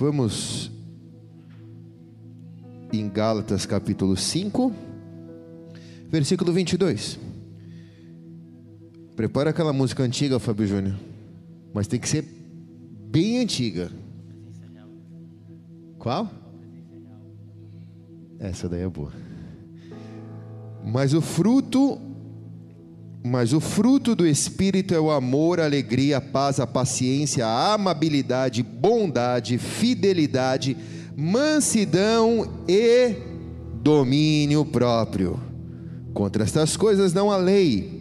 Vamos 0.00 0.72
em 2.90 3.06
Gálatas 3.06 3.66
capítulo 3.66 4.16
5, 4.16 4.72
versículo 6.08 6.54
22. 6.54 7.18
Prepara 9.14 9.50
aquela 9.50 9.74
música 9.74 10.02
antiga, 10.02 10.38
Fábio 10.38 10.66
Júnior. 10.66 10.96
Mas 11.74 11.86
tem 11.86 12.00
que 12.00 12.08
ser 12.08 12.24
bem 13.10 13.40
antiga. 13.40 13.92
Qual? 15.98 16.30
Essa 18.38 18.70
daí 18.70 18.80
é 18.80 18.88
boa. 18.88 19.12
Mas 20.82 21.12
o 21.12 21.20
fruto 21.20 22.00
mas 23.22 23.52
o 23.52 23.60
fruto 23.60 24.14
do 24.14 24.26
Espírito 24.26 24.94
é 24.94 25.00
o 25.00 25.10
amor, 25.10 25.60
a 25.60 25.64
alegria, 25.64 26.16
a 26.16 26.20
paz, 26.20 26.58
a 26.58 26.66
paciência, 26.66 27.46
a 27.46 27.74
amabilidade, 27.74 28.62
bondade, 28.62 29.58
fidelidade, 29.58 30.76
mansidão 31.14 32.62
e 32.66 33.14
domínio 33.82 34.64
próprio. 34.64 35.38
Contra 36.14 36.44
estas 36.44 36.76
coisas 36.76 37.12
não 37.12 37.30
há 37.30 37.36
lei. 37.36 38.00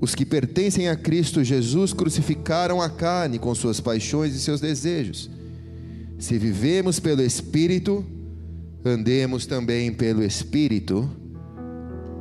Os 0.00 0.14
que 0.14 0.24
pertencem 0.24 0.88
a 0.88 0.96
Cristo 0.96 1.42
Jesus 1.42 1.92
crucificaram 1.92 2.80
a 2.80 2.88
carne 2.88 3.38
com 3.38 3.54
suas 3.54 3.80
paixões 3.80 4.34
e 4.34 4.40
seus 4.40 4.60
desejos. 4.60 5.30
Se 6.18 6.38
vivemos 6.38 7.00
pelo 7.00 7.22
Espírito, 7.22 8.04
andemos 8.84 9.46
também 9.46 9.92
pelo 9.92 10.22
Espírito. 10.22 11.19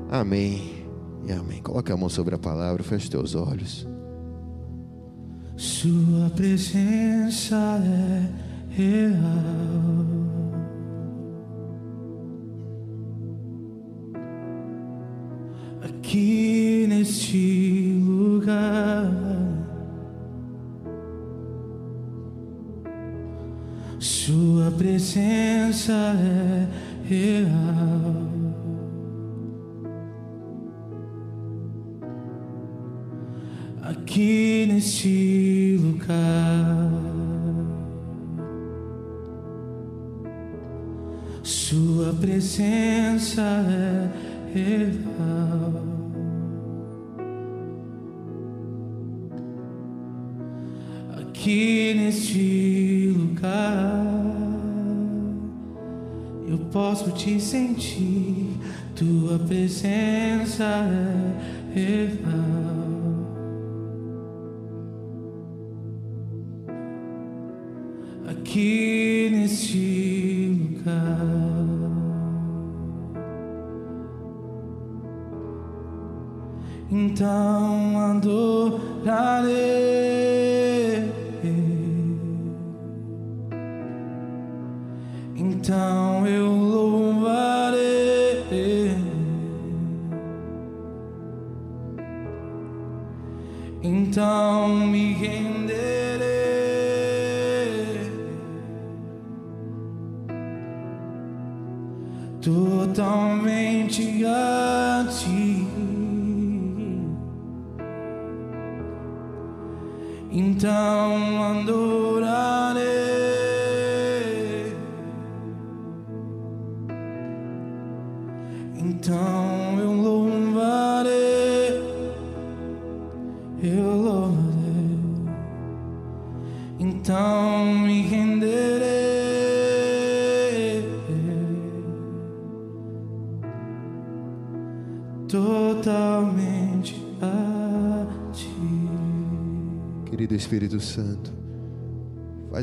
Amém 0.09 0.87
e 1.27 1.31
amém. 1.31 1.61
Coloque 1.61 1.91
a 1.91 1.97
mão 1.97 2.09
sobre 2.09 2.33
a 2.33 2.37
palavra, 2.37 2.81
feche 2.83 3.09
teus 3.09 3.35
olhos. 3.35 3.87
Sua 5.55 6.29
presença 6.35 7.55
é 7.55 8.73
real. 8.73 9.13
Aqui 15.83 16.87
neste 16.89 18.01
lugar, 18.03 19.11
Sua 23.99 24.71
presença 24.71 25.91
é 25.91 26.67
real. 27.03 28.38
Aqui 34.19 34.65
neste 34.67 35.79
lugar. 35.81 36.91
Sua 41.41 42.13
presença 42.13 43.41
é 43.41 44.09
real. 44.53 45.83
Aqui 51.17 51.93
neste 51.95 53.13
lugar, 53.15 54.05
eu 56.45 56.57
posso 56.73 57.11
te 57.11 57.39
sentir. 57.39 58.49
Tua 58.95 59.39
presença 59.39 60.65
é 61.73 61.79
real. 61.79 62.68
Então 77.19 77.48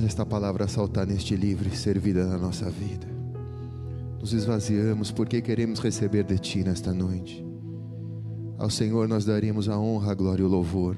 esta 0.06 0.24
palavra 0.24 0.68
saltar 0.68 1.06
neste 1.06 1.36
livro 1.36 1.68
e 1.68 1.76
ser 1.76 1.98
vida 1.98 2.26
na 2.26 2.38
nossa 2.38 2.70
vida. 2.70 3.06
Nos 4.20 4.32
esvaziamos 4.32 5.10
porque 5.10 5.42
queremos 5.42 5.80
receber 5.80 6.24
de 6.24 6.38
Ti 6.38 6.64
nesta 6.64 6.92
noite. 6.92 7.44
Ao 8.58 8.70
Senhor 8.70 9.06
nós 9.08 9.24
daríamos 9.24 9.68
a 9.68 9.78
honra, 9.78 10.12
a 10.12 10.14
glória 10.14 10.42
e 10.42 10.46
o 10.46 10.48
louvor. 10.48 10.96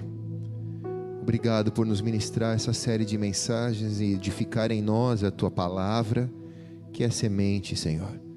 Obrigado 1.21 1.73
por 1.73 1.85
nos 1.85 2.01
ministrar 2.01 2.55
essa 2.55 2.73
série 2.73 3.05
de 3.05 3.19
mensagens 3.19 4.01
e 4.01 4.15
edificar 4.15 4.71
em 4.71 4.81
nós 4.81 5.25
a 5.25 5.31
Tua 5.31 5.51
palavra, 5.51 6.31
que 6.93 7.03
é 7.03 7.11
semente, 7.11 7.75
Senhor 7.75 8.29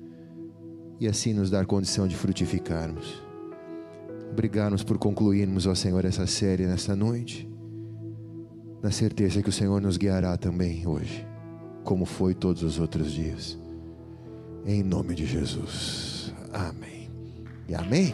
e 1.01 1.07
assim 1.07 1.33
nos 1.33 1.49
dar 1.49 1.65
condição 1.65 2.07
de 2.07 2.15
frutificarmos. 2.15 3.19
Obrigado 4.31 4.85
por 4.85 4.99
concluirmos, 4.99 5.65
ó 5.65 5.73
Senhor, 5.73 6.05
essa 6.05 6.27
série 6.27 6.67
nesta 6.67 6.95
noite, 6.95 7.49
na 8.81 8.91
certeza 8.91 9.41
que 9.41 9.49
o 9.49 9.51
Senhor 9.51 9.81
nos 9.81 9.97
guiará 9.97 10.37
também 10.37 10.85
hoje, 10.87 11.25
como 11.83 12.05
foi 12.05 12.33
todos 12.33 12.63
os 12.63 12.79
outros 12.79 13.11
dias. 13.11 13.57
Em 14.65 14.83
nome 14.83 15.15
de 15.15 15.25
Jesus. 15.25 16.33
Amém. 16.51 17.09
E 17.67 17.75
amém. 17.75 18.13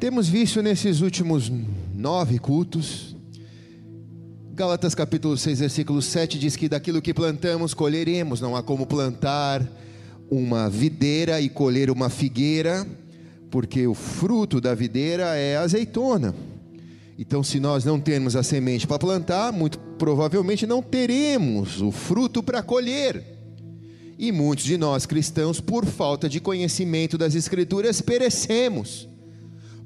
Temos 0.00 0.28
visto 0.28 0.60
nesses 0.60 1.00
últimos 1.00 1.50
nove 1.94 2.38
cultos 2.38 3.14
Gálatas 4.54 4.94
capítulo 4.94 5.36
6, 5.36 5.58
versículo 5.58 6.00
7 6.00 6.38
diz 6.38 6.54
que 6.54 6.68
daquilo 6.68 7.02
que 7.02 7.12
plantamos 7.12 7.74
colheremos, 7.74 8.40
não 8.40 8.54
há 8.54 8.62
como 8.62 8.86
plantar 8.86 9.68
uma 10.30 10.70
videira 10.70 11.40
e 11.40 11.48
colher 11.48 11.90
uma 11.90 12.08
figueira, 12.08 12.86
porque 13.50 13.86
o 13.86 13.94
fruto 13.94 14.60
da 14.60 14.74
videira 14.74 15.36
é 15.36 15.56
azeitona. 15.56 16.34
Então, 17.18 17.42
se 17.44 17.60
nós 17.60 17.84
não 17.84 18.00
temos 18.00 18.34
a 18.34 18.42
semente 18.42 18.86
para 18.86 18.98
plantar, 18.98 19.52
muito 19.52 19.78
provavelmente 19.78 20.66
não 20.66 20.82
teremos 20.82 21.80
o 21.80 21.92
fruto 21.92 22.42
para 22.42 22.62
colher. 22.62 23.22
E 24.18 24.32
muitos 24.32 24.64
de 24.64 24.76
nós 24.76 25.06
cristãos, 25.06 25.60
por 25.60 25.84
falta 25.86 26.28
de 26.28 26.40
conhecimento 26.40 27.16
das 27.16 27.34
Escrituras, 27.34 28.00
perecemos. 28.00 29.08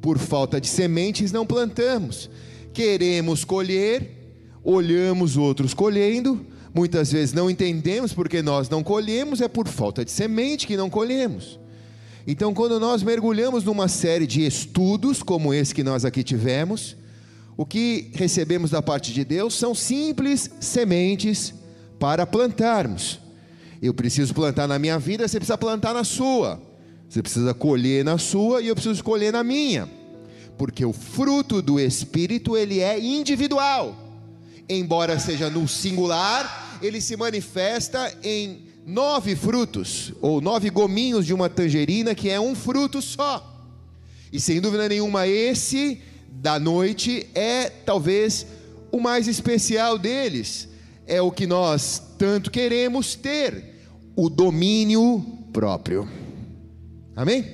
Por 0.01 0.19
falta 0.19 0.61
de 0.61 0.69
sementes, 0.69 1.33
não 1.33 1.47
plantamos. 1.47 2.31
Queremos 2.73 3.45
colher, 3.45 4.19
olhamos 4.63 5.37
outros 5.37 5.75
colhendo, 5.75 6.47
muitas 6.75 7.11
vezes 7.11 7.33
não 7.33 7.51
entendemos 7.51 8.13
porque 8.13 8.43
nós 8.43 8.69
não 8.69 8.83
colhemos, 8.83 9.41
é 9.41 9.49
por 9.49 9.67
falta 9.67 10.05
de 10.05 10.11
semente 10.11 10.67
que 10.67 10.77
não 10.77 10.89
colhemos. 10.89 11.59
Então, 12.31 12.53
quando 12.53 12.79
nós 12.79 13.03
mergulhamos 13.03 13.65
numa 13.65 13.89
série 13.89 14.27
de 14.27 14.45
estudos, 14.45 15.23
como 15.23 15.55
esse 15.55 15.75
que 15.75 15.83
nós 15.83 16.05
aqui 16.05 16.23
tivemos, 16.23 16.95
o 17.57 17.65
que 17.65 18.11
recebemos 18.13 18.71
da 18.71 18.83
parte 18.83 19.15
de 19.15 19.25
Deus 19.25 19.55
são 19.55 19.75
simples 19.75 20.51
sementes 20.61 21.55
para 21.99 22.27
plantarmos. 22.27 23.19
Eu 23.81 23.95
preciso 23.95 24.35
plantar 24.35 24.69
na 24.69 24.79
minha 24.79 24.99
vida, 24.99 25.27
você 25.27 25.39
precisa 25.39 25.57
plantar 25.57 25.95
na 25.95 26.05
sua. 26.05 26.61
Você 27.09 27.23
precisa 27.23 27.55
colher 27.55 28.05
na 28.05 28.19
sua 28.19 28.61
e 28.61 28.69
eu 28.69 28.75
preciso 28.75 29.03
colher 29.03 29.33
na 29.33 29.43
minha. 29.43 29.89
Porque 30.59 30.85
o 30.85 30.93
fruto 30.93 31.63
do 31.63 31.81
espírito, 31.81 32.59
ele 32.59 32.81
é 32.81 33.01
individual. 33.01 33.97
Embora 34.69 35.19
seja 35.19 35.49
no 35.49 35.67
singular, 35.67 36.79
ele 36.83 37.01
se 37.01 37.17
manifesta 37.17 38.15
em 38.23 38.68
nove 38.89 39.37
frutos, 39.37 40.15
ou 40.23 40.41
nove 40.41 40.71
gominhos 40.71 41.27
de 41.27 41.35
uma 41.35 41.51
tangerina, 41.51 42.15
que 42.15 42.31
é 42.31 42.41
um 42.41 42.55
fruto 42.55 43.03
só. 43.03 43.55
E 44.33 44.41
sem 44.41 44.63
dúvida 44.63 44.89
nenhuma, 44.89 45.27
esse 45.27 46.01
da 46.31 46.59
noite 46.59 47.29
é 47.35 47.69
talvez 47.69 48.47
o 48.91 48.99
mais 48.99 49.29
especial 49.29 49.99
deles. 49.99 50.69
É 51.07 51.21
o 51.21 51.31
que 51.31 51.47
nós 51.47 52.03
tanto 52.17 52.51
queremos 52.51 53.15
ter: 53.15 53.75
o 54.17 54.31
domínio 54.31 55.23
próprio. 55.53 56.09
Amém? 57.15 57.45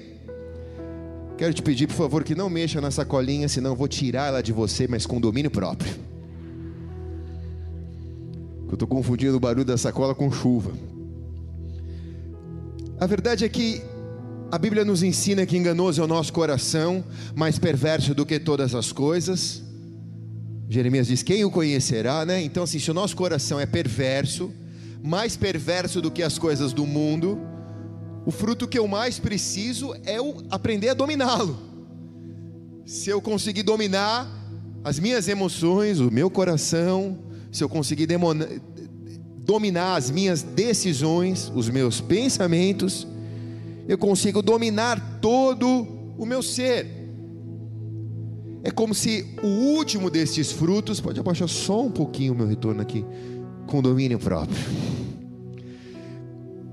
Quero 1.36 1.52
te 1.52 1.62
pedir, 1.62 1.88
por 1.88 1.96
favor, 1.96 2.22
que 2.22 2.36
não 2.36 2.48
mexa 2.48 2.80
na 2.80 2.92
sacolinha, 2.92 3.48
senão 3.48 3.74
vou 3.74 3.88
tirar 3.88 4.28
ela 4.28 4.40
de 4.40 4.52
você, 4.52 4.86
mas 4.86 5.04
com 5.04 5.20
domínio 5.20 5.50
próprio. 5.50 5.92
Eu 8.68 8.74
estou 8.74 8.86
confundindo 8.86 9.36
o 9.36 9.40
barulho 9.40 9.64
da 9.64 9.76
sacola 9.76 10.14
com 10.14 10.30
chuva. 10.30 10.72
A 13.04 13.06
verdade 13.06 13.44
é 13.44 13.48
que 13.50 13.82
a 14.50 14.56
Bíblia 14.56 14.82
nos 14.82 15.02
ensina 15.02 15.44
que 15.44 15.58
enganoso 15.58 16.00
é 16.00 16.04
o 16.04 16.08
nosso 16.08 16.32
coração, 16.32 17.04
mais 17.36 17.58
perverso 17.58 18.14
do 18.14 18.24
que 18.24 18.38
todas 18.38 18.74
as 18.74 18.92
coisas. 18.92 19.62
Jeremias 20.70 21.08
diz: 21.08 21.22
Quem 21.22 21.44
o 21.44 21.50
conhecerá, 21.50 22.24
né? 22.24 22.40
Então, 22.42 22.62
assim, 22.62 22.78
se 22.78 22.90
o 22.90 22.94
nosso 22.94 23.14
coração 23.14 23.60
é 23.60 23.66
perverso, 23.66 24.50
mais 25.02 25.36
perverso 25.36 26.00
do 26.00 26.10
que 26.10 26.22
as 26.22 26.38
coisas 26.38 26.72
do 26.72 26.86
mundo, 26.86 27.38
o 28.24 28.30
fruto 28.30 28.66
que 28.66 28.78
eu 28.78 28.88
mais 28.88 29.18
preciso 29.18 29.94
é 30.06 30.18
o 30.18 30.36
aprender 30.48 30.88
a 30.88 30.94
dominá-lo. 30.94 31.58
Se 32.86 33.10
eu 33.10 33.20
conseguir 33.20 33.64
dominar 33.64 34.26
as 34.82 34.98
minhas 34.98 35.28
emoções, 35.28 36.00
o 36.00 36.10
meu 36.10 36.30
coração, 36.30 37.18
se 37.52 37.62
eu 37.62 37.68
conseguir 37.68 38.06
dominar 39.44 39.96
as 39.96 40.10
minhas 40.10 40.42
decisões, 40.42 41.52
os 41.54 41.68
meus 41.68 42.00
pensamentos, 42.00 43.06
eu 43.86 43.98
consigo 43.98 44.40
dominar 44.40 45.18
todo 45.20 45.86
o 46.16 46.24
meu 46.24 46.42
ser. 46.42 46.86
É 48.62 48.70
como 48.70 48.94
se 48.94 49.26
o 49.42 49.46
último 49.46 50.08
destes 50.08 50.50
frutos, 50.50 50.98
pode 50.98 51.20
abaixar 51.20 51.48
só 51.48 51.82
um 51.82 51.90
pouquinho 51.90 52.32
o 52.32 52.36
meu 52.36 52.46
retorno 52.46 52.80
aqui, 52.80 53.04
com 53.66 53.82
domínio 53.82 54.18
próprio. 54.18 54.56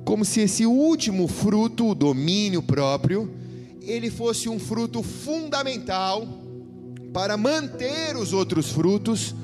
Como 0.05 0.23
se 0.23 0.39
esse 0.39 0.65
último 0.65 1.27
fruto, 1.27 1.89
o 1.89 1.95
domínio 1.95 2.63
próprio, 2.63 3.29
ele 3.81 4.09
fosse 4.09 4.47
um 4.47 4.57
fruto 4.57 5.03
fundamental 5.03 6.25
para 7.11 7.35
manter 7.35 8.15
os 8.15 8.31
outros 8.31 8.69
frutos 8.69 9.35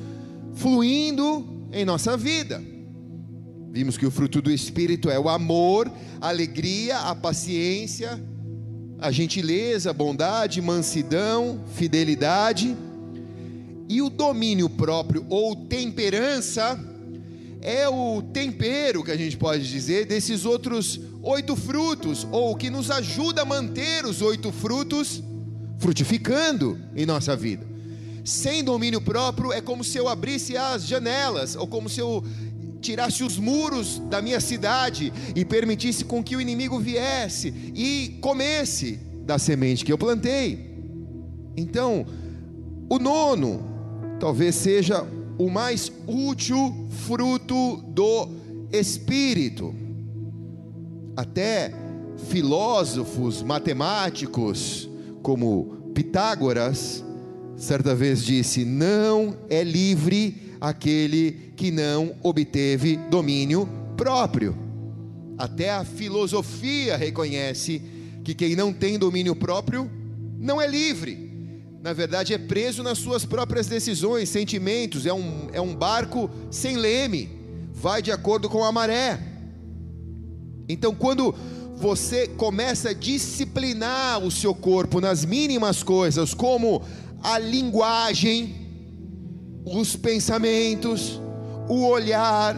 fluindo 0.54 1.46
em 1.74 1.84
nossa 1.84 2.16
vida. 2.16 2.77
Vimos 3.78 3.96
que 3.96 4.08
o 4.08 4.10
fruto 4.10 4.42
do 4.42 4.50
Espírito 4.50 5.08
é 5.08 5.20
o 5.20 5.30
amor, 5.30 5.88
a 6.20 6.30
alegria, 6.30 6.98
a 6.98 7.14
paciência, 7.14 8.20
a 8.98 9.12
gentileza, 9.12 9.92
a 9.92 9.94
bondade, 9.94 10.60
mansidão, 10.64 11.64
fidelidade. 11.76 12.76
E 13.88 14.02
o 14.02 14.10
domínio 14.10 14.68
próprio 14.68 15.24
ou 15.30 15.56
temperança 15.56 16.84
é 17.62 17.88
o 17.88 18.24
tempero 18.34 19.04
que 19.04 19.12
a 19.12 19.16
gente 19.16 19.38
pode 19.38 19.70
dizer 19.70 20.08
desses 20.08 20.44
outros 20.44 21.00
oito 21.22 21.56
frutos, 21.56 22.28
ou 22.32 22.56
que 22.56 22.72
nos 22.72 22.90
ajuda 22.90 23.44
a 23.44 23.46
manter 23.46 24.08
os 24.08 24.24
oito 24.24 24.52
frutos 24.52 25.22
frutificando 25.78 26.80
em 26.96 27.06
nossa 27.06 27.36
vida. 27.36 27.64
Sem 28.26 28.64
domínio 28.64 29.02
próprio 29.02 29.54
é 29.54 29.62
como 29.62 29.84
se 29.84 30.00
eu 30.00 30.10
abrisse 30.10 30.58
as 30.58 30.88
janelas, 30.88 31.56
ou 31.56 31.68
como 31.68 31.88
se 31.88 32.00
eu 32.00 32.24
tirasse 32.82 33.24
os 33.24 33.38
muros 33.38 34.00
da 34.10 34.22
minha 34.22 34.40
cidade 34.40 35.12
e 35.36 35.44
permitisse 35.44 36.06
com 36.06 36.24
que 36.24 36.36
o 36.36 36.42
inimigo 36.42 36.80
viesse 36.80 37.54
e 37.76 38.18
comesse 38.22 39.00
da 39.26 39.38
semente 39.38 39.84
que 39.84 39.92
eu 39.92 39.98
plantei. 39.98 40.78
Então, 41.56 42.06
o 42.90 43.00
nono 43.00 43.66
talvez 44.20 44.56
seja 44.56 45.06
o 45.38 45.50
mais 45.50 45.92
útil 46.08 46.88
fruto 47.06 47.78
do 47.88 48.30
espírito. 48.72 49.74
Até 51.16 51.74
filósofos 52.30 53.44
matemáticos 53.44 54.90
como 55.22 55.92
Pitágoras 55.94 57.04
certa 57.56 57.96
vez 57.96 58.24
disse: 58.24 58.64
"Não 58.64 59.36
é 59.50 59.64
livre 59.64 60.56
aquele 60.62 61.32
que 61.32 61.47
não 61.72 62.16
obteve 62.22 62.98
domínio 63.10 63.68
próprio. 63.96 64.56
Até 65.38 65.72
a 65.72 65.84
filosofia 65.84 66.96
reconhece 66.96 67.82
que 68.24 68.34
quem 68.34 68.56
não 68.56 68.74
tem 68.74 68.98
domínio 68.98 69.36
próprio 69.36 69.90
não 70.40 70.62
é 70.62 70.68
livre. 70.68 71.28
Na 71.82 71.94
verdade, 71.94 72.34
é 72.34 72.38
preso 72.38 72.84
nas 72.84 72.98
suas 72.98 73.24
próprias 73.24 73.68
decisões, 73.68 74.30
sentimentos, 74.30 75.06
é 75.06 75.14
um, 75.14 75.48
é 75.54 75.62
um 75.62 75.76
barco 75.76 76.30
sem 76.52 76.76
leme, 76.76 77.30
vai 77.72 78.02
de 78.02 78.12
acordo 78.12 78.50
com 78.50 78.64
a 78.64 78.72
maré. 78.72 79.20
Então, 80.68 80.94
quando 80.94 81.34
você 81.78 82.28
começa 82.28 82.90
a 82.90 82.94
disciplinar 82.94 84.20
o 84.24 84.32
seu 84.32 84.54
corpo 84.54 85.00
nas 85.00 85.24
mínimas 85.24 85.84
coisas, 85.84 86.34
como 86.34 86.82
a 87.22 87.38
linguagem, 87.38 88.68
os 89.64 89.96
pensamentos, 89.96 91.22
o 91.68 91.86
olhar, 91.88 92.56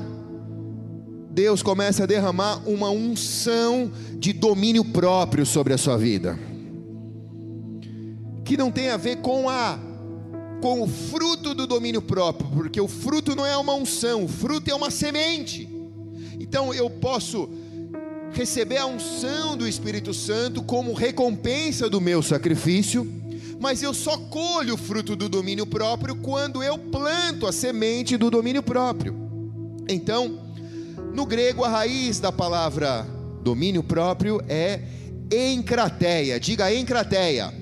Deus 1.32 1.62
começa 1.62 2.04
a 2.04 2.08
derramar 2.08 2.62
uma 2.68 2.90
unção 2.90 3.92
de 4.18 4.34
domínio 4.34 4.84
próprio 4.84 5.46
sobre 5.46 5.74
a 5.74 5.78
sua 5.78 5.98
vida. 5.98 6.38
Que 8.44 8.58
não 8.58 8.72
tem 8.72 8.90
a 8.90 8.98
ver 8.98 9.18
com 9.18 9.50
a 9.50 9.80
com 10.62 10.82
o 10.82 10.88
fruto 10.88 11.54
do 11.54 11.66
domínio 11.66 12.02
próprio, 12.02 12.50
porque 12.50 12.82
o 12.82 12.88
fruto 12.88 13.34
não 13.34 13.46
é 13.46 13.56
uma 13.56 13.74
unção, 13.74 14.26
o 14.26 14.28
fruto 14.28 14.70
é 14.70 14.76
uma 14.76 14.92
semente. 14.92 15.70
Então 16.38 16.74
eu 16.74 16.90
posso 16.90 17.50
receber 18.34 18.78
a 18.78 18.86
unção 18.86 19.56
do 19.56 19.66
Espírito 19.66 20.14
Santo 20.14 20.62
como 20.62 20.94
recompensa 20.94 21.90
do 21.90 22.02
meu 22.02 22.22
sacrifício 22.22 23.08
mas 23.60 23.84
eu 23.84 23.94
só 23.94 24.18
colho 24.18 24.75
o 24.75 24.78
fruto 24.78 25.16
do 25.16 25.28
domínio 25.28 25.66
próprio 25.66 26.16
quando 26.16 26.63
eu 26.63 26.78
planto 26.78 27.46
a 27.46 27.51
semente 27.51 28.16
do 28.16 28.32
domínio 28.32 28.63
próprio. 28.63 29.13
Então, 29.88 30.39
no 31.13 31.25
grego, 31.25 31.66
a 31.66 31.70
raiz 31.70 32.20
da 32.20 32.32
palavra 32.32 33.06
domínio 33.44 33.84
próprio 33.84 34.42
é 34.48 34.82
encrateia. 35.32 36.39
Diga 36.39 36.74
encrateia, 36.74 37.54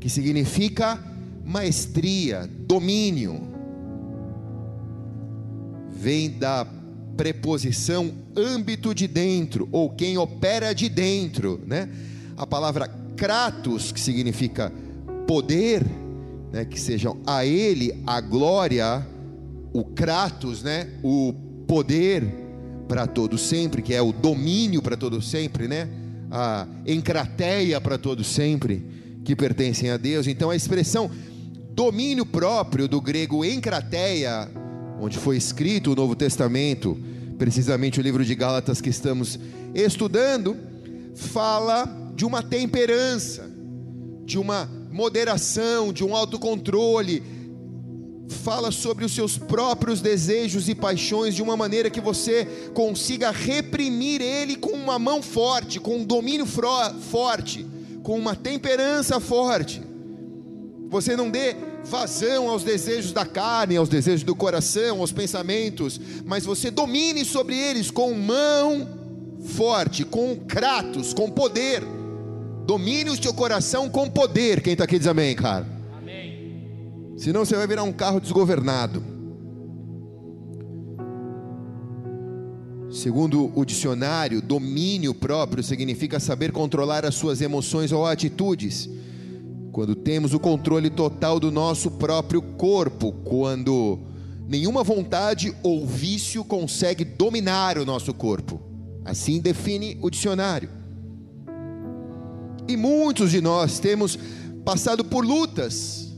que 0.00 0.08
significa 0.08 0.98
maestria, 1.44 2.50
domínio. 2.66 3.40
Vem 5.90 6.30
da 6.30 6.66
preposição 7.16 8.12
âmbito 8.36 8.92
de 8.92 9.06
dentro, 9.06 9.68
ou 9.70 9.90
quem 9.90 10.18
opera 10.18 10.74
de 10.74 10.88
dentro, 10.88 11.60
né? 11.64 11.88
A 12.36 12.44
palavra 12.44 13.03
Kratos, 13.16 13.92
que 13.92 14.00
significa 14.00 14.72
poder, 15.26 15.84
né, 16.52 16.64
que 16.64 16.80
sejam 16.80 17.18
a 17.26 17.44
ele 17.44 18.02
a 18.06 18.20
glória, 18.20 19.06
o 19.72 19.84
Kratos, 19.84 20.62
né, 20.62 20.88
o 21.02 21.34
poder 21.66 22.24
para 22.86 23.06
todo 23.06 23.38
sempre, 23.38 23.82
que 23.82 23.94
é 23.94 24.02
o 24.02 24.12
domínio 24.12 24.82
para 24.82 24.96
todo 24.96 25.20
sempre, 25.22 25.66
né, 25.66 25.88
a 26.30 26.66
encrateia 26.86 27.80
para 27.80 27.96
todo 27.96 28.22
sempre, 28.22 28.84
que 29.24 29.34
pertencem 29.34 29.90
a 29.90 29.96
Deus. 29.96 30.26
Então 30.26 30.50
a 30.50 30.56
expressão 30.56 31.10
domínio 31.72 32.24
próprio 32.24 32.86
do 32.86 33.00
grego 33.00 33.44
encrateia, 33.44 34.48
onde 35.00 35.18
foi 35.18 35.36
escrito 35.36 35.92
o 35.92 35.96
Novo 35.96 36.14
Testamento, 36.14 36.98
precisamente 37.38 37.98
o 37.98 38.02
livro 38.02 38.24
de 38.24 38.34
Gálatas 38.34 38.80
que 38.80 38.90
estamos 38.90 39.40
estudando, 39.74 40.56
fala 41.14 42.03
de 42.14 42.24
uma 42.24 42.42
temperança, 42.42 43.50
de 44.24 44.38
uma 44.38 44.68
moderação, 44.90 45.92
de 45.92 46.04
um 46.04 46.14
autocontrole. 46.14 47.22
Fala 48.28 48.70
sobre 48.70 49.04
os 49.04 49.12
seus 49.12 49.36
próprios 49.36 50.00
desejos 50.00 50.68
e 50.68 50.74
paixões 50.74 51.34
de 51.34 51.42
uma 51.42 51.56
maneira 51.56 51.90
que 51.90 52.00
você 52.00 52.46
consiga 52.72 53.30
reprimir 53.30 54.22
ele 54.22 54.56
com 54.56 54.70
uma 54.70 54.98
mão 54.98 55.22
forte, 55.22 55.78
com 55.78 55.98
um 55.98 56.04
domínio 56.04 56.46
forte, 56.46 57.66
com 58.02 58.18
uma 58.18 58.34
temperança 58.34 59.20
forte. 59.20 59.82
Você 60.88 61.16
não 61.16 61.28
dê 61.28 61.56
vazão 61.84 62.48
aos 62.48 62.62
desejos 62.62 63.12
da 63.12 63.26
carne, 63.26 63.76
aos 63.76 63.88
desejos 63.88 64.22
do 64.22 64.34
coração, 64.34 65.00
aos 65.00 65.12
pensamentos, 65.12 66.00
mas 66.24 66.44
você 66.44 66.70
domine 66.70 67.24
sobre 67.24 67.58
eles 67.58 67.90
com 67.90 68.14
mão 68.14 68.88
forte, 69.44 70.04
com 70.04 70.36
kratos, 70.36 71.12
com 71.12 71.30
poder. 71.30 71.82
Domine 72.64 73.10
o 73.10 73.22
seu 73.22 73.34
coração 73.34 73.90
com 73.90 74.08
poder. 74.08 74.62
Quem 74.62 74.72
está 74.72 74.84
aqui 74.84 74.98
diz 74.98 75.06
amém, 75.06 75.34
cara. 75.36 75.66
Amém. 75.98 77.14
Senão 77.16 77.44
você 77.44 77.54
vai 77.56 77.66
virar 77.66 77.82
um 77.82 77.92
carro 77.92 78.20
desgovernado. 78.20 79.02
Segundo 82.90 83.52
o 83.54 83.64
dicionário, 83.64 84.40
domínio 84.40 85.12
próprio 85.12 85.62
significa 85.62 86.20
saber 86.20 86.52
controlar 86.52 87.04
as 87.04 87.16
suas 87.16 87.40
emoções 87.40 87.92
ou 87.92 88.06
atitudes. 88.06 88.88
Quando 89.72 89.94
temos 89.96 90.32
o 90.32 90.38
controle 90.38 90.88
total 90.88 91.40
do 91.40 91.50
nosso 91.50 91.90
próprio 91.90 92.40
corpo, 92.40 93.12
quando 93.24 93.98
nenhuma 94.46 94.84
vontade 94.84 95.52
ou 95.62 95.84
vício 95.84 96.44
consegue 96.44 97.04
dominar 97.04 97.76
o 97.76 97.84
nosso 97.84 98.14
corpo. 98.14 98.60
Assim 99.04 99.40
define 99.40 99.98
o 100.00 100.08
dicionário. 100.08 100.83
E 102.66 102.76
muitos 102.76 103.30
de 103.30 103.40
nós 103.40 103.78
temos 103.78 104.18
passado 104.64 105.04
por 105.04 105.24
lutas 105.24 106.12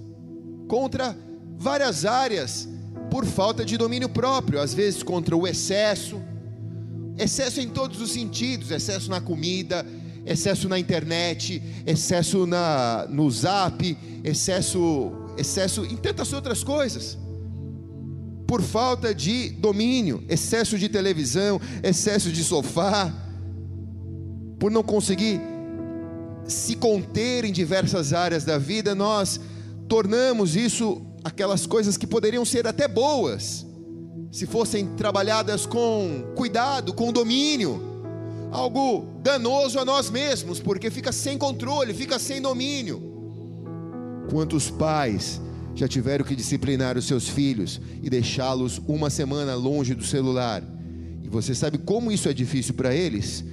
contra 0.69 1.17
várias 1.59 2.05
áreas 2.05 2.69
por 3.11 3.25
falta 3.25 3.65
de 3.65 3.77
domínio 3.77 4.09
próprio, 4.09 4.61
às 4.61 4.75
vezes 4.75 5.03
contra 5.03 5.37
o 5.37 5.47
excesso, 5.47 6.21
excesso 7.19 7.61
em 7.61 7.69
todos 7.69 8.01
os 8.01 8.11
sentidos, 8.11 8.71
excesso 8.71 9.11
na 9.11 9.21
comida, 9.21 9.87
excesso 10.25 10.69
na 10.69 10.79
internet, 10.79 11.63
excesso 11.87 12.47
na 12.47 13.07
no 13.09 13.31
Zap, 13.31 13.97
excesso 14.23 15.13
excesso 15.39 15.85
em 15.85 15.97
tantas 15.97 16.33
outras 16.33 16.65
coisas. 16.65 17.19
Por 18.47 18.63
falta 18.63 19.15
de 19.15 19.51
domínio, 19.51 20.25
excesso 20.29 20.79
de 20.79 20.89
televisão, 20.89 21.61
excesso 21.83 22.31
de 22.31 22.45
sofá, 22.45 23.13
por 24.59 24.71
não 24.71 24.83
conseguir 24.83 25.41
se 26.47 26.77
conter 26.77 27.45
em 27.45 27.53
diversas 27.53 28.13
áreas 28.13 28.45
da 28.45 28.59
vida, 28.59 28.95
nós 28.95 29.41
tornamos 29.89 30.57
isso 30.57 31.03
aquelas 31.25 31.67
coisas 31.67 31.97
que 31.97 32.07
poderiam 32.07 32.45
ser 32.45 32.67
até 32.67 32.87
boas, 32.87 33.67
se 34.31 34.47
fossem 34.47 34.87
trabalhadas 34.97 35.67
com 35.67 36.33
cuidado, 36.37 36.93
com 36.93 37.13
domínio, 37.13 37.83
algo 38.53 39.07
danoso 39.23 39.79
a 39.79 39.85
nós 39.85 40.11
mesmos, 40.11 40.61
porque 40.61 40.91
fica 40.91 41.11
sem 41.11 41.37
controle, 41.37 41.93
fica 41.93 42.19
sem 42.19 42.41
domínio. 42.41 43.03
Quantos 44.31 44.71
pais 44.71 45.41
já 45.75 45.89
tiveram 45.89 46.25
que 46.25 46.37
disciplinar 46.37 46.97
os 46.97 47.07
seus 47.07 47.29
filhos 47.29 47.81
e 48.03 48.09
deixá-los 48.09 48.81
uma 48.87 49.11
semana 49.11 49.55
longe 49.55 49.95
do 49.95 50.05
celular? 50.05 50.63
E 51.23 51.29
você 51.29 51.55
sabe 51.55 51.79
como 51.79 52.13
isso 52.13 52.29
é 52.29 52.33
difícil 52.33 52.75
para 52.75 52.95
eles? 52.95 53.45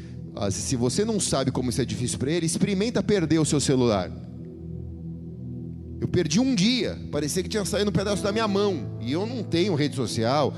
Se 0.51 0.75
você 0.75 1.05
não 1.05 1.19
sabe 1.19 1.51
como 1.51 1.69
isso 1.69 1.81
é 1.81 1.85
difícil 1.85 2.17
para 2.17 2.31
eles, 2.31 2.51
experimenta 2.51 3.03
perder 3.03 3.39
o 3.39 3.45
seu 3.45 3.59
celular. 3.59 4.11
Eu 6.01 6.07
perdi 6.07 6.39
um 6.39 6.53
dia, 6.53 6.99
parecia 7.11 7.41
que 7.41 7.49
tinha 7.49 7.63
saído 7.63 7.89
um 7.89 7.93
pedaço 7.93 8.21
da 8.21 8.31
minha 8.31 8.47
mão. 8.47 8.97
E 8.99 9.11
eu 9.11 9.25
não 9.25 9.43
tenho 9.43 9.75
rede 9.75 9.95
social, 9.95 10.53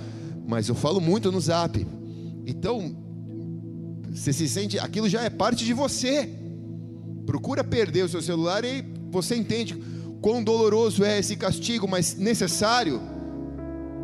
mas 0.48 0.70
eu 0.70 0.76
falo 0.76 1.00
muito 1.00 1.32
no 1.32 1.40
zap. 1.40 1.86
Então, 2.48 2.96
você 4.12 4.34
se 4.34 4.48
sente, 4.48 4.80
aquilo 4.80 5.10
já 5.10 5.24
é 5.24 5.30
parte 5.30 5.66
de 5.66 5.74
você. 5.74 6.30
Procura 7.26 7.64
perder 7.64 8.04
o 8.04 8.10
seu 8.10 8.22
celular 8.22 8.64
e 8.64 8.84
você 9.12 9.36
entende 9.36 9.76
quão 10.22 10.44
doloroso 10.44 11.04
é 11.04 11.20
esse 11.20 11.36
castigo, 11.36 11.88
mas 11.88 12.16
necessário, 12.16 13.00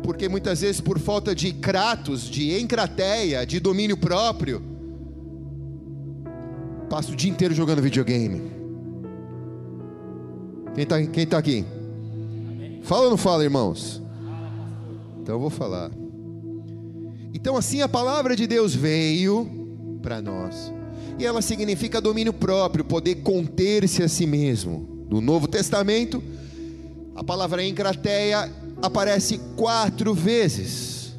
porque 0.04 0.28
muitas 0.28 0.60
vezes 0.60 0.80
por 0.80 0.98
falta 0.98 1.34
de 1.34 1.52
kratos, 1.52 2.28
de 2.28 2.60
encrateia, 2.60 3.44
de 3.44 3.58
domínio 3.58 3.96
próprio, 3.96 4.71
passa 6.92 7.10
o 7.10 7.16
dia 7.16 7.30
inteiro 7.30 7.54
jogando 7.54 7.80
videogame. 7.80 8.52
Quem 10.74 10.82
está 10.82 11.06
quem 11.06 11.26
tá 11.26 11.38
aqui? 11.38 11.64
Fala 12.82 13.04
ou 13.04 13.10
não 13.10 13.16
fala, 13.16 13.42
irmãos? 13.42 14.02
Então 15.18 15.36
eu 15.36 15.40
vou 15.40 15.48
falar. 15.48 15.90
Então, 17.32 17.56
assim, 17.56 17.80
a 17.80 17.88
palavra 17.88 18.36
de 18.36 18.46
Deus 18.46 18.74
veio 18.74 19.98
para 20.02 20.20
nós, 20.20 20.70
e 21.18 21.24
ela 21.24 21.40
significa 21.40 21.98
domínio 21.98 22.30
próprio, 22.30 22.84
poder 22.84 23.22
conter-se 23.22 24.02
a 24.02 24.08
si 24.08 24.26
mesmo. 24.26 25.06
No 25.08 25.22
Novo 25.22 25.48
Testamento, 25.48 26.22
a 27.16 27.24
palavra 27.24 27.64
encrateia 27.64 28.52
aparece 28.82 29.40
quatro 29.56 30.12
vezes, 30.12 31.16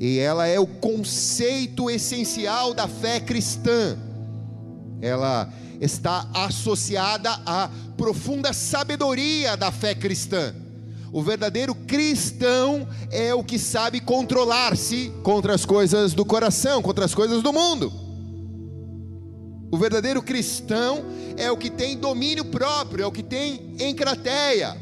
e 0.00 0.18
ela 0.18 0.46
é 0.46 0.58
o 0.58 0.66
conceito 0.66 1.90
essencial 1.90 2.72
da 2.72 2.88
fé 2.88 3.20
cristã. 3.20 3.98
Ela 5.06 5.52
está 5.80 6.28
associada 6.34 7.30
à 7.46 7.70
profunda 7.96 8.52
sabedoria 8.52 9.56
da 9.56 9.70
fé 9.70 9.94
cristã. 9.94 10.52
O 11.12 11.22
verdadeiro 11.22 11.74
cristão 11.74 12.86
é 13.10 13.32
o 13.32 13.44
que 13.44 13.58
sabe 13.58 14.00
controlar-se 14.00 15.12
contra 15.22 15.54
as 15.54 15.64
coisas 15.64 16.12
do 16.12 16.24
coração, 16.24 16.82
contra 16.82 17.04
as 17.04 17.14
coisas 17.14 17.42
do 17.42 17.52
mundo. 17.52 17.92
O 19.70 19.78
verdadeiro 19.78 20.20
cristão 20.22 21.04
é 21.36 21.50
o 21.50 21.56
que 21.56 21.70
tem 21.70 21.96
domínio 21.96 22.44
próprio, 22.46 23.04
é 23.04 23.06
o 23.06 23.12
que 23.12 23.22
tem 23.22 23.76
encrateia. 23.78 24.76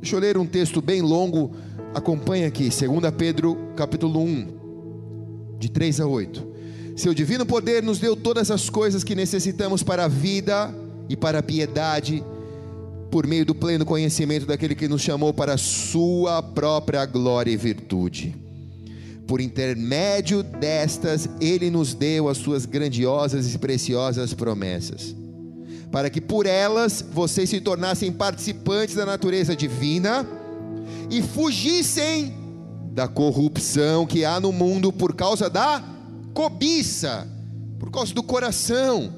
Deixa 0.00 0.16
eu 0.16 0.20
ler 0.20 0.36
um 0.36 0.46
texto 0.46 0.82
bem 0.82 1.02
longo, 1.02 1.52
acompanha 1.94 2.48
aqui, 2.48 2.68
2 2.68 3.14
Pedro 3.16 3.56
capítulo 3.76 4.20
1, 4.20 5.56
de 5.58 5.68
3 5.68 6.00
a 6.00 6.06
8. 6.06 6.57
Seu 6.98 7.14
divino 7.14 7.46
poder 7.46 7.80
nos 7.80 8.00
deu 8.00 8.16
todas 8.16 8.50
as 8.50 8.68
coisas 8.68 9.04
que 9.04 9.14
necessitamos 9.14 9.84
para 9.84 10.06
a 10.06 10.08
vida 10.08 10.74
e 11.08 11.16
para 11.16 11.38
a 11.38 11.42
piedade, 11.44 12.24
por 13.08 13.24
meio 13.24 13.46
do 13.46 13.54
pleno 13.54 13.86
conhecimento 13.86 14.44
daquele 14.44 14.74
que 14.74 14.88
nos 14.88 15.00
chamou 15.00 15.32
para 15.32 15.54
a 15.54 15.56
sua 15.56 16.42
própria 16.42 17.06
glória 17.06 17.52
e 17.52 17.56
virtude. 17.56 18.34
Por 19.28 19.40
intermédio 19.40 20.42
destas, 20.42 21.28
ele 21.40 21.70
nos 21.70 21.94
deu 21.94 22.28
as 22.28 22.38
suas 22.38 22.66
grandiosas 22.66 23.54
e 23.54 23.58
preciosas 23.58 24.34
promessas, 24.34 25.14
para 25.92 26.10
que 26.10 26.20
por 26.20 26.46
elas 26.46 27.04
vocês 27.12 27.48
se 27.48 27.60
tornassem 27.60 28.10
participantes 28.10 28.96
da 28.96 29.06
natureza 29.06 29.54
divina 29.54 30.26
e 31.08 31.22
fugissem 31.22 32.34
da 32.90 33.06
corrupção 33.06 34.04
que 34.04 34.24
há 34.24 34.40
no 34.40 34.50
mundo 34.50 34.92
por 34.92 35.14
causa 35.14 35.48
da 35.48 35.96
cobiça, 36.38 37.26
por 37.80 37.90
causa 37.90 38.14
do 38.14 38.22
coração. 38.22 39.12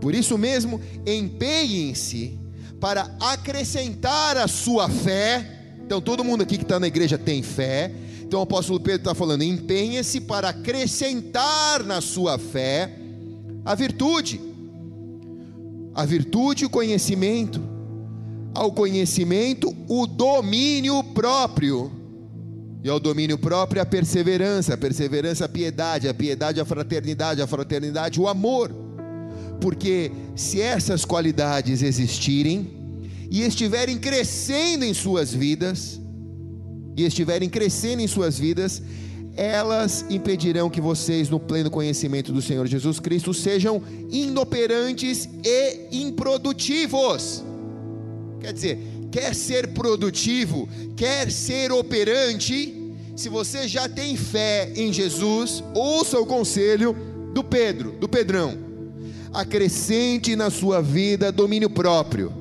Por 0.00 0.14
isso 0.14 0.38
mesmo, 0.38 0.80
empenhem-se 1.06 2.38
para 2.80 3.14
acrescentar 3.20 4.38
a 4.38 4.48
sua 4.48 4.88
fé. 4.88 5.74
Então, 5.84 6.00
todo 6.00 6.24
mundo 6.24 6.42
aqui 6.42 6.56
que 6.56 6.62
está 6.64 6.80
na 6.80 6.86
igreja 6.86 7.18
tem 7.18 7.42
fé. 7.42 7.92
Então, 8.22 8.40
o 8.40 8.44
apóstolo 8.44 8.80
Pedro 8.80 9.00
está 9.00 9.14
falando: 9.14 9.42
empenhe-se 9.42 10.22
para 10.22 10.48
acrescentar 10.48 11.84
na 11.84 12.00
sua 12.00 12.38
fé 12.38 12.90
a 13.62 13.74
virtude. 13.74 14.40
A 15.94 16.06
virtude, 16.06 16.64
o 16.64 16.70
conhecimento. 16.70 17.60
Ao 18.54 18.72
conhecimento, 18.72 19.76
o 19.86 20.06
domínio 20.06 21.04
próprio 21.04 21.97
e 22.82 22.88
ao 22.88 23.00
domínio 23.00 23.36
próprio, 23.36 23.82
a 23.82 23.86
perseverança, 23.86 24.74
a 24.74 24.76
perseverança, 24.76 25.44
a 25.44 25.48
piedade, 25.48 26.08
a 26.08 26.14
piedade, 26.14 26.60
a 26.60 26.64
fraternidade, 26.64 27.42
a 27.42 27.46
fraternidade, 27.46 28.20
o 28.20 28.28
amor. 28.28 28.70
Porque 29.60 30.12
se 30.36 30.60
essas 30.60 31.04
qualidades 31.04 31.82
existirem 31.82 32.70
e 33.30 33.42
estiverem 33.42 33.98
crescendo 33.98 34.84
em 34.84 34.94
suas 34.94 35.34
vidas, 35.34 36.00
e 36.96 37.04
estiverem 37.04 37.48
crescendo 37.48 38.02
em 38.02 38.08
suas 38.08 38.38
vidas, 38.38 38.82
elas 39.36 40.04
impedirão 40.10 40.68
que 40.68 40.80
vocês, 40.80 41.30
no 41.30 41.38
pleno 41.38 41.70
conhecimento 41.70 42.32
do 42.32 42.42
Senhor 42.42 42.66
Jesus 42.66 42.98
Cristo, 42.98 43.32
sejam 43.32 43.80
inoperantes 44.10 45.28
e 45.44 46.02
improdutivos. 46.02 47.44
Quer 48.40 48.52
dizer, 48.52 48.78
quer 49.10 49.34
ser 49.34 49.68
produtivo, 49.68 50.68
quer 50.96 51.30
ser 51.30 51.72
operante, 51.72 52.78
se 53.16 53.28
você 53.28 53.66
já 53.66 53.88
tem 53.88 54.16
fé 54.16 54.72
em 54.76 54.92
Jesus, 54.92 55.62
ouça 55.74 56.20
o 56.20 56.26
conselho 56.26 56.94
do 57.34 57.42
Pedro, 57.42 57.92
do 57.92 58.08
Pedrão. 58.08 58.56
Acrescente 59.32 60.36
na 60.36 60.50
sua 60.50 60.80
vida 60.80 61.32
domínio 61.32 61.68
próprio. 61.68 62.32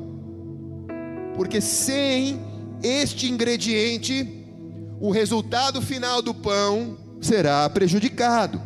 Porque 1.35 1.59
sem 1.59 2.39
este 2.83 3.27
ingrediente, 3.27 4.45
o 4.99 5.09
resultado 5.09 5.81
final 5.81 6.21
do 6.21 6.33
pão 6.33 6.97
será 7.19 7.67
prejudicado. 7.69 8.61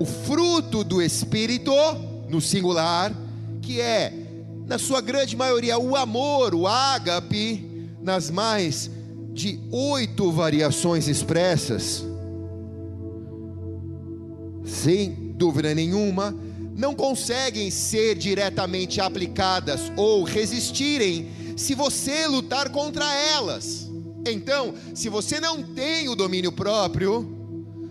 O 0.00 0.04
fruto 0.04 0.82
do 0.82 1.00
espírito 1.00 1.72
no 2.28 2.40
singular, 2.40 3.14
que 3.62 3.80
é 3.80 4.25
na 4.66 4.78
sua 4.78 5.00
grande 5.00 5.36
maioria, 5.36 5.78
o 5.78 5.94
amor, 5.94 6.54
o 6.54 6.66
ágape, 6.66 7.64
nas 8.02 8.30
mais 8.30 8.90
de 9.32 9.60
oito 9.70 10.32
variações 10.32 11.06
expressas, 11.06 12.04
sem 14.64 15.10
dúvida 15.36 15.72
nenhuma, 15.74 16.36
não 16.74 16.94
conseguem 16.94 17.70
ser 17.70 18.16
diretamente 18.16 19.00
aplicadas 19.00 19.92
ou 19.96 20.24
resistirem 20.24 21.54
se 21.56 21.74
você 21.74 22.26
lutar 22.26 22.68
contra 22.70 23.04
elas. 23.14 23.88
Então, 24.26 24.74
se 24.94 25.08
você 25.08 25.38
não 25.38 25.62
tem 25.62 26.08
o 26.08 26.16
domínio 26.16 26.50
próprio, 26.50 27.24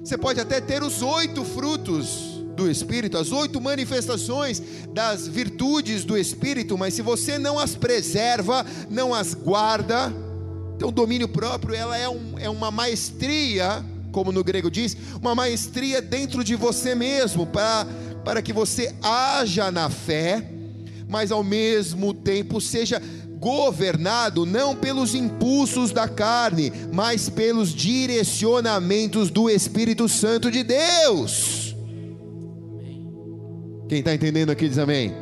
você 0.03 0.17
pode 0.17 0.39
até 0.39 0.59
ter 0.59 0.83
os 0.83 1.01
oito 1.01 1.45
frutos 1.45 2.34
do 2.55 2.69
Espírito, 2.69 3.17
as 3.17 3.31
oito 3.31 3.59
manifestações 3.59 4.61
das 4.93 5.27
virtudes 5.27 6.03
do 6.03 6.17
Espírito, 6.17 6.77
mas 6.77 6.93
se 6.93 7.01
você 7.01 7.37
não 7.37 7.59
as 7.59 7.75
preserva, 7.75 8.65
não 8.89 9.13
as 9.13 9.33
guarda, 9.33 10.13
então 10.75 10.91
domínio 10.91 11.27
próprio 11.27 11.75
ela 11.75 11.97
é, 11.97 12.07
um, 12.09 12.37
é 12.39 12.49
uma 12.49 12.71
maestria, 12.71 13.83
como 14.11 14.31
no 14.31 14.43
grego 14.43 14.69
diz, 14.69 14.95
uma 15.21 15.35
maestria 15.35 16.01
dentro 16.01 16.43
de 16.43 16.55
você 16.55 16.95
mesmo, 16.95 17.45
para, 17.45 17.87
para 18.23 18.41
que 18.41 18.53
você 18.53 18.93
haja 19.01 19.71
na 19.71 19.89
fé, 19.89 20.49
mas 21.07 21.31
ao 21.31 21.43
mesmo 21.43 22.13
tempo 22.13 22.59
seja 22.59 23.01
governado 23.45 24.45
não 24.45 24.75
pelos 24.75 25.13
impulsos 25.13 25.91
da 25.91 26.07
carne, 26.07 26.71
mas 26.91 27.29
pelos 27.29 27.73
direcionamentos 27.73 29.29
do 29.29 29.49
Espírito 29.49 30.09
Santo 30.09 30.49
de 30.49 30.63
Deus. 30.63 31.64
Quem 33.87 33.99
está 33.99 34.13
entendendo 34.13 34.49
aqui 34.49 34.67
diz 34.67 34.77
amém. 34.77 35.13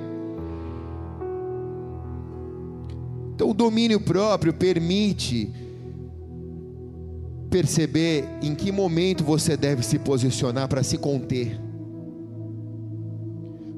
Então, 3.36 3.50
o 3.50 3.54
domínio 3.54 4.00
próprio 4.00 4.54
permite 4.54 5.52
perceber 7.50 8.26
em 8.42 8.56
que 8.56 8.72
momento 8.72 9.24
você 9.24 9.58
deve 9.58 9.84
se 9.84 10.00
posicionar 10.00 10.68
para 10.68 10.82
se 10.82 10.98
conter. 10.98 11.60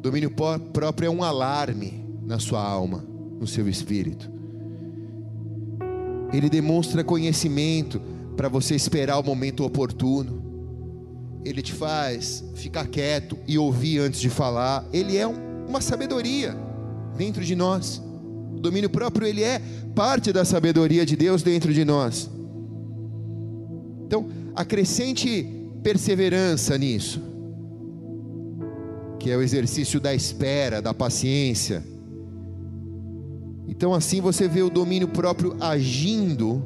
Domínio 0.01 0.29
próprio 0.29 1.07
é 1.07 1.09
um 1.09 1.23
alarme 1.23 2.05
na 2.23 2.37
sua 2.37 2.63
alma, 2.63 3.03
no 3.39 3.47
seu 3.47 3.67
espírito. 3.67 4.31
Ele 6.31 6.49
demonstra 6.49 7.03
conhecimento 7.03 7.99
para 8.37 8.47
você 8.47 8.75
esperar 8.75 9.17
o 9.17 9.23
momento 9.23 9.65
oportuno. 9.65 10.44
Ele 11.45 11.61
te 11.61 11.71
faz 11.71 12.43
ficar 12.55 12.87
quieto 12.87 13.37
e 13.47 13.57
ouvir 13.57 13.99
antes 13.99 14.19
de 14.19 14.29
falar. 14.29 14.83
Ele 14.91 15.15
é 15.15 15.27
um, 15.27 15.65
uma 15.67 15.79
sabedoria 15.79 16.57
dentro 17.15 17.45
de 17.45 17.55
nós. 17.55 18.01
O 18.53 18.59
domínio 18.59 18.89
próprio 18.89 19.27
ele 19.27 19.43
é 19.43 19.61
parte 19.93 20.33
da 20.33 20.43
sabedoria 20.43 21.05
de 21.05 21.15
Deus 21.15 21.43
dentro 21.43 21.73
de 21.73 21.85
nós. 21.85 22.29
Então, 24.05 24.27
acrescente 24.55 25.47
perseverança 25.83 26.77
nisso, 26.77 27.21
que 29.19 29.29
é 29.29 29.37
o 29.37 29.41
exercício 29.41 29.99
da 29.99 30.15
espera, 30.15 30.81
da 30.81 30.93
paciência 30.93 31.83
então 33.67 33.93
assim 33.93 34.21
você 34.21 34.47
vê 34.47 34.61
o 34.61 34.69
domínio 34.69 35.07
próprio 35.07 35.57
agindo 35.59 36.63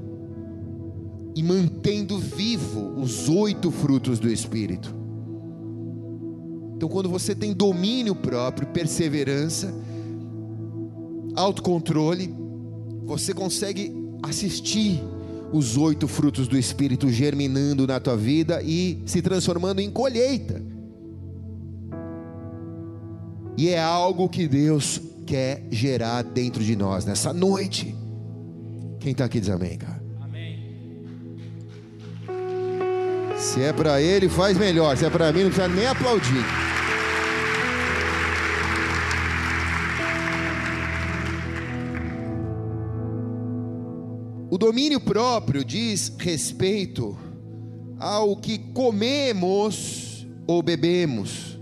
e 1.39 1.43
mantendo 1.43 2.19
vivo 2.19 3.00
os 3.01 3.29
oito 3.29 3.72
frutos 3.72 4.19
do 4.19 4.29
Espírito. 4.29 4.93
Então 6.75 6.89
quando 6.89 7.08
você 7.08 7.34
tem 7.34 7.53
domínio 7.53 8.13
próprio, 8.13 8.67
perseverança, 8.67 9.74
autocontrole, 11.38 12.36
você 13.05 13.34
consegue 13.34 13.96
assistir 14.22 15.01
os 15.53 15.77
oito 15.77 16.10
frutos 16.10 16.46
do 16.46 16.58
Espírito 16.58 17.08
germinando 17.08 17.88
na 17.88 18.01
tua 18.01 18.17
vida 18.17 18.62
e 18.62 19.01
se 19.05 19.22
transformando 19.22 19.79
em 19.79 19.89
colheita. 19.89 20.62
E 23.55 23.69
é 23.69 23.81
algo 23.81 24.27
que 24.27 24.46
Deus 24.46 25.00
quer 25.25 25.65
gerar 25.72 26.22
dentro 26.22 26.61
de 26.61 26.75
nós 26.75 27.05
nessa 27.05 27.31
noite. 27.31 27.96
Quem 29.00 29.14
está 29.14 29.24
aqui 29.24 29.40
diz 29.40 29.50
amém, 29.50 29.77
cara. 29.77 29.99
Se 33.40 33.62
é 33.62 33.72
para 33.72 34.02
ele, 34.02 34.28
faz 34.28 34.58
melhor. 34.58 34.98
Se 34.98 35.06
é 35.06 35.10
para 35.10 35.32
mim, 35.32 35.44
não 35.44 35.50
precisa 35.50 35.68
nem 35.70 35.88
aplaudir. 35.88 36.44
O 44.52 44.58
domínio 44.58 45.00
próprio 45.00 45.64
diz 45.64 46.12
respeito 46.20 47.18
ao 47.98 48.36
que 48.36 48.58
comemos 48.58 50.28
ou 50.46 50.62
bebemos, 50.62 51.58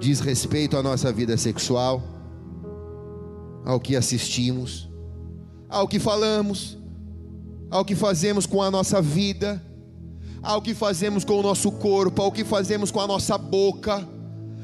diz 0.00 0.18
respeito 0.18 0.76
à 0.76 0.82
nossa 0.82 1.12
vida 1.12 1.36
sexual, 1.36 2.02
ao 3.64 3.78
que 3.78 3.94
assistimos, 3.94 4.90
ao 5.68 5.86
que 5.86 6.00
falamos, 6.00 6.76
ao 7.70 7.84
que 7.84 7.94
fazemos 7.94 8.44
com 8.44 8.60
a 8.60 8.70
nossa 8.70 9.00
vida, 9.00 9.62
ao 10.42 10.60
que 10.60 10.74
fazemos 10.74 11.24
com 11.24 11.38
o 11.38 11.42
nosso 11.42 11.70
corpo, 11.70 12.20
ao 12.22 12.32
que 12.32 12.44
fazemos 12.44 12.90
com 12.90 13.00
a 13.00 13.06
nossa 13.06 13.38
boca, 13.38 14.06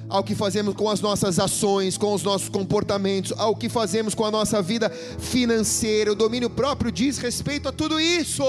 ao 0.09 0.25
que 0.25 0.35
fazemos 0.35 0.75
com 0.75 0.89
as 0.89 1.01
nossas 1.01 1.39
ações, 1.39 1.97
com 1.97 2.13
os 2.15 2.23
nossos 2.23 2.49
comportamentos, 2.49 3.33
ao 3.37 3.55
que 3.55 3.69
fazemos 3.69 4.15
com 4.15 4.25
a 4.25 4.31
nossa 4.31 4.61
vida 4.61 4.91
financeira. 4.91 6.13
O 6.13 6.17
domínio 6.17 6.51
próprio 6.51 6.91
diz 6.91 7.19
respeito 7.19 7.69
a 7.69 7.73
tudo 7.73 8.01
isso. 8.01 8.43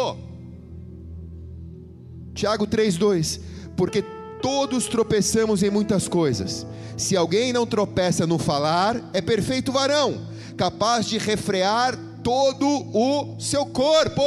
Tiago 2.33 2.65
3:2, 2.65 3.39
porque 3.75 4.01
todos 4.41 4.87
tropeçamos 4.87 5.61
em 5.61 5.69
muitas 5.69 6.07
coisas. 6.07 6.65
Se 6.97 7.15
alguém 7.15 7.53
não 7.53 7.65
tropeça 7.65 8.25
no 8.25 8.37
falar, 8.37 9.09
é 9.13 9.21
perfeito 9.21 9.71
varão 9.71 10.29
capaz 10.59 11.05
de 11.05 11.17
refrear 11.17 11.97
todo 12.21 12.67
o 12.67 13.39
seu 13.39 13.65
corpo. 13.65 14.21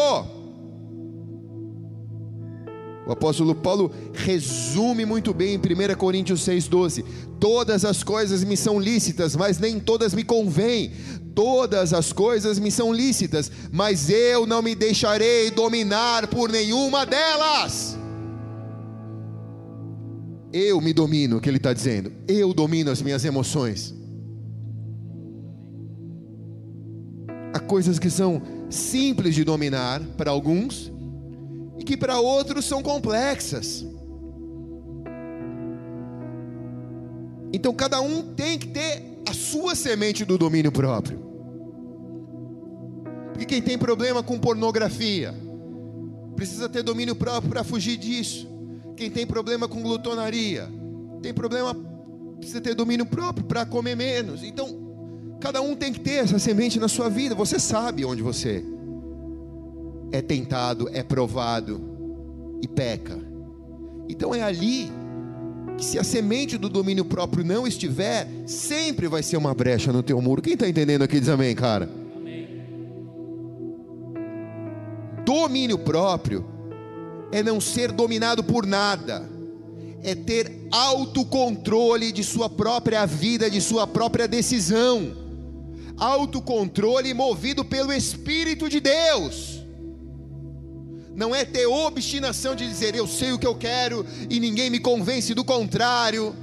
O 3.05 3.11
apóstolo 3.11 3.55
Paulo 3.55 3.91
resume 4.15 5.05
muito 5.05 5.35
bem 5.35 5.55
em 5.55 5.59
1 5.59 5.97
Coríntios 5.97 6.47
6,12: 6.47 7.05
Todas 7.41 7.85
as 7.85 8.05
coisas 8.05 8.45
me 8.45 8.57
são 8.57 8.79
lícitas, 8.79 9.35
mas 9.35 9.59
nem 9.59 9.81
todas 9.81 10.15
me 10.15 10.23
convêm. 10.23 10.93
Todas 11.35 11.93
as 11.93 12.13
coisas 12.13 12.59
me 12.59 12.71
são 12.71 12.93
lícitas, 12.93 13.51
mas 13.73 14.09
eu 14.11 14.47
não 14.47 14.63
me 14.63 14.75
deixarei 14.75 15.51
dominar 15.51 16.29
por 16.29 16.51
nenhuma 16.51 17.05
delas. 17.05 17.99
Eu 20.53 20.81
me 20.81 20.93
domino, 20.93 21.39
o 21.39 21.41
que 21.41 21.49
ele 21.49 21.57
está 21.57 21.73
dizendo. 21.73 22.13
Eu 22.29 22.53
domino 22.53 22.91
as 22.91 23.01
minhas 23.01 23.25
emoções. 23.25 23.95
Há 27.55 27.59
coisas 27.59 27.99
que 27.99 28.11
são 28.11 28.43
simples 28.69 29.35
de 29.35 29.43
dominar 29.43 30.01
para 30.17 30.31
alguns 30.31 30.92
e 31.83 31.85
que 31.85 31.97
para 31.97 32.21
outros 32.21 32.65
são 32.65 32.81
complexas. 32.81 33.85
Então 37.53 37.75
cada 37.75 38.01
um 38.01 38.23
tem 38.35 38.57
que 38.57 38.69
ter 38.69 39.21
a 39.29 39.35
sua 39.35 39.75
semente 39.75 40.25
do 40.25 40.39
domínio 40.39 40.71
próprio. 40.71 41.19
Porque 43.33 43.45
quem 43.45 43.61
tem 43.61 43.77
problema 43.77 44.23
com 44.23 44.39
pornografia 44.39 45.35
precisa 46.37 46.69
ter 46.69 46.85
domínio 46.85 47.17
próprio 47.17 47.51
para 47.51 47.65
fugir 47.65 47.97
disso. 47.97 48.49
Quem 48.97 49.11
tem 49.11 49.27
problema 49.27 49.67
com 49.67 49.83
glutonaria 49.83 50.69
tem 51.21 51.35
problema 51.35 51.75
precisa 52.37 52.61
ter 52.61 52.77
domínio 52.77 53.07
próprio 53.07 53.45
para 53.45 53.67
comer 53.67 53.97
menos. 53.97 54.45
Então 54.45 54.83
Cada 55.41 55.61
um 55.61 55.75
tem 55.75 55.93
que 55.93 55.99
ter 55.99 56.23
essa 56.23 56.39
semente 56.39 56.79
na 56.79 56.87
sua 56.87 57.09
vida. 57.09 57.35
Você 57.35 57.59
sabe 57.59 58.05
onde 58.05 58.23
você 58.23 58.65
é 60.13 60.21
tentado, 60.21 60.89
é 60.93 61.03
provado 61.03 61.81
e 62.63 62.69
peca. 62.69 63.19
Então 64.09 64.35
é 64.35 64.43
ali 64.43 64.91
que 65.77 65.85
se 65.85 65.99
a 65.99 66.05
semente 66.05 66.59
do 66.59 66.69
domínio 66.69 67.05
próprio 67.05 67.45
não 67.45 67.67
estiver, 67.67 68.29
sempre 68.47 69.09
vai 69.09 69.23
ser 69.23 69.37
uma 69.37 69.55
brecha 69.55 69.93
no 69.93 70.03
teu 70.03 70.21
muro. 70.21 70.43
Quem 70.43 70.53
está 70.53 70.69
entendendo 70.69 71.03
aqui 71.03 71.19
diz 71.19 71.29
amém, 71.29 71.55
cara? 71.55 71.89
Domínio 75.25 75.79
próprio 75.79 76.45
é 77.33 77.43
não 77.43 77.61
ser 77.61 77.91
dominado 77.91 78.45
por 78.45 78.67
nada, 78.67 79.29
é 80.03 80.15
ter 80.15 80.69
autocontrole 80.71 82.13
de 82.13 82.23
sua 82.23 82.51
própria 82.51 83.07
vida, 83.07 83.51
de 83.51 83.61
sua 83.61 83.87
própria 83.87 84.29
decisão 84.29 85.23
autocontrole 86.03 87.15
movido 87.15 87.65
pelo 87.65 87.93
Espírito 87.93 88.69
de 88.69 88.81
Deus. 88.81 89.62
Não 91.15 91.35
é 91.35 91.45
ter 91.45 91.67
obstinação 91.67 92.55
de 92.55 92.67
dizer 92.67 92.95
eu 92.95 93.07
sei 93.07 93.33
o 93.33 93.39
que 93.39 93.47
eu 93.47 93.55
quero 93.55 94.05
e 94.31 94.41
ninguém 94.41 94.71
me 94.71 94.81
convence 94.81 95.35
do 95.35 95.45
contrário. 95.45 96.35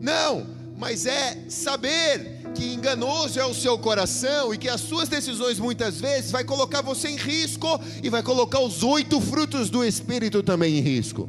Não, 0.00 0.46
mas 0.78 1.06
é 1.06 1.44
saber 1.48 2.40
que 2.54 2.74
enganoso 2.74 3.38
é 3.38 3.44
o 3.46 3.54
seu 3.54 3.78
coração 3.78 4.52
e 4.52 4.58
que 4.58 4.68
as 4.68 4.80
suas 4.80 5.08
decisões 5.08 5.58
muitas 5.58 6.00
vezes 6.00 6.30
vai 6.30 6.44
colocar 6.44 6.82
você 6.82 7.08
em 7.08 7.16
risco 7.16 7.68
e 8.02 8.10
vai 8.10 8.22
colocar 8.22 8.60
os 8.60 8.82
oito 8.82 9.20
frutos 9.20 9.70
do 9.70 9.84
Espírito 9.84 10.42
também 10.42 10.78
em 10.78 10.80
risco. 10.80 11.28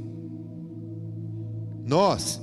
Nós 1.85 2.41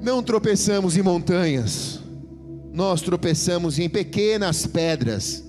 Não 0.00 0.20
tropeçamos 0.20 0.96
em 0.96 1.02
montanhas, 1.02 2.00
nós 2.72 3.00
tropeçamos 3.00 3.78
em 3.78 3.88
pequenas 3.88 4.66
pedras 4.66 5.44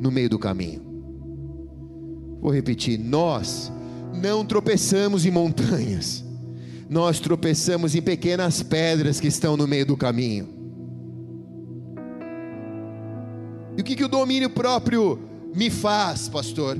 no 0.00 0.10
meio 0.10 0.28
do 0.28 0.38
caminho. 0.38 0.91
Vou 2.42 2.52
repetir: 2.52 2.98
nós 2.98 3.70
não 4.12 4.44
tropeçamos 4.44 5.24
em 5.24 5.30
montanhas, 5.30 6.24
nós 6.90 7.20
tropeçamos 7.20 7.94
em 7.94 8.02
pequenas 8.02 8.62
pedras 8.64 9.20
que 9.20 9.28
estão 9.28 9.56
no 9.56 9.68
meio 9.68 9.86
do 9.86 9.96
caminho. 9.96 10.48
E 13.76 13.80
o 13.80 13.84
que, 13.84 13.94
que 13.94 14.04
o 14.04 14.08
domínio 14.08 14.50
próprio 14.50 15.18
me 15.54 15.70
faz, 15.70 16.28
pastor? 16.28 16.78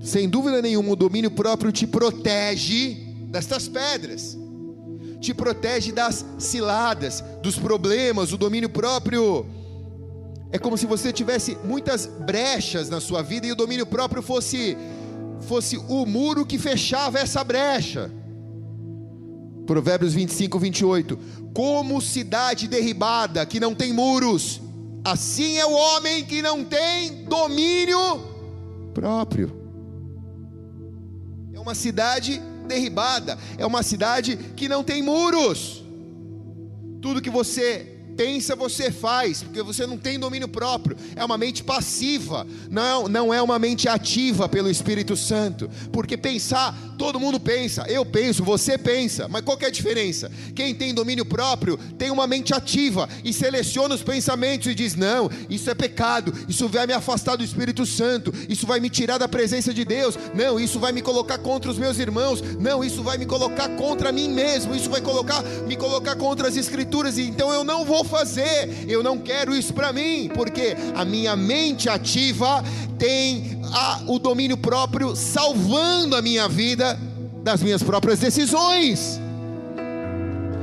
Sem 0.00 0.28
dúvida 0.28 0.60
nenhuma, 0.60 0.90
o 0.90 0.96
domínio 0.96 1.30
próprio 1.30 1.72
te 1.72 1.86
protege 1.86 2.98
destas 3.30 3.66
pedras, 3.66 4.38
te 5.20 5.32
protege 5.32 5.90
das 5.90 6.24
ciladas, 6.38 7.24
dos 7.42 7.58
problemas. 7.58 8.30
O 8.32 8.36
domínio 8.36 8.68
próprio 8.68 9.46
é 10.54 10.58
como 10.58 10.78
se 10.78 10.86
você 10.86 11.12
tivesse 11.12 11.58
muitas 11.64 12.06
brechas 12.06 12.88
na 12.88 13.00
sua 13.00 13.22
vida 13.22 13.46
e 13.46 13.52
o 13.52 13.56
domínio 13.56 13.86
próprio 13.86 14.22
fosse 14.22 14.76
fosse 15.48 15.76
o 15.76 16.06
muro 16.06 16.46
que 16.46 16.58
fechava 16.58 17.18
essa 17.18 17.44
brecha. 17.44 18.10
Provérbios 19.66 20.14
25, 20.14 20.58
28. 20.58 21.18
Como 21.52 22.00
cidade 22.00 22.66
derribada 22.68 23.44
que 23.44 23.60
não 23.60 23.74
tem 23.74 23.92
muros, 23.92 24.60
assim 25.04 25.58
é 25.58 25.66
o 25.66 25.72
homem 25.72 26.24
que 26.24 26.40
não 26.40 26.64
tem 26.64 27.24
domínio 27.24 27.98
próprio 28.94 29.64
uma 31.64 31.74
cidade 31.74 32.42
derribada, 32.68 33.38
é 33.56 33.64
uma 33.64 33.82
cidade 33.82 34.36
que 34.54 34.68
não 34.68 34.84
tem 34.84 35.02
muros. 35.02 35.82
Tudo 37.00 37.22
que 37.22 37.30
você 37.30 37.93
pensa, 38.16 38.56
você 38.56 38.90
faz, 38.90 39.42
porque 39.42 39.62
você 39.62 39.86
não 39.86 39.98
tem 39.98 40.18
domínio 40.18 40.48
próprio, 40.48 40.96
é 41.16 41.24
uma 41.24 41.38
mente 41.38 41.62
passiva, 41.62 42.46
não, 42.70 43.08
não 43.08 43.32
é 43.32 43.40
uma 43.42 43.58
mente 43.58 43.88
ativa 43.88 44.48
pelo 44.48 44.70
Espírito 44.70 45.16
Santo, 45.16 45.68
porque 45.92 46.16
pensar, 46.16 46.76
todo 46.98 47.20
mundo 47.20 47.38
pensa, 47.40 47.84
eu 47.88 48.04
penso, 48.04 48.44
você 48.44 48.78
pensa, 48.78 49.28
mas 49.28 49.42
qual 49.42 49.58
é 49.60 49.66
a 49.66 49.70
diferença? 49.70 50.30
Quem 50.54 50.74
tem 50.74 50.94
domínio 50.94 51.24
próprio 51.24 51.76
tem 51.98 52.10
uma 52.10 52.26
mente 52.26 52.54
ativa 52.54 53.08
e 53.24 53.32
seleciona 53.32 53.94
os 53.94 54.02
pensamentos 54.02 54.66
e 54.66 54.74
diz: 54.74 54.94
não, 54.94 55.30
isso 55.48 55.68
é 55.70 55.74
pecado, 55.74 56.32
isso 56.48 56.68
vai 56.68 56.86
me 56.86 56.92
afastar 56.92 57.36
do 57.36 57.44
Espírito 57.44 57.84
Santo, 57.84 58.32
isso 58.48 58.66
vai 58.66 58.80
me 58.80 58.90
tirar 58.90 59.18
da 59.18 59.28
presença 59.28 59.72
de 59.72 59.84
Deus, 59.84 60.16
não, 60.34 60.58
isso 60.58 60.78
vai 60.78 60.92
me 60.92 61.02
colocar 61.02 61.38
contra 61.38 61.70
os 61.70 61.78
meus 61.78 61.98
irmãos, 61.98 62.40
não, 62.60 62.84
isso 62.84 63.02
vai 63.02 63.18
me 63.18 63.26
colocar 63.26 63.68
contra 63.70 64.12
mim 64.12 64.28
mesmo, 64.28 64.74
isso 64.74 64.90
vai 64.90 65.00
colocar, 65.00 65.42
me 65.66 65.76
colocar 65.76 66.16
contra 66.16 66.48
as 66.48 66.56
Escrituras, 66.56 67.18
e 67.18 67.22
então 67.22 67.52
eu 67.52 67.64
não 67.64 67.84
vou 67.84 68.03
fazer, 68.04 68.86
eu 68.88 69.02
não 69.02 69.18
quero 69.18 69.54
isso 69.54 69.72
para 69.72 69.92
mim, 69.92 70.30
porque 70.34 70.76
a 70.94 71.04
minha 71.04 71.34
mente 71.34 71.88
ativa 71.88 72.62
tem 72.98 73.60
a, 73.72 74.02
o 74.06 74.18
domínio 74.18 74.56
próprio, 74.56 75.16
salvando 75.16 76.16
a 76.16 76.22
minha 76.22 76.48
vida 76.48 76.98
das 77.42 77.62
minhas 77.62 77.82
próprias 77.82 78.18
decisões. 78.18 79.20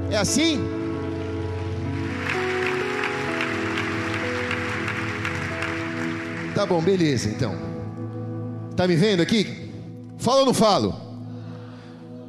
É 0.10 0.18
assim? 0.18 0.60
Tá 6.56 6.66
bom, 6.66 6.82
beleza 6.82 7.30
então. 7.30 7.56
Tá 8.76 8.88
me 8.88 8.96
vendo 8.96 9.22
aqui? 9.22 9.72
Falo 10.18 10.42
ou 10.42 10.46
não 10.48 10.54
falo? 10.54 10.96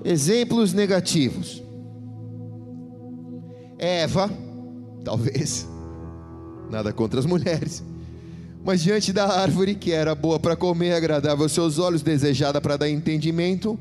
Exemplos 0.04 0.72
negativos. 0.72 1.62
Eva 3.78 4.30
talvez, 5.04 5.68
nada 6.70 6.92
contra 6.92 7.20
as 7.20 7.26
mulheres, 7.26 7.82
mas 8.64 8.82
diante 8.82 9.12
da 9.12 9.26
árvore 9.26 9.74
que 9.74 9.90
era 9.90 10.14
boa 10.14 10.38
para 10.38 10.54
comer, 10.54 10.92
agradável 10.92 11.44
aos 11.44 11.52
seus 11.52 11.78
olhos, 11.78 12.02
desejada 12.02 12.60
para 12.60 12.76
dar 12.76 12.88
entendimento, 12.88 13.78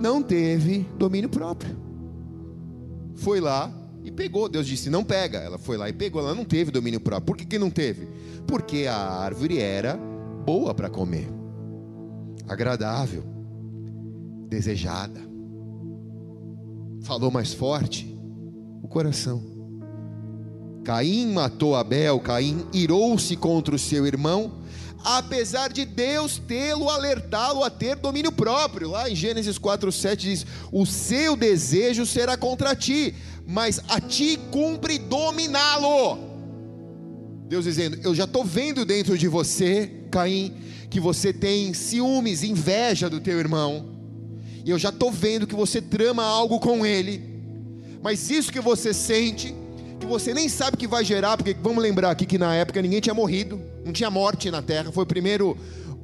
não 0.00 0.22
teve 0.22 0.86
domínio 0.98 1.28
próprio. 1.28 1.76
Foi 3.14 3.40
lá 3.40 3.70
e 4.02 4.10
pegou. 4.10 4.48
Deus 4.48 4.66
disse: 4.66 4.90
não 4.90 5.04
pega. 5.04 5.38
Ela 5.38 5.58
foi 5.58 5.76
lá 5.76 5.88
e 5.88 5.92
pegou. 5.92 6.20
Ela 6.22 6.34
não 6.34 6.44
teve 6.44 6.70
domínio 6.70 7.00
próprio. 7.00 7.26
Por 7.26 7.36
que, 7.36 7.44
que 7.44 7.58
não 7.58 7.70
teve? 7.70 8.08
Porque 8.46 8.86
a 8.86 8.96
árvore 8.96 9.58
era 9.58 9.96
boa 10.44 10.74
para 10.74 10.90
comer, 10.90 11.28
agradável, 12.48 13.22
desejada. 14.48 15.20
Falou 17.02 17.30
mais 17.30 17.52
forte 17.52 18.18
o 18.82 18.88
coração. 18.88 19.51
Caim 20.84 21.32
matou 21.32 21.76
Abel, 21.76 22.18
Caim 22.20 22.66
irou-se 22.72 23.36
contra 23.36 23.74
o 23.74 23.78
seu 23.78 24.04
irmão, 24.06 24.52
apesar 25.04 25.72
de 25.72 25.84
Deus 25.84 26.38
tê-lo 26.38 26.88
alertá-lo 26.88 27.62
a 27.62 27.70
ter 27.70 27.96
domínio 27.96 28.32
próprio. 28.32 28.90
Lá 28.90 29.08
em 29.08 29.14
Gênesis 29.14 29.58
4:7 29.58 30.16
diz: 30.16 30.46
"O 30.72 30.84
seu 30.84 31.36
desejo 31.36 32.04
será 32.04 32.36
contra 32.36 32.74
ti, 32.74 33.14
mas 33.46 33.80
a 33.88 34.00
ti 34.00 34.38
cumpre 34.50 34.98
dominá-lo." 34.98 36.18
Deus 37.48 37.64
dizendo: 37.64 37.98
"Eu 38.02 38.14
já 38.14 38.24
estou 38.24 38.44
vendo 38.44 38.84
dentro 38.84 39.16
de 39.16 39.28
você, 39.28 39.88
Caim, 40.10 40.52
que 40.90 40.98
você 40.98 41.32
tem 41.32 41.72
ciúmes, 41.72 42.42
inveja 42.42 43.08
do 43.08 43.20
teu 43.20 43.38
irmão. 43.38 43.86
E 44.64 44.70
eu 44.70 44.78
já 44.78 44.90
estou 44.90 45.10
vendo 45.10 45.46
que 45.46 45.54
você 45.54 45.80
trama 45.80 46.24
algo 46.24 46.58
com 46.60 46.84
ele. 46.84 47.22
Mas 48.02 48.30
isso 48.30 48.52
que 48.52 48.60
você 48.60 48.92
sente 48.92 49.54
que 50.02 50.06
você 50.06 50.34
nem 50.34 50.48
sabe 50.48 50.76
que 50.76 50.88
vai 50.88 51.04
gerar, 51.04 51.36
porque 51.36 51.54
vamos 51.62 51.80
lembrar 51.80 52.10
aqui 52.10 52.26
que 52.26 52.36
na 52.36 52.54
época 52.56 52.82
ninguém 52.82 53.00
tinha 53.00 53.14
morrido, 53.14 53.60
não 53.84 53.92
tinha 53.92 54.10
morte 54.10 54.50
na 54.50 54.60
terra, 54.60 54.90
foi 54.90 55.04
o 55.04 55.06
primeiro 55.06 55.56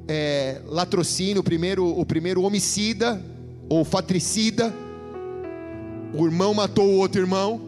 é, 0.06 0.60
latrocínio, 0.66 1.40
o 1.40 1.44
primeiro, 1.44 1.84
o 1.84 2.06
primeiro 2.06 2.42
homicida 2.42 3.20
ou 3.68 3.84
fatricida. 3.84 4.72
O 6.14 6.24
irmão 6.24 6.54
matou 6.54 6.86
o 6.86 6.96
outro 6.96 7.20
irmão, 7.20 7.60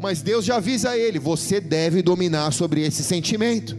mas 0.00 0.20
Deus 0.20 0.44
já 0.44 0.56
avisa 0.56 0.96
ele: 0.96 1.18
você 1.20 1.60
deve 1.60 2.02
dominar 2.02 2.52
sobre 2.52 2.82
esse 2.82 3.04
sentimento. 3.04 3.78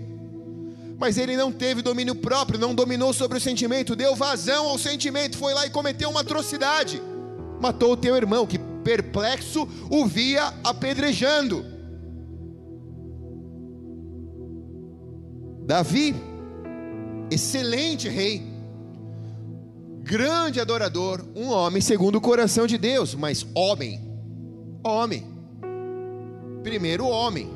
Mas 0.98 1.18
ele 1.18 1.36
não 1.36 1.52
teve 1.52 1.82
domínio 1.82 2.16
próprio, 2.16 2.58
não 2.58 2.74
dominou 2.74 3.12
sobre 3.12 3.38
o 3.38 3.42
sentimento, 3.42 3.94
deu 3.94 4.16
vazão 4.16 4.70
ao 4.70 4.78
sentimento, 4.78 5.38
foi 5.38 5.54
lá 5.54 5.66
e 5.66 5.70
cometeu 5.70 6.10
uma 6.10 6.22
atrocidade, 6.22 7.02
matou 7.60 7.92
o 7.92 7.98
teu 7.98 8.16
irmão, 8.16 8.48
que 8.48 8.58
perplexo, 8.84 9.68
o 9.90 10.06
via 10.06 10.54
apedrejando. 10.64 11.66
Davi, 15.66 16.14
excelente 17.32 18.10
rei, 18.10 18.44
grande 20.02 20.60
adorador, 20.60 21.26
um 21.36 21.50
homem 21.50 21.82
segundo 21.82 22.18
o 22.18 22.22
coração 22.22 22.68
de 22.68 22.78
Deus, 22.78 23.16
mas 23.16 23.46
homem, 23.56 24.02
homem, 24.84 25.26
primeiro 26.62 27.08
homem, 27.08 27.50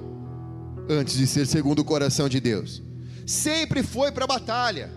antes 0.90 1.18
de 1.18 1.28
ser 1.28 1.46
segundo 1.46 1.80
o 1.80 1.86
coração 1.86 2.30
de 2.30 2.40
Deus, 2.40 2.82
sempre 3.26 3.84
foi 3.84 4.12
para 4.12 4.24
a 4.24 4.28
batalha, 4.28 4.90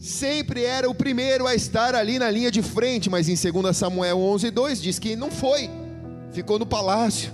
sempre 0.00 0.64
era 0.64 0.88
o 0.88 0.94
primeiro 0.94 1.46
a 1.46 1.54
estar 1.54 1.94
ali 1.94 2.18
na 2.18 2.30
linha 2.30 2.50
de 2.50 2.62
frente, 2.62 3.10
mas 3.10 3.28
em 3.28 3.34
2 3.34 3.76
Samuel 3.76 4.16
11:2 4.16 4.80
diz 4.80 4.98
que 4.98 5.14
não 5.14 5.30
foi. 5.30 5.68
Ficou 6.32 6.58
no 6.58 6.64
palácio. 6.64 7.30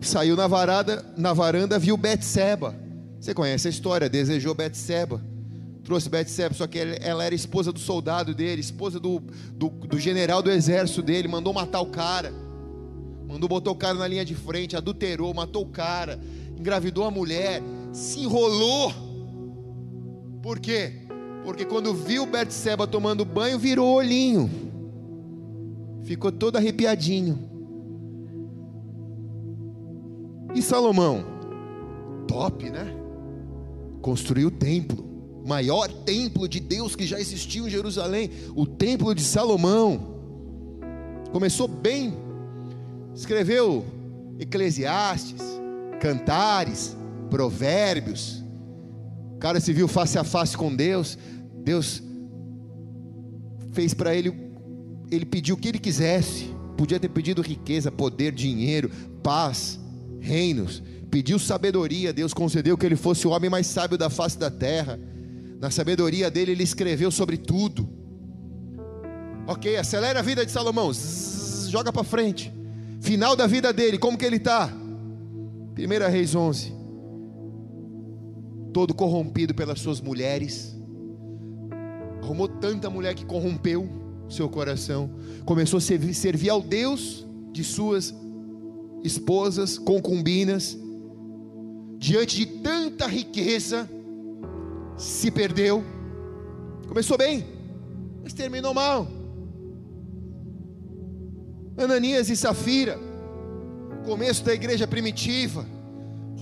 Saiu 0.00 0.34
na 0.34 0.46
varanda, 0.46 1.04
na 1.16 1.32
varanda 1.34 1.78
viu 1.78 1.96
Betseba. 1.96 2.74
Você 3.20 3.34
conhece 3.34 3.68
a 3.68 3.70
história, 3.70 4.08
desejou 4.08 4.54
Betseba. 4.54 5.20
Trouxe 5.82 6.08
Betseba, 6.08 6.54
só 6.54 6.66
que 6.66 6.78
ela 6.78 7.22
era 7.22 7.34
esposa 7.34 7.70
do 7.70 7.78
soldado 7.78 8.34
dele, 8.34 8.60
esposa 8.60 8.98
do, 8.98 9.20
do, 9.52 9.68
do 9.68 9.98
general 9.98 10.42
do 10.42 10.50
exército 10.50 11.02
dele, 11.02 11.28
mandou 11.28 11.52
matar 11.52 11.80
o 11.80 11.86
cara. 11.86 12.32
Mandou 13.26 13.48
botar 13.48 13.70
o 13.70 13.76
cara 13.76 13.94
na 13.94 14.06
linha 14.06 14.24
de 14.24 14.34
frente, 14.34 14.76
adulterou, 14.76 15.34
matou 15.34 15.62
o 15.62 15.68
cara, 15.68 16.18
engravidou 16.58 17.04
a 17.04 17.10
mulher, 17.10 17.62
se 17.92 18.20
enrolou. 18.20 18.92
Por 20.42 20.58
quê? 20.60 21.03
Porque 21.44 21.64
quando 21.64 21.92
viu 21.92 22.24
Betseba 22.24 22.86
tomando 22.86 23.24
banho, 23.24 23.58
virou 23.58 23.94
olhinho. 23.94 24.50
Ficou 26.04 26.32
todo 26.32 26.56
arrepiadinho. 26.56 27.38
E 30.54 30.62
Salomão? 30.62 31.24
Top, 32.26 32.68
né? 32.70 32.94
Construiu 34.00 34.48
o 34.48 34.50
templo. 34.50 35.04
Maior 35.44 35.88
templo 35.88 36.48
de 36.48 36.60
Deus 36.60 36.96
que 36.96 37.06
já 37.06 37.20
existiu 37.20 37.66
em 37.66 37.70
Jerusalém. 37.70 38.30
O 38.54 38.66
templo 38.66 39.14
de 39.14 39.22
Salomão. 39.22 40.14
Começou 41.32 41.68
bem. 41.68 42.14
Escreveu 43.14 43.84
Eclesiastes, 44.38 45.42
Cantares, 46.00 46.96
Provérbios. 47.30 48.42
O 49.34 49.38
cara 49.38 49.60
se 49.60 49.72
viu 49.72 49.88
face 49.88 50.18
a 50.18 50.24
face 50.24 50.56
com 50.56 50.74
Deus. 50.74 51.18
Deus 51.64 52.02
fez 53.72 53.92
para 53.92 54.14
ele 54.14 54.44
ele 55.10 55.24
pediu 55.24 55.54
o 55.54 55.58
que 55.58 55.68
ele 55.68 55.78
quisesse. 55.78 56.54
Podia 56.76 56.98
ter 56.98 57.08
pedido 57.08 57.42
riqueza, 57.42 57.90
poder, 57.90 58.32
dinheiro, 58.32 58.90
paz, 59.22 59.78
reinos. 60.20 60.82
Pediu 61.10 61.38
sabedoria, 61.38 62.12
Deus 62.12 62.34
concedeu 62.34 62.76
que 62.76 62.84
ele 62.84 62.96
fosse 62.96 63.26
o 63.26 63.30
homem 63.30 63.48
mais 63.48 63.66
sábio 63.66 63.96
da 63.96 64.10
face 64.10 64.38
da 64.38 64.50
terra. 64.50 64.98
Na 65.60 65.70
sabedoria 65.70 66.30
dele, 66.30 66.52
ele 66.52 66.64
escreveu 66.64 67.10
sobre 67.10 67.36
tudo. 67.36 67.88
Ok, 69.46 69.76
acelera 69.76 70.18
a 70.18 70.22
vida 70.22 70.44
de 70.44 70.50
Salomão, 70.50 70.92
Zzz, 70.92 71.68
joga 71.70 71.92
para 71.92 72.02
frente. 72.02 72.52
Final 73.00 73.36
da 73.36 73.46
vida 73.46 73.72
dele, 73.72 73.98
como 73.98 74.18
que 74.18 74.24
ele 74.24 74.36
está? 74.36 74.66
1 74.66 76.10
Reis 76.10 76.34
11. 76.34 76.72
Todo 78.72 78.94
corrompido 78.94 79.54
pelas 79.54 79.80
suas 79.80 80.00
mulheres. 80.00 80.73
Arrumou 82.24 82.48
tanta 82.48 82.88
mulher 82.88 83.14
que 83.14 83.26
corrompeu 83.26 83.86
seu 84.30 84.48
coração. 84.48 85.10
Começou 85.44 85.76
a 85.76 85.80
servir, 85.80 86.14
servir 86.14 86.48
ao 86.48 86.62
Deus 86.62 87.26
de 87.52 87.62
suas 87.62 88.14
esposas, 89.02 89.76
concubinas. 89.76 90.78
Diante 91.98 92.36
de 92.36 92.46
tanta 92.46 93.06
riqueza, 93.06 93.88
se 94.96 95.30
perdeu. 95.30 95.84
Começou 96.88 97.18
bem, 97.18 97.44
mas 98.22 98.32
terminou 98.32 98.72
mal. 98.72 99.06
Ananias 101.76 102.30
e 102.30 102.36
Safira, 102.36 102.98
começo 104.06 104.42
da 104.44 104.54
igreja 104.54 104.86
primitiva, 104.86 105.66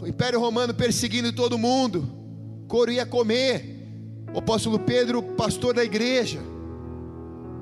o 0.00 0.06
Império 0.06 0.38
Romano 0.38 0.74
perseguindo 0.74 1.32
todo 1.32 1.58
mundo, 1.58 2.08
couro 2.68 2.92
ia 2.92 3.06
comer. 3.06 3.71
O 4.34 4.38
apóstolo 4.38 4.78
Pedro, 4.78 5.22
pastor 5.22 5.74
da 5.74 5.84
igreja, 5.84 6.40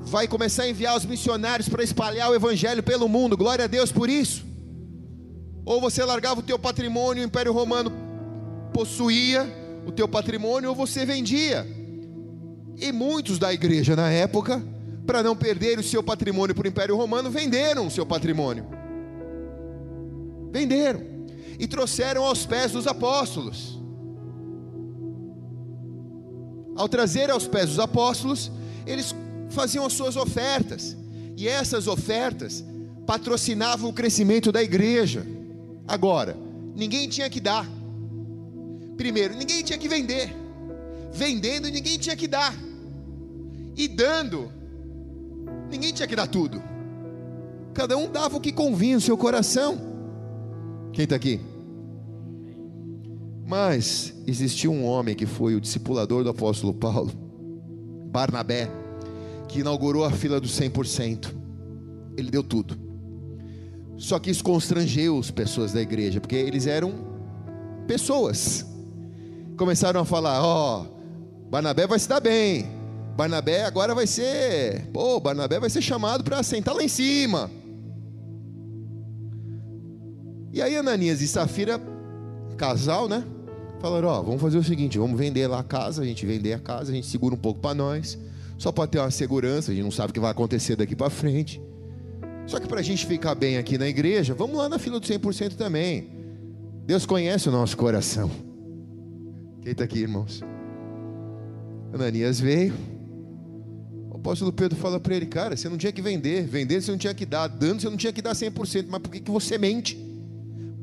vai 0.03 0.29
começar 0.29 0.65
a 0.65 0.69
enviar 0.69 0.97
os 0.97 1.05
missionários 1.05 1.69
para 1.69 1.83
espalhar 1.83 2.31
o 2.31 2.35
evangelho 2.35 2.83
pelo 2.83 3.09
mundo. 3.09 3.37
Glória 3.37 3.65
a 3.65 3.69
Deus 3.69 3.91
por 3.91 4.09
isso. 4.09 4.45
Ou 5.65 5.81
você 5.81 6.05
largava 6.05 6.41
o 6.41 6.43
teu 6.43 6.59
patrimônio, 6.59 7.23
o 7.23 7.27
Império 7.27 7.53
Romano 7.53 7.93
possuía 8.73 9.47
o 9.87 9.91
teu 9.91 10.07
patrimônio, 10.07 10.71
ou 10.71 10.77
você 10.77 11.05
vendia. 11.05 11.67
E 12.77 12.93
muitos 12.93 13.39
da 13.39 13.53
igreja 13.53 13.97
na 13.97 14.11
época, 14.11 14.63
para 15.07 15.23
não 15.23 15.35
perder 15.35 15.79
o 15.79 15.83
seu 15.83 16.03
patrimônio 16.03 16.55
para 16.55 16.67
o 16.67 16.69
Império 16.69 16.97
Romano, 16.97 17.31
venderam 17.31 17.87
o 17.87 17.91
seu 17.91 18.07
patrimônio. 18.07 18.67
Venderam 20.53 21.03
e 21.59 21.67
trouxeram 21.67 22.25
aos 22.25 22.47
pés 22.47 22.73
dos 22.73 22.87
apóstolos. 22.87 23.80
Ao 26.81 26.88
trazer 26.88 27.31
aos 27.31 27.47
pés 27.47 27.69
dos 27.69 27.79
apóstolos, 27.79 28.51
eles 28.87 29.14
faziam 29.51 29.85
as 29.85 29.93
suas 29.93 30.16
ofertas, 30.16 30.97
e 31.37 31.47
essas 31.47 31.87
ofertas 31.87 32.64
patrocinavam 33.07 33.90
o 33.90 33.93
crescimento 33.93 34.51
da 34.51 34.62
igreja. 34.62 35.27
Agora, 35.87 36.35
ninguém 36.75 37.07
tinha 37.07 37.29
que 37.29 37.38
dar. 37.38 37.69
Primeiro, 38.97 39.37
ninguém 39.37 39.62
tinha 39.62 39.79
que 39.79 39.88
vender. 39.88 40.35
Vendendo, 41.12 41.69
ninguém 41.69 41.99
tinha 41.99 42.16
que 42.16 42.27
dar. 42.27 42.55
E 43.77 43.87
dando, 43.87 44.51
ninguém 45.69 45.93
tinha 45.93 46.09
que 46.09 46.16
dar 46.16 46.29
tudo. 46.29 46.62
Cada 47.75 47.95
um 47.99 48.11
dava 48.11 48.38
o 48.38 48.40
que 48.40 48.53
convinha 48.53 48.95
no 48.95 49.03
seu 49.03 49.19
coração. 49.19 49.79
Quem 50.95 51.05
está 51.05 51.16
aqui? 51.16 51.40
Mas 53.51 54.15
existiu 54.29 54.71
um 54.71 54.85
homem 54.85 55.13
que 55.13 55.27
foi 55.27 55.57
o 55.57 55.61
discipulador 55.61 56.23
do 56.23 56.31
apóstolo 56.31 56.73
Paulo, 56.73 57.11
Barnabé, 58.07 58.71
que 59.49 59.59
inaugurou 59.59 60.05
a 60.05 60.13
fila 60.13 60.41
dos 60.41 60.53
100%. 60.53 61.35
Ele 62.17 62.31
deu 62.31 62.45
tudo. 62.45 62.79
Só 63.97 64.21
que 64.21 64.31
isso 64.31 64.45
constrangeu 64.45 65.19
as 65.19 65.33
pessoas 65.33 65.73
da 65.73 65.83
igreja, 65.83 66.21
porque 66.21 66.37
eles 66.37 66.69
eram 66.69 66.95
pessoas. 67.89 68.65
Começaram 69.57 70.01
a 70.01 70.05
falar: 70.05 70.41
Ó, 70.45 70.83
oh, 70.83 71.49
Barnabé 71.51 71.89
vai 71.89 71.99
se 71.99 72.09
dar 72.09 72.21
bem. 72.21 72.67
Barnabé 73.17 73.65
agora 73.65 73.97
vai 73.97 74.07
ser, 74.07 74.87
pô, 74.93 75.19
Barnabé 75.19 75.59
vai 75.59 75.69
ser 75.69 75.83
chamado 75.83 76.23
para 76.23 76.41
sentar 76.45 76.73
lá 76.73 76.85
em 76.85 76.89
cima. 76.89 77.51
E 80.53 80.63
aí 80.63 80.77
Ananias 80.77 81.21
e 81.21 81.27
Safira, 81.27 81.81
casal, 82.57 83.09
né? 83.09 83.25
Falaram, 83.81 84.09
ó, 84.09 84.23
vamos 84.23 84.43
fazer 84.43 84.59
o 84.59 84.62
seguinte, 84.62 84.99
vamos 84.99 85.19
vender 85.19 85.47
lá 85.47 85.61
a 85.61 85.64
casa, 85.64 86.03
a 86.03 86.05
gente 86.05 86.27
vender 86.27 86.53
a 86.53 86.59
casa, 86.59 86.93
a 86.93 86.95
gente 86.95 87.07
segura 87.07 87.35
um 87.35 87.38
pouco 87.38 87.61
para 87.61 87.75
nós, 87.75 88.19
só 88.59 88.71
para 88.71 88.87
ter 88.87 88.99
uma 88.99 89.11
segurança, 89.11 89.73
a 89.73 89.75
gente 89.75 89.85
não 89.85 89.90
sabe 89.90 90.11
o 90.11 90.14
que 90.14 90.21
vai 90.21 90.31
acontecer 90.31 90.77
daqui 90.77 90.95
para 90.95 91.09
frente. 91.09 91.62
Só 92.47 92.61
que 92.61 92.69
para 92.69 92.81
a 92.81 92.83
gente 92.83 93.07
ficar 93.07 93.35
bem 93.35 93.57
aqui 93.57 93.79
na 93.79 93.88
igreja, 93.88 94.35
vamos 94.35 94.59
lá 94.59 94.69
na 94.69 94.79
fila 94.79 95.01
do 95.01 95.07
100% 95.07 95.55
também. 95.55 96.11
Deus 96.85 97.07
conhece 97.07 97.49
o 97.49 97.53
nosso 97.53 97.75
coração. 97.75 98.31
Quem 99.62 99.73
está 99.73 99.85
aqui, 99.85 100.01
irmãos? 100.01 100.43
Ananias 101.95 102.38
veio. 102.38 102.75
O 104.11 104.16
apóstolo 104.16 104.53
Pedro 104.53 104.77
fala 104.77 105.01
para 105.01 105.16
ele, 105.16 105.25
cara, 105.25 105.57
você 105.57 105.71
não 105.71 105.79
tinha 105.79 105.93
que 105.93 106.03
vender, 106.03 106.47
vender 106.47 106.83
você 106.83 106.90
não 106.90 106.99
tinha 106.99 107.14
que 107.14 107.25
dar, 107.25 107.47
dando 107.47 107.81
você 107.81 107.88
não 107.88 107.97
tinha 107.97 108.12
que 108.12 108.21
dar 108.21 108.33
100%, 108.33 108.87
mas 108.90 109.01
por 109.01 109.11
que, 109.11 109.21
que 109.21 109.31
você 109.31 109.57
mente? 109.57 109.99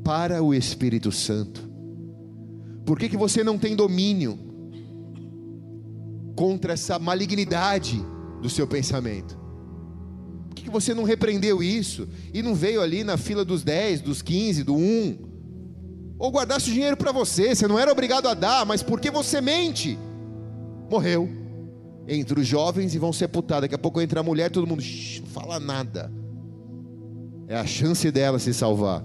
Para 0.02 0.42
o 0.42 0.52
Espírito 0.52 1.12
Santo. 1.12 1.67
Por 2.88 2.98
que, 2.98 3.06
que 3.06 3.18
você 3.18 3.44
não 3.44 3.58
tem 3.58 3.76
domínio 3.76 4.38
contra 6.34 6.72
essa 6.72 6.98
malignidade 6.98 8.02
do 8.40 8.48
seu 8.48 8.66
pensamento? 8.66 9.38
Por 10.48 10.54
que, 10.54 10.62
que 10.62 10.70
você 10.70 10.94
não 10.94 11.02
repreendeu 11.02 11.62
isso 11.62 12.08
e 12.32 12.42
não 12.42 12.54
veio 12.54 12.80
ali 12.80 13.04
na 13.04 13.18
fila 13.18 13.44
dos 13.44 13.62
10, 13.62 14.00
dos 14.00 14.22
15, 14.22 14.64
do 14.64 14.74
1? 14.74 15.18
Ou 16.18 16.30
guardasse 16.30 16.70
o 16.70 16.72
dinheiro 16.72 16.96
para 16.96 17.12
você, 17.12 17.54
você 17.54 17.68
não 17.68 17.78
era 17.78 17.92
obrigado 17.92 18.26
a 18.26 18.32
dar, 18.32 18.64
mas 18.64 18.82
porque 18.82 19.10
você 19.10 19.38
mente, 19.42 19.98
morreu. 20.88 21.28
Entre 22.08 22.40
os 22.40 22.46
jovens 22.46 22.94
e 22.94 22.98
vão 22.98 23.12
sepultar. 23.12 23.60
Daqui 23.60 23.74
a 23.74 23.78
pouco 23.78 24.00
entra 24.00 24.20
a 24.20 24.22
mulher, 24.22 24.50
todo 24.50 24.66
mundo 24.66 24.80
shh, 24.80 25.20
não 25.20 25.26
fala 25.26 25.60
nada. 25.60 26.10
É 27.46 27.54
a 27.54 27.66
chance 27.66 28.10
dela 28.10 28.38
se 28.38 28.54
salvar. 28.54 29.04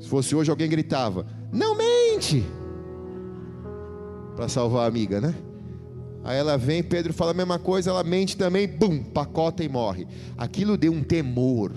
Se 0.00 0.08
fosse 0.08 0.34
hoje, 0.34 0.50
alguém 0.50 0.66
gritava: 0.66 1.39
Não 1.52 1.76
mente! 1.76 2.44
Para 4.36 4.48
salvar 4.48 4.84
a 4.84 4.88
amiga, 4.88 5.20
né? 5.20 5.34
Aí 6.22 6.38
ela 6.38 6.58
vem, 6.58 6.82
Pedro 6.82 7.12
fala 7.12 7.30
a 7.30 7.34
mesma 7.34 7.58
coisa, 7.58 7.90
ela 7.90 8.04
mente 8.04 8.36
também, 8.36 8.68
bum, 8.68 9.02
pacota 9.02 9.64
e 9.64 9.68
morre. 9.68 10.06
Aquilo 10.36 10.76
deu 10.76 10.92
um 10.92 11.02
temor 11.02 11.72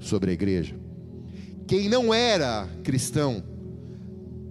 sobre 0.00 0.30
a 0.30 0.34
igreja. 0.34 0.74
Quem 1.66 1.88
não 1.88 2.12
era 2.14 2.68
cristão, 2.84 3.42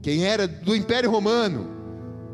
quem 0.01 0.25
era 0.25 0.47
do 0.47 0.75
Império 0.75 1.09
Romano, 1.09 1.67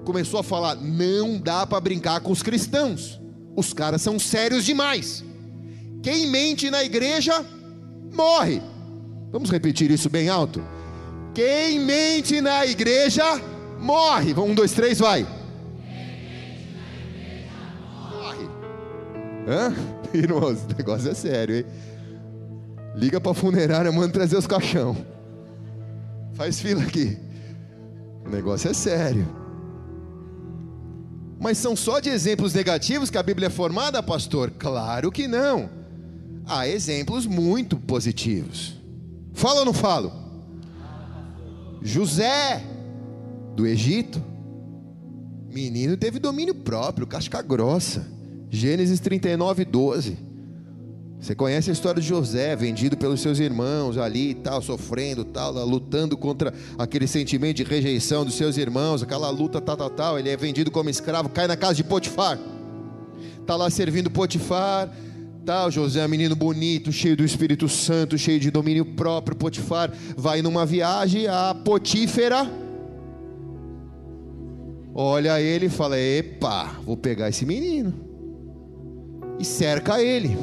começou 0.04 0.40
a 0.40 0.44
falar: 0.44 0.76
não 0.76 1.40
dá 1.40 1.68
para 1.68 1.80
brincar 1.80 2.22
com 2.22 2.32
os 2.32 2.42
cristãos, 2.42 3.20
os 3.56 3.74
caras 3.74 4.02
são 4.02 4.18
sérios 4.18 4.66
demais. 4.66 5.24
Quem 6.02 6.28
mente 6.28 6.72
na 6.72 6.84
igreja, 6.84 7.46
morre. 8.14 8.62
Vamos 9.32 9.52
repetir 9.52 9.92
isso 9.92 10.10
bem 10.10 10.30
alto? 10.30 10.62
Quem 11.38 11.80
mente 11.80 12.42
na 12.42 12.66
igreja, 12.66 13.40
morre. 13.80 14.34
Um, 14.34 14.56
dois, 14.56 14.72
três, 14.72 14.98
vai. 14.98 15.22
Morre. 18.12 18.50
Hã? 19.48 19.72
Irmãos, 20.18 20.64
o 20.64 20.76
negócio 20.76 21.12
é 21.12 21.14
sério, 21.14 21.58
hein? 21.58 21.66
Liga 22.96 23.22
para 23.22 23.34
a 23.34 23.36
funerária, 23.36 23.92
manda 23.92 24.12
trazer 24.12 24.36
os 24.36 24.48
caixão. 24.48 24.98
Faz 26.34 26.60
fila 26.60 26.82
aqui. 26.82 27.16
O 28.26 28.30
negócio 28.30 28.72
é 28.72 28.74
sério. 28.74 29.28
Mas 31.40 31.60
são 31.60 31.76
só 31.76 32.00
de 32.00 32.10
exemplos 32.10 32.56
negativos 32.56 33.12
que 33.12 33.18
a 33.20 33.22
Bíblia 33.22 33.46
é 33.46 33.52
formada, 33.52 34.02
pastor? 34.02 34.50
Claro 34.58 35.12
que 35.12 35.28
não. 35.28 35.70
Há 36.48 36.68
exemplos 36.68 37.28
muito 37.28 37.78
positivos. 37.78 38.76
Fala 39.34 39.60
ou 39.60 39.66
não 39.66 39.74
falo? 39.74 40.27
José, 41.82 42.64
do 43.56 43.66
Egito, 43.66 44.22
menino 45.52 45.98
teve 45.98 46.20
domínio 46.20 46.56
próprio, 46.56 47.08
casca 47.08 47.42
grossa. 47.42 48.06
Gênesis 48.50 49.00
39, 49.00 49.66
12. 49.66 50.18
Você 51.20 51.34
conhece 51.34 51.70
a 51.70 51.74
história 51.74 52.00
de 52.02 52.08
José, 52.08 52.56
vendido 52.56 52.96
pelos 52.96 53.22
seus 53.22 53.40
irmãos 53.40 53.98
ali 53.98 54.30
e 54.30 54.36
tal, 54.36 54.62
sofrendo 54.62 55.26
tal, 55.26 55.52
lutando 55.66 56.16
contra 56.16 56.54
aquele 56.78 57.08
sentimento 57.08 57.58
de 57.58 57.64
rejeição 57.64 58.24
dos 58.24 58.36
seus 58.36 58.56
irmãos, 58.56 59.02
aquela 59.02 59.30
luta 59.30 59.60
tal, 59.60 59.76
tal, 59.76 59.90
tal. 59.90 60.20
Ele 60.20 60.30
é 60.30 60.38
vendido 60.38 60.70
como 60.70 60.90
escravo, 60.90 61.30
cai 61.30 61.48
na 61.48 61.58
casa 61.58 61.76
de 61.76 61.84
Potifar. 61.84 62.38
Está 63.42 63.56
lá 63.56 63.70
servindo 63.70 64.12
Potifar, 64.12 64.90
tal. 65.48 65.72
José 65.72 66.02
é 66.02 66.06
um 66.06 66.10
menino 66.10 66.36
bonito, 66.36 66.92
cheio 66.92 67.16
do 67.16 67.24
Espírito 67.24 67.70
Santo, 67.70 68.18
cheio 68.18 68.38
de 68.38 68.52
domínio 68.52 68.84
próprio. 68.84 69.34
Potifar 69.38 69.90
vai 70.18 70.42
numa 70.42 70.66
viagem, 70.66 71.26
a 71.28 71.56
Potífera 71.56 72.46
olha 74.94 75.40
ele 75.40 75.68
e 75.68 75.70
fala: 75.70 75.98
Epa, 75.98 76.76
vou 76.86 76.98
pegar 76.98 77.30
esse 77.30 77.46
menino. 77.46 77.94
e 79.40 79.46
cerca 79.46 80.02
ele. 80.02 80.38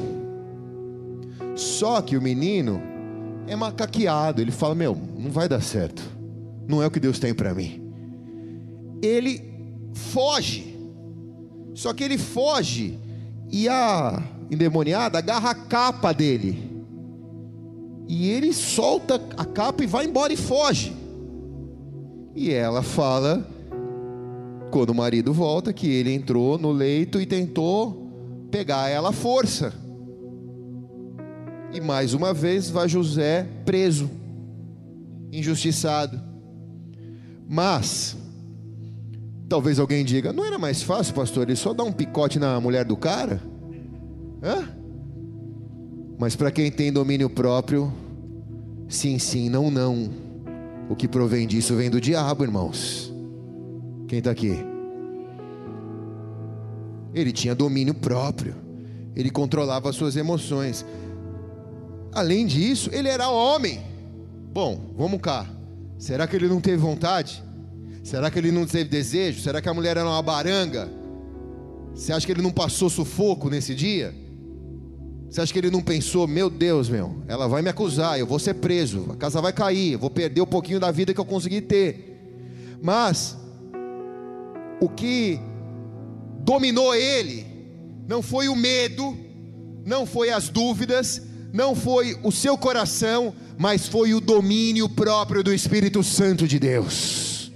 Só 1.55 2.01
que 2.01 2.17
o 2.17 2.23
menino 2.23 2.81
é 3.47 3.55
macaqueado, 3.55 4.41
ele 4.41 4.53
fala: 4.53 4.75
Meu, 4.75 4.97
não 5.19 5.31
vai 5.31 5.47
dar 5.47 5.61
certo, 5.61 6.03
não 6.67 6.83
é 6.83 6.87
o 6.87 6.91
que 6.91 6.99
Deus 6.99 7.19
tem 7.19 7.35
para 7.35 7.53
mim. 7.53 7.93
Ele 9.03 9.43
foge, 9.93 10.79
só 11.75 11.93
que 11.93 12.03
ele 12.03 12.17
foge 12.17 12.99
e 13.53 13.69
a 13.69 14.34
endemoniada 14.51 15.19
agarra 15.19 15.51
a 15.51 15.55
capa 15.55 16.13
dele. 16.13 16.75
E 18.07 18.29
ele 18.29 18.53
solta 18.53 19.21
a 19.37 19.45
capa 19.45 19.83
e 19.83 19.87
vai 19.87 20.05
embora 20.05 20.33
e 20.33 20.37
foge. 20.37 20.95
E 22.35 22.53
ela 22.53 22.83
fala, 22.83 23.47
quando 24.71 24.91
o 24.91 24.95
marido 24.95 25.33
volta, 25.33 25.73
que 25.73 25.89
ele 25.89 26.13
entrou 26.13 26.59
no 26.59 26.73
leito 26.73 27.21
e 27.21 27.27
tentou 27.27 28.49
pegar 28.51 28.89
ela 28.89 29.11
à 29.11 29.13
força. 29.13 29.73
E 31.73 31.81
mais 31.81 32.13
uma 32.15 32.35
vez 32.35 32.69
vai 32.71 32.89
José 32.89 33.47
preso, 33.65 34.11
injustiçado. 35.33 36.21
Mas, 37.49 38.17
talvez 39.49 39.79
alguém 39.79 40.05
diga: 40.05 40.33
não 40.33 40.45
era 40.45 40.59
mais 40.59 40.83
fácil, 40.83 41.15
pastor, 41.15 41.45
ele 41.45 41.57
só 41.57 41.73
dá 41.73 41.83
um 41.83 41.93
picote 41.93 42.39
na 42.39 42.61
mulher 42.61 42.85
do 42.85 42.97
cara? 42.97 43.41
Hã? 44.45 44.69
Mas 46.19 46.37
para 46.37 46.51
quem 46.51 46.71
tem 46.71 46.93
domínio 46.93 47.31
próprio, 47.31 47.91
sim, 48.89 49.19
sim, 49.19 49.49
não, 49.49 49.71
não. 49.71 50.11
O 50.91 50.95
que 50.95 51.09
provém 51.09 51.47
disso 51.47 51.75
vem 51.75 51.89
do 51.89 51.99
diabo, 51.99 52.45
irmãos. 52.45 53.11
Quem 54.07 54.19
está 54.19 54.31
aqui? 54.31 54.55
Ele 57.15 57.33
tinha 57.33 57.55
domínio 57.55 57.95
próprio, 57.95 58.55
ele 59.17 59.31
controlava 59.31 59.89
as 59.89 59.97
suas 59.97 60.15
emoções. 60.15 60.85
Além 62.13 62.47
disso, 62.47 62.91
ele 62.93 63.09
era 63.09 63.31
homem. 63.31 63.81
Bom, 64.53 64.93
vamos 64.97 65.21
cá. 65.21 65.47
Será 65.99 66.27
que 66.27 66.37
ele 66.37 66.49
não 66.49 66.61
teve 66.61 66.77
vontade? 66.77 67.43
Será 68.03 68.31
que 68.31 68.39
ele 68.39 68.53
não 68.53 68.67
teve 68.67 68.91
desejo? 68.91 69.41
Será 69.41 69.63
que 69.63 69.69
a 69.69 69.75
mulher 69.75 69.97
era 69.97 70.07
uma 70.07 70.23
baranga? 70.23 70.89
Você 71.95 72.13
acha 72.13 72.27
que 72.27 72.33
ele 72.33 72.43
não 72.43 72.53
passou 72.53 72.91
sufoco 72.91 73.49
nesse 73.49 73.75
dia? 73.75 74.24
Você 75.35 75.41
acha 75.41 75.53
que 75.53 75.59
ele 75.59 75.69
não 75.69 75.83
pensou, 75.83 76.29
meu 76.29 76.49
Deus, 76.49 76.89
meu, 76.89 77.17
ela 77.27 77.49
vai 77.49 77.61
me 77.61 77.69
acusar, 77.69 78.21
eu 78.21 78.25
vou 78.25 78.39
ser 78.39 78.55
preso, 78.55 79.09
a 79.11 79.17
casa 79.17 79.43
vai 79.43 79.53
cair, 79.53 79.95
eu 79.95 79.99
vou 79.99 80.09
perder 80.09 80.41
um 80.41 80.47
pouquinho 80.47 80.79
da 80.79 80.93
vida 80.93 81.13
que 81.13 81.19
eu 81.19 81.25
consegui 81.25 81.61
ter. 81.61 82.77
Mas 82.81 83.37
o 84.81 84.89
que 84.89 85.41
dominou 86.39 86.95
ele 86.95 87.45
não 88.07 88.23
foi 88.23 88.47
o 88.49 88.55
medo, 88.55 89.19
não 89.85 90.07
foi 90.07 90.31
as 90.31 90.49
dúvidas, 90.49 91.21
não 91.53 91.75
foi 91.75 92.17
o 92.23 92.31
seu 92.31 92.57
coração, 92.57 93.35
mas 93.59 93.89
foi 93.89 94.15
o 94.15 94.21
domínio 94.21 94.89
próprio 94.89 95.43
do 95.43 95.53
Espírito 95.53 96.05
Santo 96.05 96.47
de 96.47 96.61
Deus. 96.61 97.51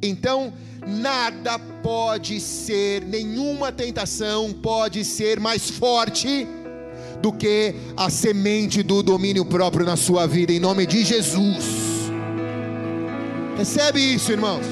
Então, 0.00 0.52
nada 0.88 1.58
pode 1.58 2.40
ser, 2.40 3.04
nenhuma 3.04 3.70
tentação 3.70 4.52
pode 4.52 5.04
ser 5.04 5.38
mais 5.38 5.68
forte 5.68 6.48
do 7.20 7.32
que 7.32 7.74
a 7.96 8.08
semente 8.08 8.82
do 8.82 9.02
domínio 9.02 9.44
próprio 9.44 9.84
na 9.84 9.96
sua 9.96 10.26
vida, 10.26 10.52
em 10.52 10.58
nome 10.58 10.86
de 10.86 11.04
Jesus. 11.04 12.10
Recebe 13.56 14.00
isso, 14.00 14.32
irmãos. 14.32 14.64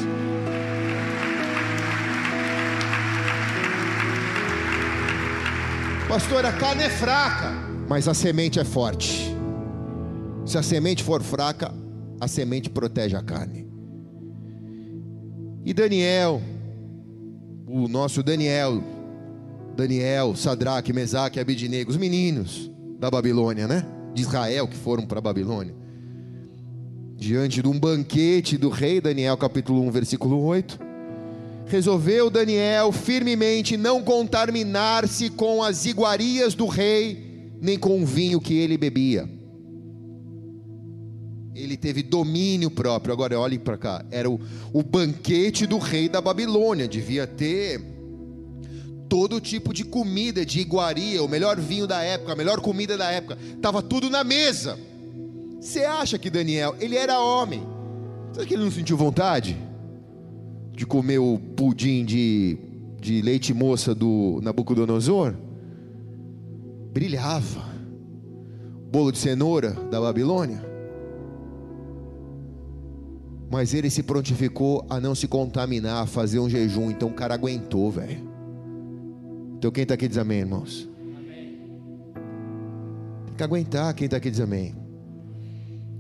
Pastor, 6.09 6.47
a 6.47 6.53
carne 6.53 6.85
é 6.85 6.89
fraca, 6.89 7.53
mas 7.89 8.07
a 8.07 8.15
semente 8.15 8.59
é 8.61 8.65
forte. 8.65 9.35
Se 10.47 10.57
a 10.57 10.63
semente 10.63 11.03
for 11.03 11.21
fraca, 11.21 11.75
a 12.21 12.29
semente 12.29 12.71
protege 12.71 13.17
a 13.17 13.23
carne. 13.23 13.66
E 15.67 15.75
Daniel, 15.75 16.41
o 17.67 17.89
nosso 17.89 18.23
Daniel, 18.23 18.81
Daniel, 19.77 20.37
Sadraque, 20.37 20.93
Mesaque 20.93 21.41
Abidnego, 21.41 21.91
os 21.91 21.97
meninos 21.97 22.71
da 23.01 23.11
Babilônia, 23.11 23.67
né? 23.67 23.85
De 24.15 24.23
Israel 24.23 24.69
que 24.69 24.77
foram 24.77 25.05
para 25.05 25.19
a 25.19 25.21
Babilônia. 25.21 25.75
Diante 27.17 27.63
de 27.63 27.67
um 27.67 27.77
banquete 27.81 28.57
do 28.57 28.69
rei, 28.69 29.01
Daniel 29.01 29.37
capítulo 29.37 29.83
1, 29.89 29.91
versículo 29.91 30.41
8. 30.45 30.79
Resolveu 31.67 32.31
Daniel 32.31 32.93
firmemente 32.93 33.77
não 33.77 34.05
contaminar-se 34.05 35.31
com 35.31 35.65
as 35.65 35.85
iguarias 35.85 36.55
do 36.55 36.67
rei, 36.67 37.51
nem 37.61 37.77
com 37.77 38.01
o 38.01 38.07
vinho 38.07 38.41
que 38.41 38.55
ele 38.55 38.79
bebia 38.79 39.36
ele 41.57 41.77
teve 41.77 42.03
domínio 42.03 42.71
próprio. 42.71 43.13
Agora 43.13 43.39
olhem 43.39 43.59
para 43.59 43.79
cá, 43.79 44.05
era 44.11 44.31
o, 44.31 44.41
o 44.73 44.83
banquete 44.83 45.67
do 45.67 45.79
rei 45.79 46.09
da 46.09 46.21
Babilônia, 46.21 46.87
devia 46.87 47.27
ter 47.27 47.81
todo 49.09 49.41
tipo 49.41 49.73
de 49.73 49.85
comida, 49.85 50.45
de 50.45 50.61
iguaria, 50.61 51.23
o 51.23 51.29
melhor 51.29 51.59
vinho 51.59 51.87
da 51.87 52.03
época, 52.03 52.33
a 52.33 52.37
melhor 52.37 52.61
comida 52.61 52.97
da 52.97 53.11
época, 53.11 53.39
estava 53.55 53.83
tudo 53.83 54.11
na 54.11 54.23
mesa. 54.25 54.79
Você 55.61 55.85
acha 55.85 56.19
que 56.19 56.29
Daniel, 56.29 56.77
ele 56.81 56.97
era 56.97 57.21
homem? 57.21 57.63
Será 58.33 58.45
que 58.47 58.55
ele 58.55 58.65
não 58.65 58.71
sentiu 58.71 58.97
vontade 58.97 59.57
de 60.73 60.85
comer 60.85 61.19
o 61.19 61.39
pudim 61.57 62.05
de, 62.05 62.59
de 63.01 63.23
leite 63.23 63.55
moça 63.55 63.95
do 63.95 64.41
Nabucodonosor? 64.43 65.35
Brilhava. 66.93 67.65
Bolo 68.91 69.11
de 69.11 69.19
cenoura 69.19 69.71
da 69.91 70.01
Babilônia? 70.01 70.66
Mas 73.51 73.75
ele 73.75 73.89
se 73.91 74.03
prontificou 74.03 74.85
a 74.91 75.01
não 75.01 75.15
se 75.15 75.29
contaminar, 75.29 76.03
a 76.03 76.07
fazer 76.07 76.39
um 76.39 76.49
jejum. 76.49 76.91
Então 76.91 77.09
o 77.09 77.15
cara 77.15 77.35
aguentou, 77.35 77.91
velho. 77.91 78.27
Então 79.57 79.71
quem 79.71 79.83
está 79.83 79.95
aqui 79.95 80.09
diz 80.09 80.19
amém, 80.19 80.41
irmãos? 80.41 80.89
Amém. 81.17 81.59
Tem 83.27 83.35
que 83.37 83.43
aguentar. 83.43 83.95
Quem 83.95 84.07
está 84.07 84.17
aqui 84.17 84.31
diz 84.31 84.41
amém? 84.41 84.75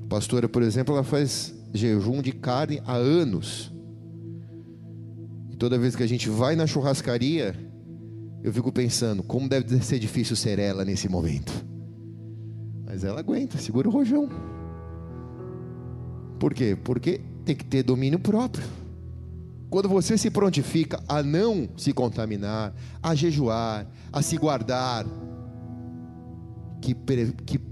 A 0.04 0.09
pastora, 0.09 0.48
por 0.48 0.62
exemplo, 0.62 0.94
ela 0.94 1.04
faz 1.04 1.54
jejum 1.72 2.20
de 2.20 2.32
carne 2.32 2.80
há 2.85 2.94
anos. 2.94 3.72
E 5.50 5.56
toda 5.56 5.78
vez 5.78 5.94
que 5.94 6.02
a 6.02 6.09
gente 6.09 6.28
vai 6.28 6.56
na 6.56 6.66
churrascaria, 6.66 7.54
eu 8.42 8.52
fico 8.52 8.70
pensando, 8.70 9.22
como 9.22 9.48
deve 9.48 9.82
ser 9.82 9.98
difícil 9.98 10.37
ser 10.37 10.59
ela 10.59 10.85
nesse 10.85 11.09
momento. 11.09 11.52
Mas 12.85 13.04
ela 13.04 13.20
aguenta, 13.20 13.59
segura 13.59 13.88
o 13.88 13.92
rojão. 13.92 14.28
Por 16.38 16.54
quê? 16.54 16.76
Porque 16.76 17.20
tem 17.46 17.54
que 17.54 17.64
ter 17.64 17.85
domínio 17.85 18.18
próprio. 18.18 18.66
Quando 19.70 19.88
você 19.88 20.18
se 20.18 20.30
prontifica 20.30 21.02
a 21.09 21.22
não 21.22 21.68
se 21.76 21.92
contaminar, 21.92 22.74
a 23.02 23.14
jejuar, 23.14 23.87
a 24.12 24.20
se 24.20 24.37
guardar, 24.37 25.06
que, 26.80 26.94
que, 27.44 27.66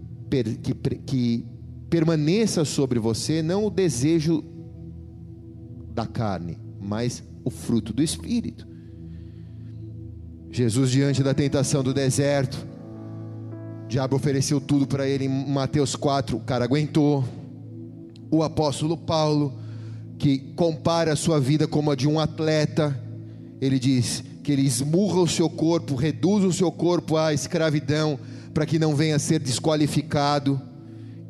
que, 0.63 0.75
que 0.75 1.47
permaneça 1.91 2.65
sobre 2.65 2.99
você 2.99 3.43
não 3.43 3.67
o 3.67 3.71
desejo 3.71 4.45
da 5.93 6.07
carne, 6.07 6.59
mas 6.81 7.23
o 7.45 7.51
fruto 7.51 7.93
do 7.93 8.03
Espírito. 8.03 8.67
Jesus, 10.51 10.91
diante 10.91 11.23
da 11.23 11.35
tentação 11.35 11.83
do 11.83 11.93
deserto, 11.93 12.67
o 13.85 13.89
diabo 13.89 14.17
ofereceu 14.17 14.61
tudo 14.61 14.87
para 14.87 15.07
ele 15.09 15.25
em 15.25 15.29
Mateus 15.29 15.97
4, 15.97 16.37
o 16.37 16.41
cara 16.41 16.65
aguentou. 16.65 17.25
O 18.31 18.43
apóstolo 18.43 18.97
Paulo 18.97 19.64
que 20.19 20.39
compara 20.57 21.13
a 21.13 21.17
sua 21.17 21.41
vida 21.41 21.67
como 21.67 21.91
a 21.91 21.95
de 21.95 22.09
um 22.09 22.19
atleta, 22.19 22.99
ele 23.61 23.79
diz 23.79 24.23
que 24.43 24.53
ele 24.53 24.63
esmurra 24.63 25.21
o 25.21 25.29
seu 25.29 25.49
corpo, 25.49 25.95
reduz 25.95 26.45
o 26.45 26.53
seu 26.53 26.71
corpo 26.71 27.17
à 27.17 27.33
escravidão, 27.33 28.19
para 28.53 28.67
que 28.67 28.79
não 28.79 28.95
venha 28.95 29.17
a 29.17 29.19
ser 29.19 29.41
desqualificado, 29.41 30.61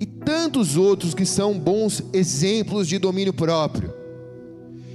e 0.01 0.05
tantos 0.05 0.76
outros 0.76 1.14
que 1.14 1.24
são 1.24 1.59
bons 1.59 2.03
exemplos 2.12 2.89
de 2.89 2.99
domínio 2.99 3.32
próprio. 3.32 3.95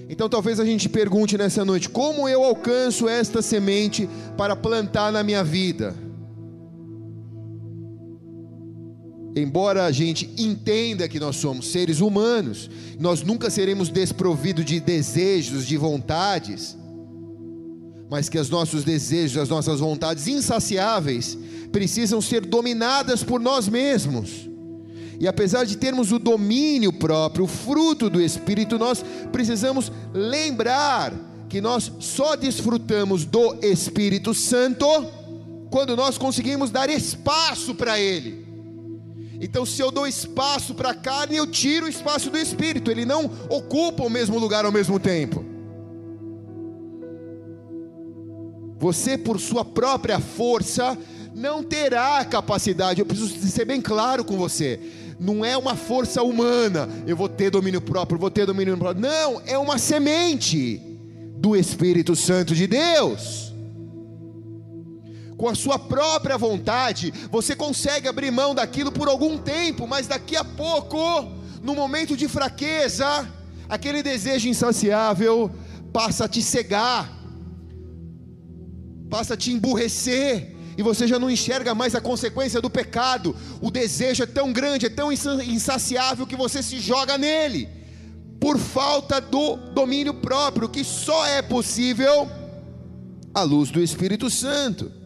Então 0.09 0.27
talvez 0.27 0.59
a 0.59 0.65
gente 0.65 0.89
pergunte 0.89 1.37
nessa 1.37 1.63
noite: 1.63 1.87
como 1.87 2.27
eu 2.27 2.43
alcanço 2.43 3.07
esta 3.07 3.41
semente 3.41 4.09
para 4.35 4.55
plantar 4.55 5.11
na 5.11 5.23
minha 5.23 5.43
vida? 5.43 5.95
Embora 9.35 9.85
a 9.85 9.91
gente 9.91 10.29
entenda 10.37 11.07
que 11.07 11.19
nós 11.19 11.35
somos 11.35 11.71
seres 11.71 11.99
humanos, 11.99 12.69
nós 12.99 13.21
nunca 13.21 13.49
seremos 13.49 13.89
desprovidos 13.89 14.65
de 14.65 14.79
desejos, 14.79 15.67
de 15.67 15.77
vontades, 15.77 16.77
mas 18.09 18.27
que 18.27 18.39
os 18.39 18.49
nossos 18.49 18.83
desejos, 18.83 19.37
as 19.37 19.49
nossas 19.49 19.79
vontades 19.79 20.27
insaciáveis 20.27 21.37
precisam 21.71 22.19
ser 22.21 22.45
dominadas 22.45 23.23
por 23.23 23.39
nós 23.39 23.67
mesmos. 23.67 24.49
E 25.19 25.27
apesar 25.27 25.65
de 25.65 25.77
termos 25.77 26.11
o 26.11 26.17
domínio 26.17 26.91
próprio, 26.93 27.45
o 27.45 27.47
fruto 27.47 28.09
do 28.09 28.21
Espírito, 28.21 28.79
nós 28.79 29.03
precisamos 29.31 29.91
lembrar 30.13 31.13
que 31.47 31.61
nós 31.61 31.91
só 31.99 32.35
desfrutamos 32.35 33.25
do 33.25 33.57
Espírito 33.61 34.33
Santo 34.33 34.85
quando 35.69 35.95
nós 35.95 36.17
conseguimos 36.17 36.71
dar 36.71 36.89
espaço 36.89 37.75
para 37.75 37.99
Ele. 37.99 38.48
Então, 39.41 39.65
se 39.65 39.81
eu 39.81 39.89
dou 39.89 40.05
espaço 40.05 40.75
para 40.75 40.89
a 40.89 40.95
carne, 40.95 41.37
eu 41.37 41.47
tiro 41.47 41.85
o 41.85 41.89
espaço 41.89 42.29
do 42.29 42.37
Espírito, 42.37 42.91
ele 42.91 43.05
não 43.05 43.25
ocupa 43.49 44.03
o 44.03 44.09
mesmo 44.09 44.37
lugar 44.37 44.65
ao 44.65 44.71
mesmo 44.71 44.99
tempo. 44.99 45.45
Você, 48.77 49.17
por 49.17 49.39
sua 49.39 49.63
própria 49.63 50.19
força, 50.19 50.97
não 51.33 51.63
terá 51.63 52.23
capacidade. 52.25 52.99
Eu 52.99 53.05
preciso 53.05 53.35
ser 53.47 53.65
bem 53.65 53.81
claro 53.81 54.23
com 54.23 54.37
você. 54.37 54.79
Não 55.19 55.43
é 55.43 55.57
uma 55.57 55.75
força 55.75 56.23
humana. 56.23 56.87
Eu 57.05 57.15
vou 57.15 57.27
ter 57.27 57.49
domínio 57.49 57.81
próprio, 57.81 58.19
vou 58.19 58.31
ter 58.31 58.45
domínio 58.45 58.77
próprio. 58.77 59.01
Não, 59.01 59.41
é 59.45 59.57
uma 59.57 59.77
semente 59.77 60.81
do 61.37 61.55
Espírito 61.55 62.15
Santo 62.15 62.55
de 62.55 62.67
Deus. 62.67 63.53
Com 65.39 65.47
a 65.47 65.55
sua 65.55 65.79
própria 65.79 66.37
vontade, 66.37 67.13
você 67.31 67.55
consegue 67.55 68.09
abrir 68.09 68.29
mão 68.29 68.53
daquilo 68.53 68.91
por 68.91 69.07
algum 69.07 69.37
tempo, 69.37 69.87
mas 69.87 70.05
daqui 70.05 70.35
a 70.35 70.43
pouco, 70.43 70.99
no 71.63 71.73
momento 71.73 72.17
de 72.17 72.27
fraqueza, 72.27 73.25
aquele 73.69 74.03
desejo 74.03 74.49
insaciável 74.49 75.49
passa 75.93 76.25
a 76.25 76.27
te 76.27 76.41
cegar, 76.41 77.09
passa 79.09 79.35
a 79.35 79.37
te 79.37 79.53
emburrecer, 79.53 80.57
e 80.77 80.83
você 80.83 81.07
já 81.07 81.17
não 81.17 81.31
enxerga 81.31 81.73
mais 81.73 81.95
a 81.95 82.01
consequência 82.01 82.59
do 82.59 82.69
pecado. 82.69 83.33
O 83.61 83.71
desejo 83.71 84.23
é 84.23 84.25
tão 84.25 84.51
grande, 84.51 84.87
é 84.87 84.89
tão 84.89 85.09
insaciável 85.09 86.27
que 86.27 86.35
você 86.35 86.61
se 86.61 86.81
joga 86.81 87.17
nele, 87.17 87.69
por 88.41 88.57
falta 88.57 89.21
do 89.21 89.55
domínio 89.55 90.15
próprio, 90.15 90.67
que 90.67 90.83
só 90.83 91.25
é 91.27 91.41
possível 91.41 92.29
à 93.33 93.41
luz 93.43 93.71
do 93.71 93.81
Espírito 93.81 94.29
Santo. 94.29 94.98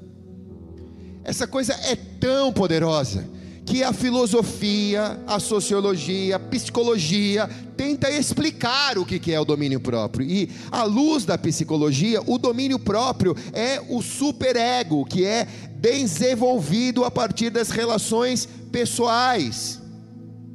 Essa 1.24 1.48
coisa 1.48 1.74
é 1.74 1.96
tão 1.96 2.52
poderosa 2.52 3.26
que 3.66 3.82
a 3.82 3.94
filosofia, 3.94 5.20
a 5.26 5.40
sociologia, 5.40 6.36
a 6.36 6.40
psicologia 6.40 7.50
tenta 7.78 8.10
explicar 8.10 8.98
o 8.98 9.06
que 9.06 9.32
é 9.32 9.40
o 9.40 9.46
domínio 9.46 9.80
próprio. 9.80 10.28
E 10.28 10.50
à 10.72 10.84
luz 10.84 11.24
da 11.24 11.38
psicologia, 11.38 12.22
o 12.28 12.38
domínio 12.38 12.78
próprio 12.78 13.36
é 13.54 13.82
o 13.90 14.02
superego, 14.02 15.06
que 15.06 15.26
é 15.26 15.48
desenvolvido 15.76 17.06
a 17.06 17.12
partir 17.12 17.50
das 17.50 17.70
relações 17.70 18.48
pessoais. 18.72 19.82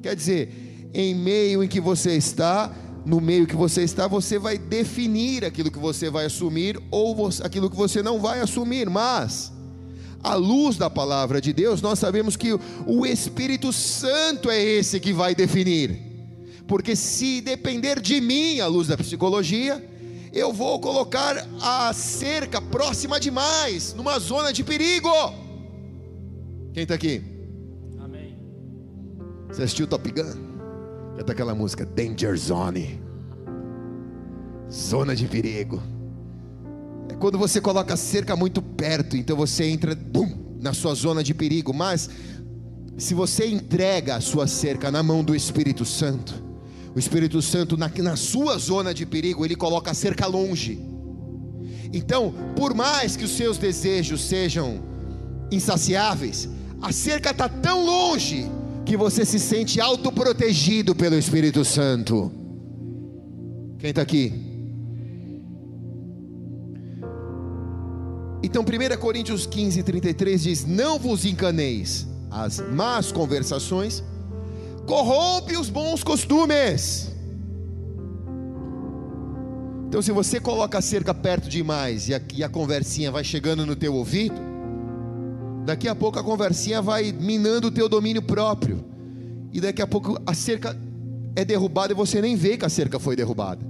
Quer 0.03 0.15
dizer, 0.15 0.91
em 0.93 1.15
meio 1.15 1.65
em 1.65 1.69
que 1.69 1.81
você 1.81 2.15
está, 2.15 2.71
no 3.07 3.21
meio 3.21 3.47
que 3.47 3.57
você 3.57 3.83
está, 3.83 4.07
você 4.07 4.39
vai 4.39 4.59
definir 4.59 5.45
aquilo 5.45 5.71
que 5.71 5.79
você 5.79 6.11
vai 6.11 6.27
assumir 6.27 6.79
ou 6.91 7.29
aquilo 7.43 7.71
que 7.71 7.77
você 7.77 8.03
não 8.03 8.21
vai 8.21 8.41
assumir, 8.41 8.89
mas 8.89 9.53
à 10.23 10.35
luz 10.35 10.77
da 10.77 10.91
palavra 10.91 11.41
de 11.41 11.53
Deus, 11.53 11.81
nós 11.81 11.99
sabemos 11.99 12.37
que 12.37 12.59
o 12.87 13.07
Espírito 13.07 13.73
Santo 13.73 14.51
é 14.51 14.63
esse 14.63 15.01
que 15.01 15.13
vai 15.13 15.35
definir. 15.35 16.09
Porque 16.67 16.95
se 16.95 17.41
depender 17.41 18.01
de 18.01 18.21
mim, 18.21 18.61
à 18.61 18.67
luz 18.67 18.89
da 18.89 18.97
psicologia, 18.97 19.83
eu 20.33 20.53
vou 20.53 20.79
colocar 20.81 21.47
a 21.63 21.93
cerca 21.93 22.61
próxima 22.61 23.19
demais, 23.19 23.95
numa 23.95 24.19
zona 24.19 24.53
de 24.53 24.63
perigo. 24.63 25.11
Quem 26.75 26.83
está 26.83 26.95
aqui? 26.95 27.23
Amém. 27.99 28.37
Você 29.49 29.63
assistiu 29.63 29.87
Top 29.87 30.11
Gun? 30.11 30.49
Canta 31.17 31.33
aquela 31.33 31.55
música 31.55 31.87
Danger 31.87 32.37
Zone. 32.37 33.01
Zona 34.71 35.17
de 35.17 35.27
perigo. 35.27 35.83
É 37.09 37.15
quando 37.15 37.39
você 37.39 37.61
coloca 37.61 37.95
a 37.95 37.97
cerca 37.97 38.37
muito 38.37 38.61
perto, 38.61 39.17
então 39.17 39.37
você 39.37 39.65
entra 39.65 39.95
bum, 39.95 40.29
na 40.61 40.73
sua 40.73 40.95
zona 40.95 41.23
de 41.23 41.35
perigo. 41.35 41.73
Mas 41.73 42.09
se 42.97 43.15
você 43.15 43.47
entrega 43.47 44.17
a 44.17 44.21
sua 44.21 44.47
cerca 44.47 44.91
na 44.91 45.03
mão 45.03 45.23
do 45.23 45.35
Espírito 45.35 45.85
Santo, 45.85 46.35
o 46.95 46.99
Espírito 46.99 47.41
Santo 47.41 47.77
na, 47.77 47.91
na 47.99 48.17
sua 48.17 48.59
zona 48.59 48.93
de 48.93 49.07
perigo, 49.07 49.45
ele 49.45 49.55
coloca 49.55 49.91
a 49.91 49.95
cerca 49.95 50.27
longe. 50.27 50.81
Então, 51.93 52.35
por 52.57 52.75
mais 52.75 53.17
que 53.17 53.25
os 53.25 53.31
seus 53.31 53.57
desejos 53.57 54.21
sejam 54.23 54.83
insaciáveis, 55.51 56.49
a 56.83 56.93
cerca 56.93 57.31
está 57.31 57.49
tão 57.49 57.85
longe 57.85 58.51
que 58.85 58.97
você 58.97 59.25
se 59.25 59.39
sente 59.39 59.81
autoprotegido 59.81 60.95
pelo 60.95 61.17
Espírito 61.17 61.65
Santo. 61.65 62.33
Quem 63.79 63.91
está 63.91 64.03
aqui? 64.03 64.48
Então, 68.43 68.63
1 68.63 68.99
Coríntios 68.99 69.47
15, 69.47 69.83
33 69.83 70.43
diz: 70.43 70.65
Não 70.65 70.99
vos 70.99 71.25
encaneis, 71.25 72.07
as 72.31 72.61
más 72.61 73.11
conversações 73.11 74.03
corrompe 74.87 75.57
os 75.57 75.69
bons 75.69 76.03
costumes. 76.03 77.13
Então, 79.87 80.01
se 80.01 80.13
você 80.13 80.39
coloca 80.41 80.79
a 80.79 80.83
cerca 80.83 81.13
perto 81.13 81.49
demais 81.49 82.09
e 82.09 82.15
a, 82.15 82.21
e 82.35 82.45
a 82.45 82.49
conversinha 82.49 83.11
vai 83.11 83.25
chegando 83.25 83.67
no 83.67 83.77
teu 83.77 83.95
ouvido, 83.95 84.41
daqui 85.65 85.89
a 85.89 85.95
pouco 85.95 86.19
a 86.19 86.25
conversinha 86.25 86.81
vai 86.81 87.13
minando 87.13 87.69
o 87.69 87.71
teu 87.71 87.89
domínio 87.89 88.23
próprio, 88.23 88.85
e 89.53 89.61
daqui 89.61 89.83
a 89.83 89.87
pouco 89.87 90.19
a 90.27 90.35
cerca 90.35 90.77
é 91.35 91.45
derrubada 91.45 91.93
e 91.93 91.97
você 91.97 92.21
nem 92.21 92.37
vê 92.37 92.57
que 92.57 92.65
a 92.65 92.69
cerca 92.69 92.99
foi 92.99 93.17
derrubada. 93.17 93.68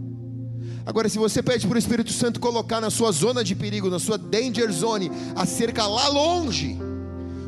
Agora, 0.89 1.09
se 1.09 1.19
você 1.19 1.43
pede 1.43 1.67
para 1.67 1.77
o 1.77 1.79
Espírito 1.79 2.13
Santo 2.13 2.41
colocar 2.41 2.81
na 2.81 2.89
sua 2.89 3.13
zona 3.13 3.45
de 3.45 3.55
perigo, 3.55 3.91
na 3.91 3.99
sua 3.99 4.17
danger 4.17 4.73
zone, 4.73 5.11
a 5.37 5.45
cerca 5.45 5.87
lá 5.87 6.09
longe, 6.09 6.79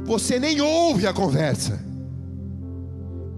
você 0.05 0.39
nem 0.39 0.61
ouve 0.61 1.07
a 1.07 1.13
conversa. 1.13 1.83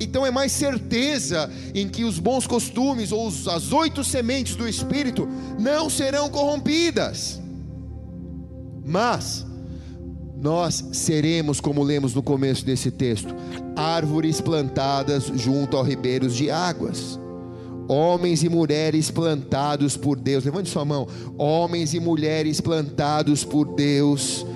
Então 0.01 0.26
é 0.26 0.30
mais 0.33 0.51
certeza 0.51 1.49
em 1.72 1.89
que 1.89 2.03
os 2.03 2.18
bons 2.18 2.49
costumes 2.49 3.12
ou 3.12 3.28
as 3.28 3.72
oito 3.72 4.03
sementes 4.03 4.57
do 4.57 4.68
Espírito 4.68 5.28
não 5.59 5.89
serão 5.89 6.28
corrompidas. 6.28 7.41
Mas 8.85 9.47
nós 10.37 10.85
seremos, 10.93 11.61
como 11.61 11.85
lemos 11.85 12.12
no 12.12 12.22
começo 12.24 12.66
desse 12.66 12.91
texto, 12.91 13.33
árvores 13.76 14.41
plantadas 14.41 15.30
junto 15.37 15.76
aos 15.76 15.87
ribeiros 15.87 16.35
de 16.35 16.51
águas 16.51 17.22
homens 17.93 18.43
e 18.43 18.49
mulheres 18.49 19.11
plantados 19.11 19.97
por 19.97 20.18
Deus. 20.18 20.45
Levante 20.45 20.70
sua 20.70 20.84
mão. 20.84 21.07
Homens 21.36 21.93
e 21.95 22.01
mulheres 22.01 22.61
plantados 22.61 23.45
por 23.45 23.74
Deus, 23.74 24.47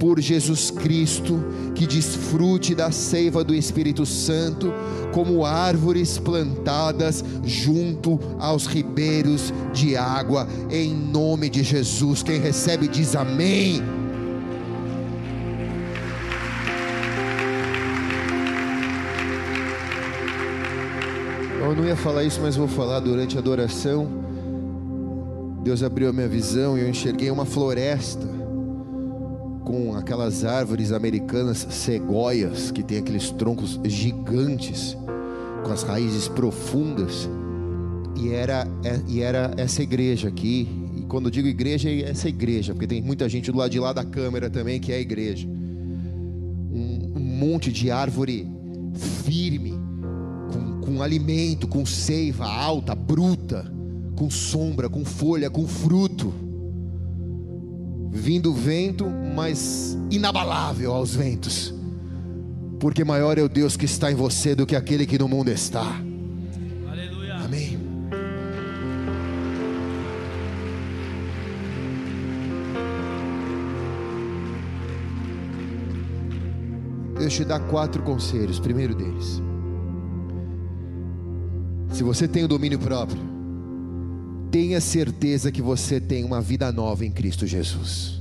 por 0.00 0.20
Jesus 0.20 0.70
Cristo, 0.70 1.44
que 1.74 1.86
desfrute 1.86 2.74
da 2.74 2.90
seiva 2.90 3.44
do 3.44 3.54
Espírito 3.54 4.06
Santo, 4.06 4.72
como 5.12 5.44
árvores 5.44 6.18
plantadas 6.18 7.24
junto 7.44 8.18
aos 8.38 8.66
ribeiros 8.66 9.52
de 9.72 9.96
água, 9.96 10.48
em 10.70 10.94
nome 10.94 11.48
de 11.48 11.62
Jesus. 11.62 12.22
Quem 12.22 12.40
recebe 12.40 12.88
diz 12.88 13.14
amém. 13.14 13.95
Eu 21.66 21.74
não 21.74 21.84
ia 21.84 21.96
falar 21.96 22.22
isso, 22.22 22.40
mas 22.40 22.54
vou 22.54 22.68
falar 22.68 23.00
durante 23.00 23.36
a 23.36 23.40
adoração. 23.40 24.08
Deus 25.64 25.82
abriu 25.82 26.08
a 26.08 26.12
minha 26.12 26.28
visão 26.28 26.78
e 26.78 26.80
eu 26.80 26.88
enxerguei 26.88 27.28
uma 27.28 27.44
floresta 27.44 28.24
com 29.64 29.96
aquelas 29.96 30.44
árvores 30.44 30.92
americanas 30.92 31.66
cegonhas 31.68 32.70
que 32.70 32.84
tem 32.84 32.98
aqueles 32.98 33.32
troncos 33.32 33.80
gigantes 33.84 34.96
com 35.64 35.72
as 35.72 35.82
raízes 35.82 36.28
profundas. 36.28 37.28
E 38.14 38.32
era, 38.32 38.64
é, 38.84 39.00
e 39.08 39.20
era 39.20 39.50
essa 39.56 39.82
igreja 39.82 40.28
aqui. 40.28 40.68
E 40.96 41.00
quando 41.02 41.24
eu 41.26 41.30
digo 41.32 41.48
igreja, 41.48 41.90
é 41.90 42.02
essa 42.02 42.28
igreja, 42.28 42.74
porque 42.74 42.86
tem 42.86 43.02
muita 43.02 43.28
gente 43.28 43.50
do 43.50 43.58
lado 43.58 43.72
de 43.72 43.80
lá 43.80 43.92
da 43.92 44.04
câmera 44.04 44.48
também 44.48 44.78
que 44.78 44.92
é 44.92 44.96
a 44.96 45.00
igreja. 45.00 45.48
Um, 45.48 47.12
um 47.16 47.20
monte 47.20 47.72
de 47.72 47.90
árvore 47.90 48.48
firme 49.24 49.75
com 50.86 51.02
alimento, 51.02 51.66
com 51.66 51.84
seiva 51.84 52.46
alta, 52.46 52.94
bruta, 52.94 53.70
com 54.14 54.30
sombra, 54.30 54.88
com 54.88 55.04
folha, 55.04 55.50
com 55.50 55.66
fruto. 55.66 56.32
Vindo 58.12 58.54
vento, 58.54 59.04
mas 59.34 59.98
inabalável 60.10 60.94
aos 60.94 61.14
ventos. 61.14 61.74
Porque 62.78 63.04
maior 63.04 63.36
é 63.36 63.42
o 63.42 63.48
Deus 63.48 63.76
que 63.76 63.84
está 63.84 64.12
em 64.12 64.14
você 64.14 64.54
do 64.54 64.64
que 64.64 64.76
aquele 64.76 65.06
que 65.06 65.18
no 65.18 65.26
mundo 65.26 65.50
está. 65.50 66.00
Aleluia. 66.88 67.34
Amém. 67.34 67.78
Deus 77.18 77.34
te 77.34 77.44
dá 77.44 77.58
quatro 77.58 78.02
conselhos. 78.04 78.60
Primeiro 78.60 78.94
deles 78.94 79.45
se 81.96 82.02
você 82.02 82.28
tem 82.28 82.44
o 82.44 82.48
domínio 82.48 82.78
próprio, 82.78 83.18
tenha 84.50 84.82
certeza 84.82 85.50
que 85.50 85.62
você 85.62 85.98
tem 85.98 86.24
uma 86.24 86.42
vida 86.42 86.70
nova 86.70 87.06
em 87.06 87.10
Cristo 87.10 87.46
Jesus. 87.46 88.20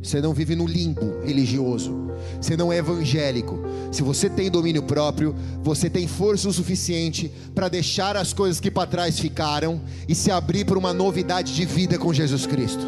Você 0.00 0.20
não 0.20 0.32
vive 0.32 0.54
no 0.54 0.64
limbo 0.64 1.20
religioso. 1.24 2.08
Você 2.40 2.56
não 2.56 2.72
é 2.72 2.76
evangélico. 2.76 3.58
Se 3.90 4.00
você 4.00 4.30
tem 4.30 4.48
domínio 4.48 4.84
próprio, 4.84 5.34
você 5.60 5.90
tem 5.90 6.06
força 6.06 6.48
o 6.48 6.52
suficiente 6.52 7.32
para 7.52 7.68
deixar 7.68 8.16
as 8.16 8.32
coisas 8.32 8.60
que 8.60 8.70
para 8.70 8.86
trás 8.86 9.18
ficaram 9.18 9.80
e 10.08 10.14
se 10.14 10.30
abrir 10.30 10.64
para 10.64 10.78
uma 10.78 10.94
novidade 10.94 11.52
de 11.52 11.64
vida 11.64 11.98
com 11.98 12.14
Jesus 12.14 12.46
Cristo. 12.46 12.86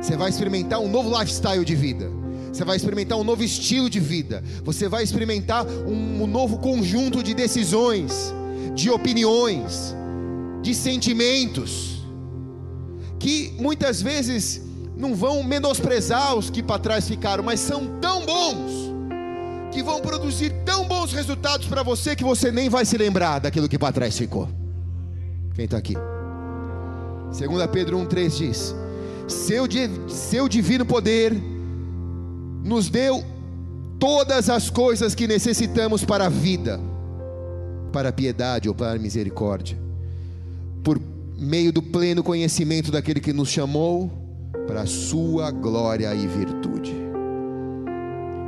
Você 0.00 0.16
vai 0.16 0.30
experimentar 0.30 0.78
um 0.78 0.88
novo 0.88 1.10
lifestyle 1.18 1.64
de 1.64 1.74
vida. 1.74 2.08
Você 2.52 2.64
vai 2.64 2.76
experimentar 2.76 3.18
um 3.18 3.24
novo 3.24 3.42
estilo 3.42 3.88
de 3.88 4.00
vida. 4.00 4.42
Você 4.64 4.88
vai 4.88 5.02
experimentar 5.02 5.66
um, 5.66 6.26
novo 6.26 6.58
conjunto 6.58 7.22
de 7.22 7.34
decisões, 7.34 8.32
de 8.74 8.90
opiniões, 8.90 9.94
de 10.62 10.74
sentimentos, 10.74 12.02
que 13.18 13.54
muitas 13.58 14.00
vezes 14.00 14.62
não 14.96 15.14
vão 15.14 15.42
menosprezar 15.42 16.34
os 16.34 16.50
que 16.50 16.62
para 16.62 16.78
trás 16.78 17.08
ficaram, 17.08 17.44
mas 17.44 17.60
são 17.60 17.98
tão 18.00 18.24
bons 18.24 18.88
que 19.72 19.82
vão 19.82 20.00
produzir 20.00 20.52
tão 20.64 20.86
bons 20.86 21.12
resultados 21.12 21.66
para 21.66 21.82
você 21.82 22.16
que 22.16 22.24
você 22.24 22.50
nem 22.50 22.68
vai 22.68 22.84
se 22.84 22.96
lembrar 22.96 23.38
daquilo 23.38 23.68
que 23.68 23.78
para 23.78 23.92
trás 23.92 24.16
ficou. 24.16 24.48
Quem 25.54 25.66
está 25.66 25.76
aqui? 25.76 25.94
2 25.94 27.66
Pedro 27.70 27.98
1,3 27.98 28.36
diz: 28.36 28.74
seu, 29.28 29.64
seu 30.08 30.48
divino 30.48 30.84
poder 30.86 31.34
nos 32.68 32.90
deu 32.90 33.24
todas 33.98 34.50
as 34.50 34.68
coisas 34.68 35.14
que 35.14 35.26
necessitamos 35.26 36.04
para 36.04 36.26
a 36.26 36.28
vida, 36.28 36.78
para 37.92 38.10
a 38.10 38.12
piedade 38.12 38.68
ou 38.68 38.74
para 38.74 38.92
a 38.92 38.98
misericórdia, 38.98 39.76
por 40.84 41.00
meio 41.36 41.72
do 41.72 41.82
pleno 41.82 42.22
conhecimento 42.22 42.92
daquele 42.92 43.20
que 43.20 43.32
nos 43.32 43.48
chamou 43.48 44.10
para 44.66 44.82
a 44.82 44.86
sua 44.86 45.50
glória 45.50 46.14
e 46.14 46.26
virtude. 46.26 46.94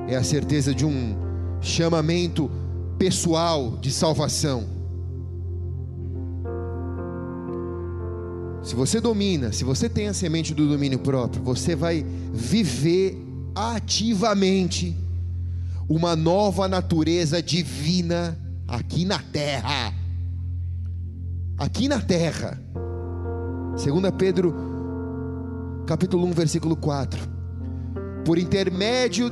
É 0.06 0.16
a 0.16 0.22
certeza 0.22 0.74
de 0.74 0.84
um 0.84 1.16
chamamento 1.62 2.50
pessoal 2.98 3.78
de 3.80 3.90
salvação. 3.90 4.64
Se 8.62 8.74
você 8.74 9.00
domina, 9.00 9.50
se 9.50 9.64
você 9.64 9.88
tem 9.88 10.08
a 10.08 10.12
semente 10.12 10.52
do 10.52 10.68
domínio 10.68 10.98
próprio, 10.98 11.42
você 11.42 11.74
vai 11.74 12.04
viver 12.34 13.29
ativamente 13.55 14.96
uma 15.88 16.14
nova 16.14 16.68
natureza 16.68 17.42
divina 17.42 18.38
aqui 18.66 19.05
na 19.05 19.18
terra. 19.18 19.92
Aqui 21.59 21.88
na 21.88 22.01
terra. 22.01 22.61
2 23.76 24.11
Pedro 24.16 24.55
capítulo 25.86 26.26
1, 26.26 26.32
versículo 26.32 26.76
4. 26.76 27.28
Por 28.24 28.38
intermédio 28.38 29.30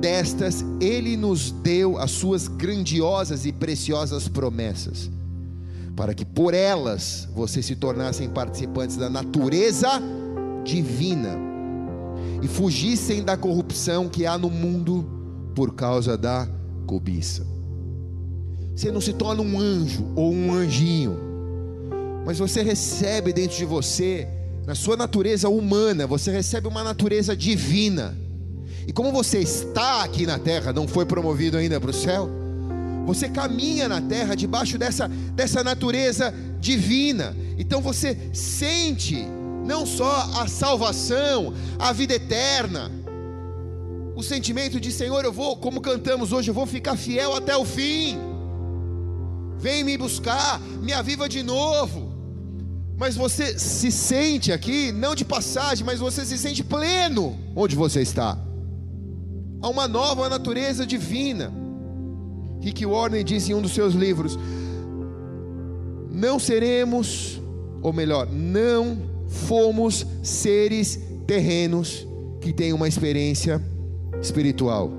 destas, 0.00 0.64
ele 0.80 1.16
nos 1.16 1.50
deu 1.50 1.98
as 1.98 2.12
suas 2.12 2.48
grandiosas 2.48 3.44
e 3.44 3.52
preciosas 3.52 4.28
promessas, 4.28 5.10
para 5.94 6.14
que 6.14 6.24
por 6.24 6.54
elas 6.54 7.28
vocês 7.34 7.66
se 7.66 7.76
tornassem 7.76 8.30
participantes 8.30 8.96
da 8.96 9.10
natureza 9.10 9.88
divina 10.64 11.47
e 12.42 12.48
fugissem 12.48 13.22
da 13.22 13.36
corrupção 13.36 14.08
que 14.08 14.26
há 14.26 14.38
no 14.38 14.50
mundo 14.50 15.08
por 15.54 15.74
causa 15.74 16.16
da 16.16 16.48
cobiça. 16.86 17.46
Você 18.74 18.92
não 18.92 19.00
se 19.00 19.12
torna 19.12 19.42
um 19.42 19.58
anjo 19.58 20.06
ou 20.14 20.32
um 20.32 20.52
anjinho, 20.52 21.18
mas 22.24 22.38
você 22.38 22.62
recebe 22.62 23.32
dentro 23.32 23.56
de 23.56 23.64
você 23.64 24.28
na 24.66 24.74
sua 24.74 24.96
natureza 24.96 25.48
humana, 25.48 26.06
você 26.06 26.30
recebe 26.30 26.68
uma 26.68 26.84
natureza 26.84 27.34
divina. 27.36 28.16
E 28.86 28.92
como 28.92 29.10
você 29.10 29.38
está 29.38 30.04
aqui 30.04 30.26
na 30.26 30.38
terra, 30.38 30.72
não 30.72 30.86
foi 30.86 31.06
promovido 31.06 31.56
ainda 31.56 31.80
para 31.80 31.90
o 31.90 31.94
céu, 31.94 32.28
você 33.06 33.28
caminha 33.28 33.88
na 33.88 34.00
terra 34.00 34.34
debaixo 34.34 34.76
dessa, 34.76 35.08
dessa 35.08 35.64
natureza 35.64 36.32
divina. 36.60 37.34
Então 37.56 37.80
você 37.80 38.16
sente 38.32 39.26
não 39.70 39.84
só 39.84 40.14
a 40.40 40.48
salvação, 40.48 41.54
a 41.78 41.92
vida 41.92 42.14
eterna, 42.14 42.90
o 44.16 44.22
sentimento 44.22 44.80
de 44.80 44.90
Senhor, 44.90 45.24
eu 45.24 45.32
vou, 45.32 45.56
como 45.56 45.80
cantamos 45.80 46.32
hoje, 46.32 46.50
eu 46.50 46.54
vou 46.54 46.66
ficar 46.66 46.96
fiel 46.96 47.36
até 47.36 47.56
o 47.56 47.64
fim. 47.64 48.18
Vem 49.58 49.84
me 49.84 49.96
buscar, 49.96 50.60
me 50.86 50.92
aviva 50.92 51.28
de 51.28 51.42
novo 51.42 52.18
mas 52.98 53.14
você 53.14 53.56
se 53.56 53.92
sente 53.92 54.52
aqui, 54.52 54.90
não 54.90 55.14
de 55.14 55.24
passagem, 55.24 55.86
mas 55.86 56.00
você 56.00 56.26
se 56.26 56.36
sente 56.36 56.64
pleno 56.64 57.38
onde 57.54 57.76
você 57.76 58.02
está. 58.02 58.36
Há 59.62 59.68
uma 59.68 59.86
nova 59.86 60.28
natureza 60.28 60.84
divina. 60.84 61.52
Rick 62.60 62.84
Warren 62.84 63.24
diz 63.24 63.48
em 63.48 63.54
um 63.54 63.62
dos 63.62 63.70
seus 63.70 63.94
livros: 63.94 64.36
Não 66.10 66.40
seremos, 66.40 67.40
ou 67.80 67.92
melhor, 67.92 68.28
não 68.32 69.07
fomos 69.28 70.06
seres 70.22 70.98
terrenos 71.26 72.06
que 72.40 72.52
têm 72.52 72.72
uma 72.72 72.88
experiência 72.88 73.62
espiritual. 74.20 74.90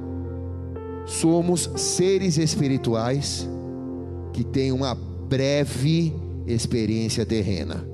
Somos 1.05 1.69
seres 1.75 2.37
espirituais 2.37 3.49
que 4.31 4.43
têm 4.43 4.71
uma 4.71 4.93
breve 4.93 6.13
experiência 6.45 7.25
terrena. 7.25 7.85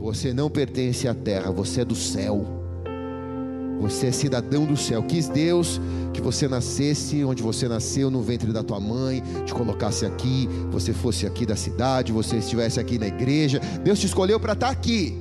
Você 0.00 0.32
não 0.32 0.50
pertence 0.50 1.06
à 1.06 1.14
terra, 1.14 1.50
você 1.50 1.82
é 1.82 1.84
do 1.84 1.94
céu. 1.94 2.44
Você 3.80 4.06
é 4.06 4.12
cidadão 4.12 4.64
do 4.64 4.76
céu. 4.76 5.02
Quis 5.02 5.28
Deus 5.28 5.80
que 6.12 6.20
você 6.20 6.46
nascesse 6.46 7.24
onde 7.24 7.42
você 7.42 7.66
nasceu, 7.66 8.10
no 8.10 8.22
ventre 8.22 8.52
da 8.52 8.62
tua 8.62 8.78
mãe, 8.78 9.22
te 9.44 9.52
colocasse 9.52 10.06
aqui, 10.06 10.48
você 10.70 10.92
fosse 10.92 11.26
aqui 11.26 11.44
da 11.44 11.56
cidade, 11.56 12.12
você 12.12 12.36
estivesse 12.36 12.78
aqui 12.78 12.98
na 12.98 13.08
igreja. 13.08 13.60
Deus 13.82 13.98
te 13.98 14.06
escolheu 14.06 14.38
para 14.38 14.52
estar 14.52 14.66
tá 14.66 14.72
aqui. 14.72 15.16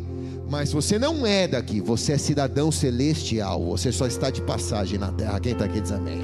Mas 0.52 0.74
você 0.74 1.00
não 1.00 1.26
é 1.26 1.48
daqui, 1.48 1.80
você 1.80 2.12
é 2.12 2.18
cidadão 2.18 2.74
celestial. 2.74 3.64
Você 3.68 3.90
só 3.90 4.06
está 4.06 4.30
de 4.30 4.42
passagem 4.42 5.00
na 5.00 5.10
terra. 5.10 5.40
Quem 5.40 5.54
está 5.54 5.64
aqui 5.64 5.80
diz 5.80 5.94
amém. 5.94 6.20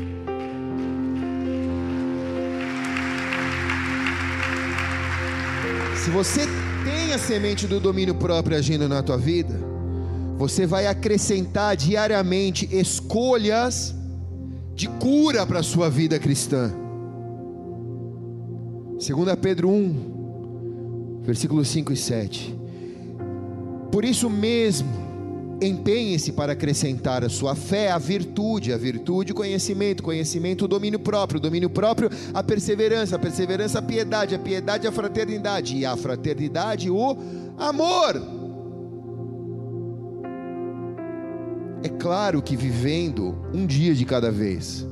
Se 5.95 6.09
você 6.09 6.41
tem 6.83 7.13
a 7.13 7.17
semente 7.17 7.65
do 7.67 7.79
domínio 7.79 8.15
próprio 8.15 8.57
agindo 8.57 8.89
na 8.89 9.01
tua 9.01 9.17
vida, 9.17 9.55
você 10.37 10.65
vai 10.65 10.87
acrescentar 10.87 11.77
diariamente 11.77 12.67
escolhas 12.69 13.95
de 14.75 14.89
cura 14.89 15.47
para 15.47 15.59
a 15.59 15.63
sua 15.63 15.89
vida 15.89 16.19
cristã. 16.19 16.73
2 18.99 19.35
Pedro 19.41 19.69
1, 19.69 21.21
versículos 21.23 21.69
5 21.69 21.93
e 21.93 21.95
7. 21.95 22.66
Por 23.91 24.05
isso 24.05 24.29
mesmo, 24.29 25.07
Empenhe-se 25.59 26.33
para 26.33 26.53
acrescentar 26.53 27.23
a 27.23 27.29
sua 27.29 27.55
fé 27.55 27.89
a 27.89 27.97
virtude, 27.97 28.71
a 28.71 28.77
virtude, 28.77 29.33
conhecimento, 29.33 30.03
conhecimento, 30.03 30.65
o 30.65 30.67
domínio 30.67 30.99
próprio, 30.99 31.39
o 31.39 31.41
domínio 31.41 31.69
próprio, 31.69 32.11
a 32.31 32.43
perseverança, 32.43 33.15
a 33.15 33.19
perseverança, 33.19 33.79
a 33.79 33.81
piedade, 33.81 34.35
a 34.35 34.39
piedade, 34.39 34.87
a 34.87 34.91
fraternidade, 34.91 35.75
e 35.75 35.83
a 35.83 35.97
fraternidade, 35.97 36.91
o 36.91 37.17
amor. 37.57 38.21
É 41.81 41.89
claro 41.89 42.39
que 42.39 42.55
vivendo 42.55 43.35
um 43.51 43.65
dia 43.65 43.95
de 43.95 44.05
cada 44.05 44.29
vez, 44.29 44.85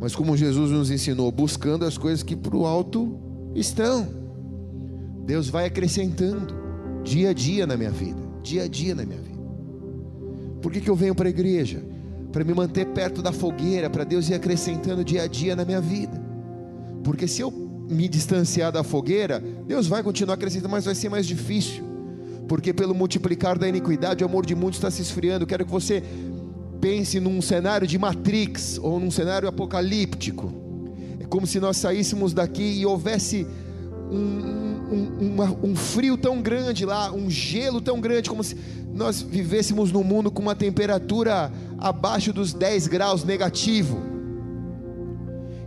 mas 0.00 0.16
como 0.16 0.36
Jesus 0.36 0.72
nos 0.72 0.90
ensinou, 0.90 1.30
buscando 1.30 1.84
as 1.84 1.96
coisas 1.96 2.24
que 2.24 2.34
para 2.34 2.56
o 2.56 2.66
alto 2.66 3.16
estão, 3.54 4.08
Deus 5.24 5.48
vai 5.48 5.66
acrescentando 5.66 6.59
dia 7.02 7.30
a 7.30 7.32
dia 7.32 7.66
na 7.66 7.76
minha 7.76 7.90
vida, 7.90 8.20
dia 8.42 8.64
a 8.64 8.68
dia 8.68 8.94
na 8.94 9.04
minha 9.04 9.20
vida. 9.20 9.40
Por 10.60 10.70
que, 10.72 10.80
que 10.80 10.90
eu 10.90 10.94
venho 10.94 11.14
para 11.14 11.28
a 11.28 11.30
igreja? 11.30 11.82
Para 12.32 12.44
me 12.44 12.54
manter 12.54 12.86
perto 12.86 13.22
da 13.22 13.32
fogueira, 13.32 13.88
para 13.90 14.04
Deus 14.04 14.28
ir 14.28 14.34
acrescentando 14.34 15.04
dia 15.04 15.22
a 15.22 15.26
dia 15.26 15.56
na 15.56 15.64
minha 15.64 15.80
vida. 15.80 16.20
Porque 17.02 17.26
se 17.26 17.40
eu 17.40 17.50
me 17.50 18.08
distanciar 18.08 18.70
da 18.70 18.84
fogueira, 18.84 19.42
Deus 19.66 19.86
vai 19.86 20.02
continuar 20.02 20.34
acrescentando, 20.34 20.68
mas 20.68 20.84
vai 20.84 20.94
ser 20.94 21.08
mais 21.08 21.26
difícil. 21.26 21.82
Porque 22.46 22.72
pelo 22.72 22.94
multiplicar 22.94 23.58
da 23.58 23.68
iniquidade, 23.68 24.22
o 24.22 24.26
amor 24.26 24.44
de 24.44 24.54
muitos 24.54 24.78
está 24.78 24.90
se 24.90 25.02
esfriando. 25.02 25.46
Quero 25.46 25.64
que 25.64 25.70
você 25.70 26.02
pense 26.80 27.20
num 27.20 27.40
cenário 27.42 27.86
de 27.86 27.98
Matrix 27.98 28.78
ou 28.78 28.98
num 29.00 29.10
cenário 29.10 29.48
apocalíptico. 29.48 30.52
É 31.18 31.24
como 31.24 31.46
se 31.46 31.58
nós 31.60 31.76
saíssemos 31.76 32.32
daqui 32.32 32.80
e 32.80 32.86
houvesse 32.86 33.46
um, 34.10 35.20
um, 35.20 35.70
um 35.70 35.76
frio 35.76 36.16
tão 36.16 36.42
grande 36.42 36.84
lá, 36.84 37.12
um 37.12 37.30
gelo 37.30 37.80
tão 37.80 38.00
grande, 38.00 38.28
como 38.28 38.42
se 38.42 38.56
nós 38.92 39.22
vivêssemos 39.22 39.92
num 39.92 40.02
mundo 40.02 40.30
com 40.30 40.42
uma 40.42 40.54
temperatura 40.54 41.52
abaixo 41.78 42.32
dos 42.32 42.52
10 42.52 42.88
graus 42.88 43.24
negativo. 43.24 44.02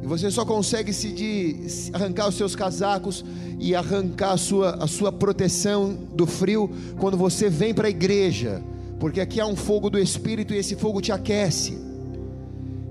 E 0.02 0.06
você 0.06 0.30
só 0.30 0.44
consegue 0.44 0.92
se, 0.92 1.10
de, 1.14 1.90
arrancar 1.94 2.28
os 2.28 2.36
seus 2.36 2.56
casacos 2.56 3.24
e 3.58 3.74
arrancar 3.74 4.34
a 4.34 4.38
sua, 4.38 4.72
a 4.84 4.88
sua 4.88 5.12
proteção 5.12 5.98
do 6.14 6.26
frio 6.26 6.70
quando 7.00 7.16
você 7.16 7.50
vem 7.50 7.74
para 7.74 7.88
a 7.88 7.90
igreja, 7.90 8.62
porque 9.00 9.22
aqui 9.22 9.40
há 9.40 9.48
um 9.48 9.56
fogo 9.56 9.90
do 9.90 9.98
Espírito 9.98 10.54
e 10.54 10.58
esse 10.58 10.76
fogo 10.76 11.00
te 11.00 11.14
aquece. 11.14 11.78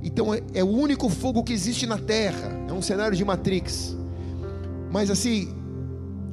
Então 0.03 0.32
é, 0.32 0.42
é 0.55 0.64
o 0.64 0.68
único 0.68 1.11
fogo 1.11 1.44
que 1.44 1.53
existe 1.53 1.86
na 1.86 1.98
terra, 1.98 2.50
é 2.66 2.72
um 2.72 2.80
cenário 2.80 3.16
de 3.16 3.24
Matrix. 3.24 3.94
Mas 4.93 5.11
assim, 5.11 5.49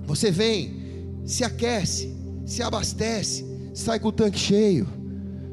você 0.06 0.30
vem, 0.30 1.22
se 1.26 1.44
aquece, 1.46 2.14
se 2.46 2.62
abastece, 2.62 3.46
sai 3.74 4.00
com 4.00 4.10
o 4.10 4.12
tanque 4.12 4.38
cheio, 4.38 4.88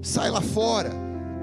sai 0.03 0.29
lá 0.31 0.41
fora 0.41 0.91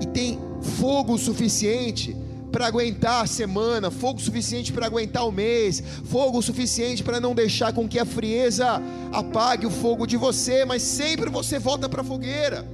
e 0.01 0.05
tem 0.05 0.37
fogo 0.61 1.17
suficiente 1.17 2.15
para 2.51 2.67
aguentar 2.67 3.23
a 3.23 3.27
semana, 3.27 3.89
fogo 3.89 4.19
suficiente 4.19 4.73
para 4.73 4.85
aguentar 4.85 5.25
o 5.25 5.31
mês, 5.31 5.81
fogo 6.03 6.41
suficiente 6.41 7.01
para 7.01 7.19
não 7.19 7.33
deixar 7.33 7.73
com 7.73 7.87
que 7.87 7.97
a 7.97 8.05
frieza 8.05 8.81
apague 9.11 9.65
o 9.65 9.71
fogo 9.71 10.05
de 10.05 10.17
você, 10.17 10.65
mas 10.65 10.83
sempre 10.83 11.29
você 11.29 11.57
volta 11.57 11.87
para 11.87 12.01
a 12.01 12.05
fogueira. 12.05 12.67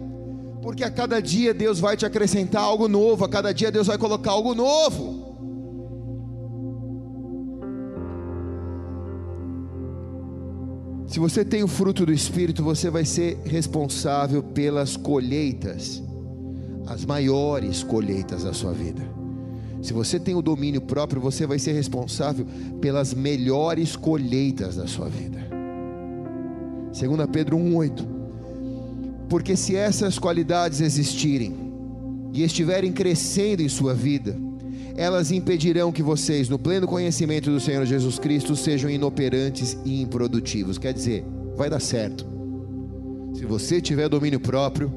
Porque 0.61 0.83
a 0.83 0.91
cada 0.91 1.21
dia 1.21 1.53
Deus 1.53 1.79
vai 1.79 1.95
te 1.95 2.05
acrescentar 2.05 2.61
algo 2.61 2.87
novo, 2.87 3.23
a 3.23 3.29
cada 3.29 3.53
dia 3.53 3.71
Deus 3.71 3.87
vai 3.87 3.97
colocar 3.97 4.31
algo 4.31 4.53
novo. 4.53 5.18
Se 11.09 11.17
você 11.17 11.43
tem 11.43 11.63
o 11.63 11.67
fruto 11.67 12.05
do 12.05 12.13
Espírito, 12.13 12.63
você 12.63 12.87
vai 12.87 13.03
ser 13.03 13.39
responsável 13.43 14.43
pelas 14.43 14.95
colheitas, 14.95 16.03
as 16.85 17.03
maiores 17.03 17.81
colheitas 17.81 18.43
da 18.43 18.53
sua 18.53 18.73
vida. 18.73 19.01
Se 19.81 19.91
você 19.91 20.19
tem 20.19 20.35
o 20.35 20.41
domínio 20.41 20.81
próprio, 20.81 21.19
você 21.19 21.47
vai 21.47 21.57
ser 21.57 21.71
responsável 21.71 22.45
pelas 22.79 23.11
melhores 23.11 23.95
colheitas 23.95 24.75
da 24.75 24.85
sua 24.85 25.09
vida. 25.09 25.39
2 26.93 27.29
Pedro 27.31 27.57
1,8. 27.57 28.05
Porque 29.27 29.55
se 29.55 29.75
essas 29.75 30.19
qualidades 30.19 30.79
existirem 30.79 31.55
e 32.31 32.43
estiverem 32.43 32.91
crescendo 32.91 33.63
em 33.63 33.69
sua 33.69 33.95
vida, 33.95 34.37
elas 34.95 35.31
impedirão 35.31 35.91
que 35.91 36.03
vocês, 36.03 36.49
no 36.49 36.59
pleno 36.59 36.87
conhecimento 36.87 37.49
do 37.49 37.59
Senhor 37.59 37.85
Jesus 37.85 38.19
Cristo, 38.19 38.55
sejam 38.55 38.89
inoperantes 38.89 39.77
e 39.85 40.01
improdutivos. 40.01 40.77
Quer 40.77 40.93
dizer, 40.93 41.25
vai 41.55 41.69
dar 41.69 41.79
certo. 41.79 42.25
Se 43.33 43.45
você 43.45 43.79
tiver 43.79 44.09
domínio 44.09 44.39
próprio, 44.39 44.91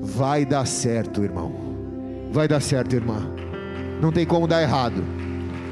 vai 0.00 0.44
dar 0.44 0.66
certo, 0.66 1.22
irmão. 1.22 1.52
Vai 2.32 2.48
dar 2.48 2.60
certo, 2.60 2.94
irmã 2.94 3.42
não 4.02 4.10
tem 4.10 4.26
como 4.26 4.48
dar 4.48 4.60
errado. 4.60 5.04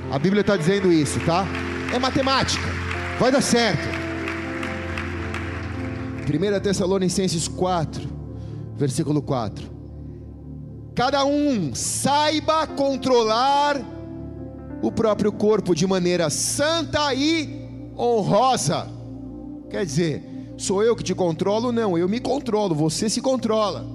A 0.09 0.19
Bíblia 0.19 0.43
está 0.43 0.57
dizendo 0.57 0.93
isso, 0.93 1.19
tá? 1.27 1.45
É 1.93 1.99
matemática, 1.99 2.65
vai 3.19 3.33
dar 3.33 3.41
certo. 3.43 3.99
1 6.29 6.61
Tessalonicenses 6.61 7.49
4, 7.49 8.09
versículo 8.77 9.21
4. 9.21 9.80
Cada 10.95 11.25
um 11.25 11.75
saiba 11.75 12.67
controlar 12.67 13.81
o 14.83 14.91
próprio 14.91 15.33
corpo 15.33 15.75
de 15.75 15.87
maneira 15.87 16.29
santa 16.31 17.15
e 17.15 17.93
honrosa. 17.97 18.89
Quer 19.71 19.85
dizer, 19.87 20.55
sou 20.57 20.83
eu 20.83 20.97
que 20.97 21.05
te 21.05 21.15
controlo? 21.15 21.71
Não, 21.71 21.97
eu 21.97 22.09
me 22.09 22.19
controlo, 22.19 22.75
você 22.75 23.09
se 23.09 23.21
controla. 23.21 23.87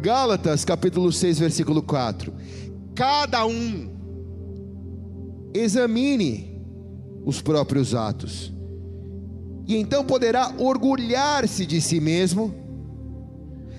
Gálatas 0.00 0.64
capítulo 0.64 1.12
6, 1.12 1.38
versículo 1.38 1.82
4. 1.82 2.32
Cada 2.94 3.44
um 3.44 3.90
examine 5.52 6.62
os 7.24 7.42
próprios 7.42 7.94
atos, 7.94 8.52
e 9.66 9.76
então 9.76 10.04
poderá 10.04 10.54
orgulhar-se 10.58 11.66
de 11.66 11.80
si 11.80 11.98
mesmo, 11.98 12.54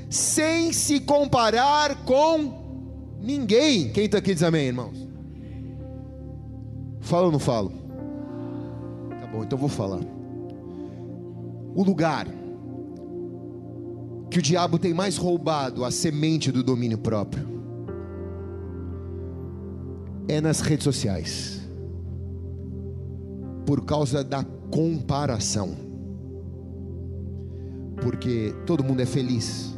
sem 0.09 0.71
se 0.71 0.99
comparar 0.99 2.03
com 2.05 3.17
ninguém. 3.21 3.91
Quem 3.91 4.05
está 4.05 4.19
aqui 4.19 4.33
diz 4.33 4.43
amém, 4.43 4.67
irmãos? 4.67 5.07
Fala 7.01 7.25
ou 7.25 7.31
não 7.31 7.39
falo? 7.39 7.71
Tá 9.09 9.27
bom, 9.27 9.43
então 9.43 9.57
vou 9.57 9.69
falar. 9.69 10.01
O 11.75 11.83
lugar 11.83 12.27
que 14.29 14.39
o 14.39 14.41
diabo 14.41 14.77
tem 14.77 14.93
mais 14.93 15.17
roubado 15.17 15.85
a 15.85 15.91
semente 15.91 16.51
do 16.51 16.63
domínio 16.63 16.97
próprio 16.97 17.47
é 20.27 20.41
nas 20.41 20.59
redes 20.59 20.83
sociais, 20.83 21.61
por 23.65 23.85
causa 23.85 24.25
da 24.25 24.43
comparação, 24.69 25.77
porque 28.01 28.53
todo 28.65 28.83
mundo 28.83 28.99
é 28.99 29.05
feliz 29.05 29.76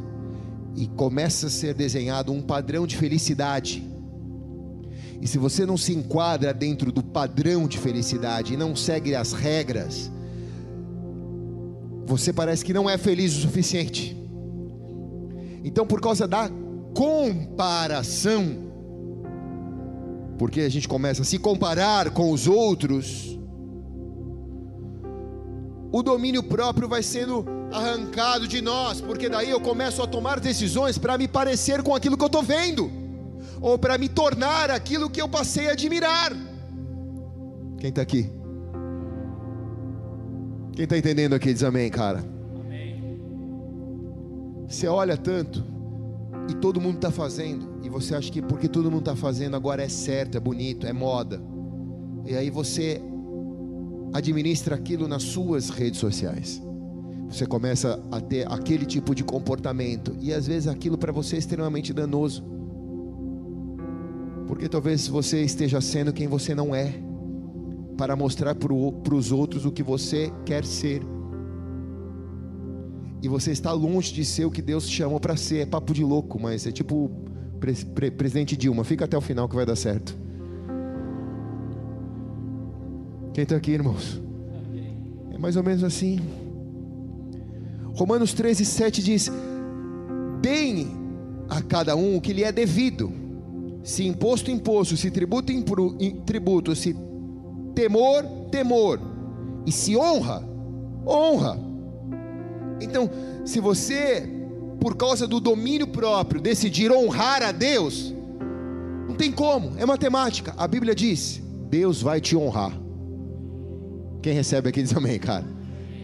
e 0.76 0.86
começa 0.86 1.46
a 1.46 1.50
ser 1.50 1.74
desenhado 1.74 2.32
um 2.32 2.40
padrão 2.40 2.86
de 2.86 2.96
felicidade. 2.96 3.86
E 5.20 5.26
se 5.26 5.36
você 5.36 5.66
não 5.66 5.76
se 5.76 5.94
enquadra 5.94 6.54
dentro 6.54 6.90
do 6.90 7.02
padrão 7.02 7.68
de 7.68 7.78
felicidade 7.78 8.54
e 8.54 8.56
não 8.56 8.74
segue 8.74 9.14
as 9.14 9.32
regras, 9.32 10.10
você 12.06 12.32
parece 12.32 12.64
que 12.64 12.72
não 12.72 12.88
é 12.88 12.96
feliz 12.96 13.36
o 13.36 13.40
suficiente. 13.40 14.16
Então, 15.62 15.86
por 15.86 16.00
causa 16.00 16.26
da 16.26 16.50
comparação, 16.94 18.70
porque 20.38 20.62
a 20.62 20.68
gente 20.70 20.88
começa 20.88 21.22
a 21.22 21.24
se 21.24 21.38
comparar 21.38 22.10
com 22.10 22.32
os 22.32 22.46
outros, 22.48 23.38
o 25.92 26.02
domínio 26.02 26.42
próprio 26.42 26.88
vai 26.88 27.02
sendo 27.02 27.44
arrancado 27.72 28.46
de 28.46 28.60
nós, 28.60 29.00
porque 29.00 29.28
daí 29.28 29.50
eu 29.50 29.60
começo 29.60 30.02
a 30.02 30.06
tomar 30.06 30.40
decisões 30.40 30.98
para 30.98 31.18
me 31.18 31.26
parecer 31.26 31.82
com 31.82 31.94
aquilo 31.94 32.16
que 32.16 32.22
eu 32.22 32.26
estou 32.26 32.42
vendo, 32.42 32.90
ou 33.60 33.78
para 33.78 33.98
me 33.98 34.08
tornar 34.08 34.70
aquilo 34.70 35.10
que 35.10 35.20
eu 35.20 35.28
passei 35.28 35.68
a 35.68 35.72
admirar. 35.72 36.32
Quem 37.78 37.90
está 37.90 38.02
aqui? 38.02 38.30
Quem 40.72 40.84
está 40.84 40.96
entendendo 40.96 41.34
aqui 41.34 41.52
diz 41.52 41.62
amém, 41.62 41.90
cara. 41.90 42.24
Você 44.68 44.86
olha 44.86 45.16
tanto 45.16 45.64
e 46.48 46.54
todo 46.54 46.80
mundo 46.80 46.96
está 46.96 47.10
fazendo, 47.10 47.80
e 47.82 47.88
você 47.88 48.14
acha 48.14 48.30
que 48.30 48.40
porque 48.40 48.68
todo 48.68 48.90
mundo 48.90 49.00
está 49.00 49.16
fazendo 49.16 49.56
agora 49.56 49.82
é 49.82 49.88
certo, 49.88 50.36
é 50.36 50.40
bonito, 50.40 50.86
é 50.86 50.92
moda, 50.92 51.40
e 52.24 52.36
aí 52.36 52.50
você 52.50 53.02
administra 54.12 54.74
aquilo 54.74 55.06
nas 55.06 55.22
suas 55.22 55.70
redes 55.70 56.00
sociais. 56.00 56.62
Você 57.28 57.46
começa 57.46 58.02
a 58.10 58.20
ter 58.20 58.50
aquele 58.50 58.84
tipo 58.84 59.14
de 59.14 59.22
comportamento, 59.22 60.16
e 60.20 60.32
às 60.32 60.46
vezes 60.46 60.66
aquilo 60.66 60.98
para 60.98 61.12
você 61.12 61.36
é 61.36 61.38
extremamente 61.38 61.92
danoso, 61.92 62.44
porque 64.46 64.68
talvez 64.68 65.06
você 65.06 65.42
esteja 65.42 65.80
sendo 65.80 66.12
quem 66.12 66.26
você 66.26 66.54
não 66.54 66.74
é, 66.74 66.92
para 67.96 68.16
mostrar 68.16 68.54
para 68.54 69.14
os 69.14 69.30
outros 69.30 69.64
o 69.64 69.70
que 69.70 69.82
você 69.82 70.32
quer 70.44 70.64
ser 70.64 71.02
e 73.22 73.28
você 73.28 73.50
está 73.52 73.72
longe 73.72 74.12
de 74.12 74.24
ser 74.24 74.44
o 74.44 74.50
que 74.50 74.62
Deus 74.62 74.88
chamou 74.88 75.20
para 75.20 75.36
ser. 75.36 75.58
É 75.58 75.66
papo 75.66 75.92
de 75.92 76.02
louco, 76.02 76.40
mas 76.40 76.66
é 76.66 76.72
tipo 76.72 77.10
pre 77.58 77.74
pre 77.84 78.10
presidente 78.10 78.56
Dilma. 78.56 78.82
Fica 78.84 79.04
até 79.04 79.16
o 79.16 79.20
final 79.20 79.48
que 79.48 79.54
vai 79.54 79.66
dar 79.66 79.76
certo. 79.76 80.18
Quem 83.32 83.44
está 83.44 83.56
aqui, 83.56 83.70
irmãos? 83.70 84.20
É 85.32 85.38
mais 85.38 85.56
ou 85.56 85.62
menos 85.62 85.84
assim. 85.84 86.18
Romanos 87.94 88.32
13, 88.32 88.64
7 88.64 89.02
diz: 89.02 89.30
Deem 90.40 90.88
a 91.48 91.62
cada 91.62 91.94
um 91.94 92.16
o 92.16 92.20
que 92.20 92.32
lhe 92.32 92.42
é 92.42 92.50
devido, 92.50 93.12
se 93.84 94.06
imposto, 94.06 94.50
imposto, 94.50 94.96
se 94.96 95.10
tributo, 95.10 95.52
tributo, 96.24 96.74
se 96.74 96.96
temor, 97.74 98.24
temor, 98.50 99.00
e 99.66 99.70
se 99.70 99.96
honra, 99.96 100.44
honra. 101.06 101.58
Então, 102.80 103.10
se 103.44 103.60
você, 103.60 104.28
por 104.80 104.96
causa 104.96 105.26
do 105.26 105.38
domínio 105.38 105.86
próprio, 105.86 106.40
decidir 106.40 106.90
honrar 106.90 107.42
a 107.42 107.52
Deus, 107.52 108.14
não 109.06 109.14
tem 109.14 109.30
como, 109.30 109.72
é 109.76 109.84
matemática. 109.84 110.54
A 110.56 110.66
Bíblia 110.66 110.94
diz: 110.94 111.42
Deus 111.68 112.00
vai 112.00 112.20
te 112.20 112.36
honrar. 112.36 112.79
Quem 114.22 114.32
recebe 114.32 114.68
aqui 114.68 114.82
diz 114.82 114.94
amém, 114.96 115.18
cara. 115.18 115.44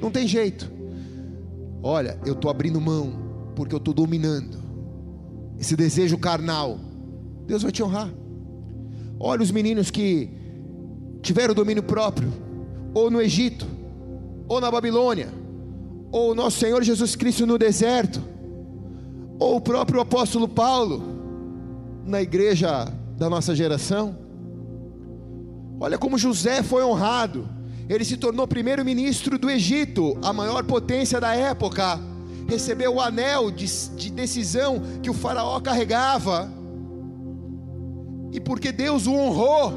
Não 0.00 0.10
tem 0.10 0.26
jeito. 0.26 0.70
Olha, 1.82 2.18
eu 2.24 2.32
estou 2.32 2.50
abrindo 2.50 2.80
mão, 2.80 3.12
porque 3.54 3.74
eu 3.74 3.78
estou 3.78 3.94
dominando 3.94 4.58
esse 5.58 5.76
desejo 5.76 6.18
carnal. 6.18 6.78
Deus 7.46 7.62
vai 7.62 7.72
te 7.72 7.82
honrar. 7.82 8.10
Olha 9.18 9.42
os 9.42 9.50
meninos 9.50 9.90
que 9.90 10.30
tiveram 11.22 11.54
domínio 11.54 11.82
próprio, 11.82 12.32
ou 12.94 13.10
no 13.10 13.20
Egito, 13.20 13.66
ou 14.48 14.60
na 14.60 14.70
Babilônia 14.70 15.46
ou 16.10 16.34
nosso 16.34 16.58
Senhor 16.58 16.82
Jesus 16.82 17.14
Cristo 17.16 17.46
no 17.46 17.58
deserto, 17.58 18.22
ou 19.38 19.56
o 19.56 19.60
próprio 19.60 20.00
apóstolo 20.00 20.48
Paulo, 20.48 21.02
na 22.04 22.22
igreja 22.22 22.90
da 23.16 23.28
nossa 23.28 23.54
geração. 23.54 24.16
Olha 25.78 25.98
como 25.98 26.16
José 26.16 26.62
foi 26.62 26.82
honrado. 26.82 27.46
Ele 27.88 28.04
se 28.04 28.16
tornou 28.16 28.46
primeiro-ministro 28.48 29.38
do 29.38 29.48
Egito, 29.48 30.18
a 30.22 30.32
maior 30.32 30.64
potência 30.64 31.20
da 31.20 31.34
época. 31.34 32.00
Recebeu 32.48 32.94
o 32.94 33.00
anel 33.00 33.50
de, 33.50 33.66
de 33.96 34.10
decisão 34.10 34.82
que 35.02 35.10
o 35.10 35.14
Faraó 35.14 35.60
carregava. 35.60 36.50
E 38.32 38.40
porque 38.40 38.72
Deus 38.72 39.06
o 39.06 39.12
honrou, 39.12 39.72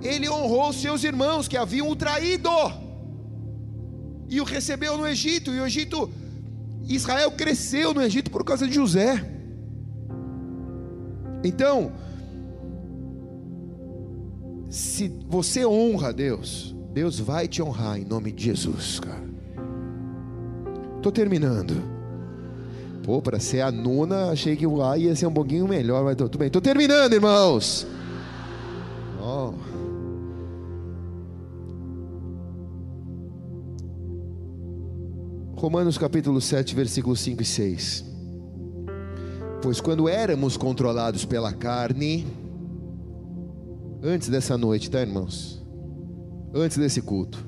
ele 0.00 0.28
honrou 0.28 0.72
seus 0.72 1.02
irmãos 1.02 1.48
que 1.48 1.56
haviam 1.56 1.90
o 1.90 1.96
traído. 1.96 2.50
E 4.28 4.40
o 4.40 4.44
recebeu 4.44 4.96
no 4.96 5.06
Egito. 5.06 5.50
E 5.50 5.58
o 5.58 5.66
Egito, 5.66 6.10
Israel 6.88 7.32
cresceu 7.32 7.92
no 7.92 8.02
Egito 8.02 8.30
por 8.30 8.44
causa 8.44 8.66
de 8.66 8.74
José. 8.74 9.32
Então, 11.42 11.92
se 14.70 15.08
você 15.28 15.66
honra 15.66 16.12
Deus, 16.12 16.73
Deus 16.94 17.18
vai 17.18 17.48
te 17.48 17.60
honrar 17.60 17.98
em 17.98 18.04
nome 18.04 18.30
de 18.30 18.44
Jesus, 18.44 19.00
cara. 19.00 19.24
Tô 21.02 21.10
terminando. 21.10 21.74
Pô, 23.02 23.20
para 23.20 23.40
ser 23.40 23.62
a 23.62 23.72
nona, 23.72 24.30
achei 24.30 24.54
que 24.54 24.64
o 24.64 24.80
A 24.80 24.96
ia 24.96 25.16
ser 25.16 25.26
um 25.26 25.32
pouquinho 25.32 25.66
melhor, 25.66 26.04
mas 26.04 26.14
tudo 26.14 26.38
bem. 26.38 26.48
Tô 26.48 26.60
terminando, 26.60 27.12
irmãos. 27.12 27.84
Oh. 29.20 29.54
Romanos 35.56 35.98
capítulo 35.98 36.40
7, 36.40 36.76
versículos 36.76 37.18
5 37.18 37.42
e 37.42 37.44
6. 37.44 38.04
Pois 39.60 39.80
quando 39.80 40.08
éramos 40.08 40.56
controlados 40.56 41.24
pela 41.24 41.52
carne, 41.52 42.24
antes 44.00 44.28
dessa 44.28 44.56
noite, 44.56 44.88
tá, 44.88 45.00
irmãos? 45.00 45.63
Antes 46.54 46.78
desse 46.78 47.02
culto, 47.02 47.44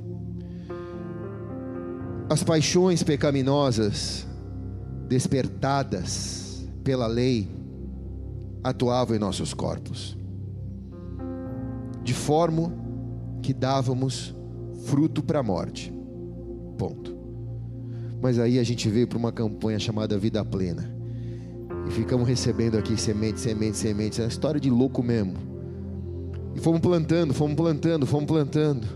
as 2.28 2.42
paixões 2.42 3.04
pecaminosas 3.04 4.26
despertadas 5.06 6.66
pela 6.82 7.06
lei 7.06 7.48
atuavam 8.64 9.14
em 9.14 9.18
nossos 9.20 9.54
corpos, 9.54 10.18
de 12.02 12.12
forma 12.12 12.72
que 13.42 13.54
dávamos 13.54 14.34
fruto 14.86 15.22
para 15.22 15.38
a 15.38 15.42
morte. 15.42 15.92
Ponto. 16.76 17.16
Mas 18.20 18.40
aí 18.40 18.58
a 18.58 18.64
gente 18.64 18.88
veio 18.88 19.06
para 19.06 19.18
uma 19.18 19.30
campanha 19.30 19.78
chamada 19.78 20.18
Vida 20.18 20.44
Plena. 20.44 20.92
E 21.86 21.92
ficamos 21.92 22.26
recebendo 22.26 22.76
aqui 22.76 23.00
semente, 23.00 23.38
semente, 23.38 23.76
semente. 23.76 24.20
É 24.20 24.24
uma 24.24 24.28
história 24.28 24.60
de 24.60 24.68
louco 24.68 25.00
mesmo. 25.00 25.55
E 26.56 26.58
fomos 26.58 26.80
plantando, 26.80 27.34
fomos 27.34 27.54
plantando, 27.54 28.06
fomos 28.06 28.26
plantando. 28.26 28.86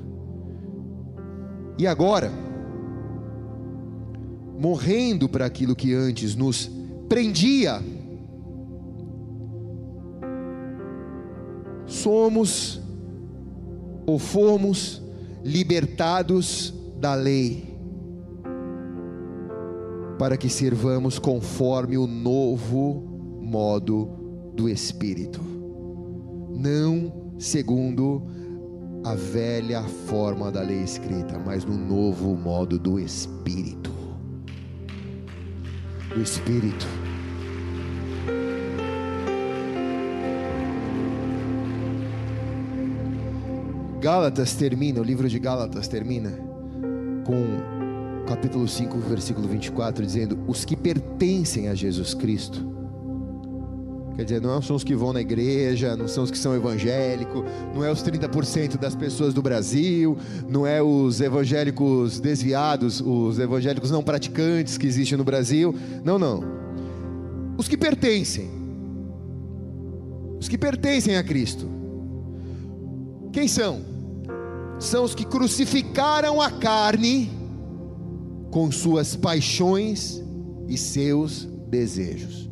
E 1.77 1.87
agora, 1.87 2.33
morrendo 4.59 5.29
para 5.29 5.45
aquilo 5.45 5.77
que 5.77 5.93
antes 5.93 6.35
nos 6.35 6.71
prendia, 7.07 7.83
somos 11.87 12.81
ou 14.07 14.19
fomos 14.19 15.03
libertados 15.45 16.73
da 16.99 17.15
lei 17.15 17.77
para 20.19 20.39
que 20.39 20.49
servamos 20.49 21.19
conforme 21.19 21.99
o 21.99 22.07
novo 22.07 23.03
modo 23.43 24.09
do 24.55 24.67
Espírito, 24.67 25.41
não 26.51 27.20
segundo 27.41 28.23
a 29.03 29.15
velha 29.15 29.83
forma 29.83 30.53
da 30.53 30.61
lei 30.61 30.83
escrita, 30.83 31.39
mas 31.39 31.65
no 31.65 31.75
novo 31.75 32.37
modo 32.37 32.79
do 32.79 33.01
Espírito. 33.01 33.91
Do 36.15 36.21
Espírito. 36.21 36.87
Gálatas 44.03 44.55
termina, 44.55 45.01
o 45.01 45.05
livro 45.05 45.29
de 45.29 45.39
Gálatas 45.39 45.89
termina 45.89 46.31
com 47.25 48.27
capítulo 48.27 48.69
5, 48.69 48.99
versículo 48.99 49.49
24, 49.49 50.05
dizendo: 50.05 50.39
Os 50.47 50.65
que 50.65 50.77
pertencem 50.77 51.69
a 51.69 51.75
Jesus 51.75 52.13
Cristo. 52.13 52.80
Quer 54.17 54.25
dizer, 54.25 54.41
não 54.41 54.61
são 54.61 54.77
os 54.77 54.85
que 54.85 54.95
vão 54.95 55.13
na 55.13 55.21
igreja, 55.21 55.97
não 55.97 56.07
são 56.07 56.25
os 56.25 56.31
que 56.31 56.37
são 56.37 56.55
evangélicos, 56.55 57.45
não 57.75 57.85
é 57.85 57.91
os 57.91 58.03
30% 58.03 58.77
das 58.77 58.95
pessoas 58.95 59.33
do 59.33 59.41
Brasil, 59.41 60.17
não 60.49 60.67
é 60.67 60.83
os 60.83 61.21
evangélicos 61.21 62.21
desviados, 62.21 63.01
os 63.01 63.39
evangélicos 63.39 63.91
não 63.91 64.03
praticantes 64.03 64.77
que 64.77 64.87
existem 64.87 65.17
no 65.17 65.25
Brasil. 65.25 65.75
Não, 66.05 66.19
não. 66.19 66.45
Os 67.57 67.69
que 67.69 67.77
pertencem. 67.77 68.51
Os 70.39 70.49
que 70.49 70.59
pertencem 70.59 71.17
a 71.17 71.23
Cristo. 71.23 71.69
Quem 73.33 73.47
são? 73.47 73.81
São 74.79 75.05
os 75.05 75.15
que 75.15 75.25
crucificaram 75.25 76.41
a 76.41 76.51
carne 76.51 77.31
com 78.51 78.73
suas 78.73 79.15
paixões 79.15 80.23
e 80.69 80.77
seus 80.77 81.45
desejos. 81.69 82.50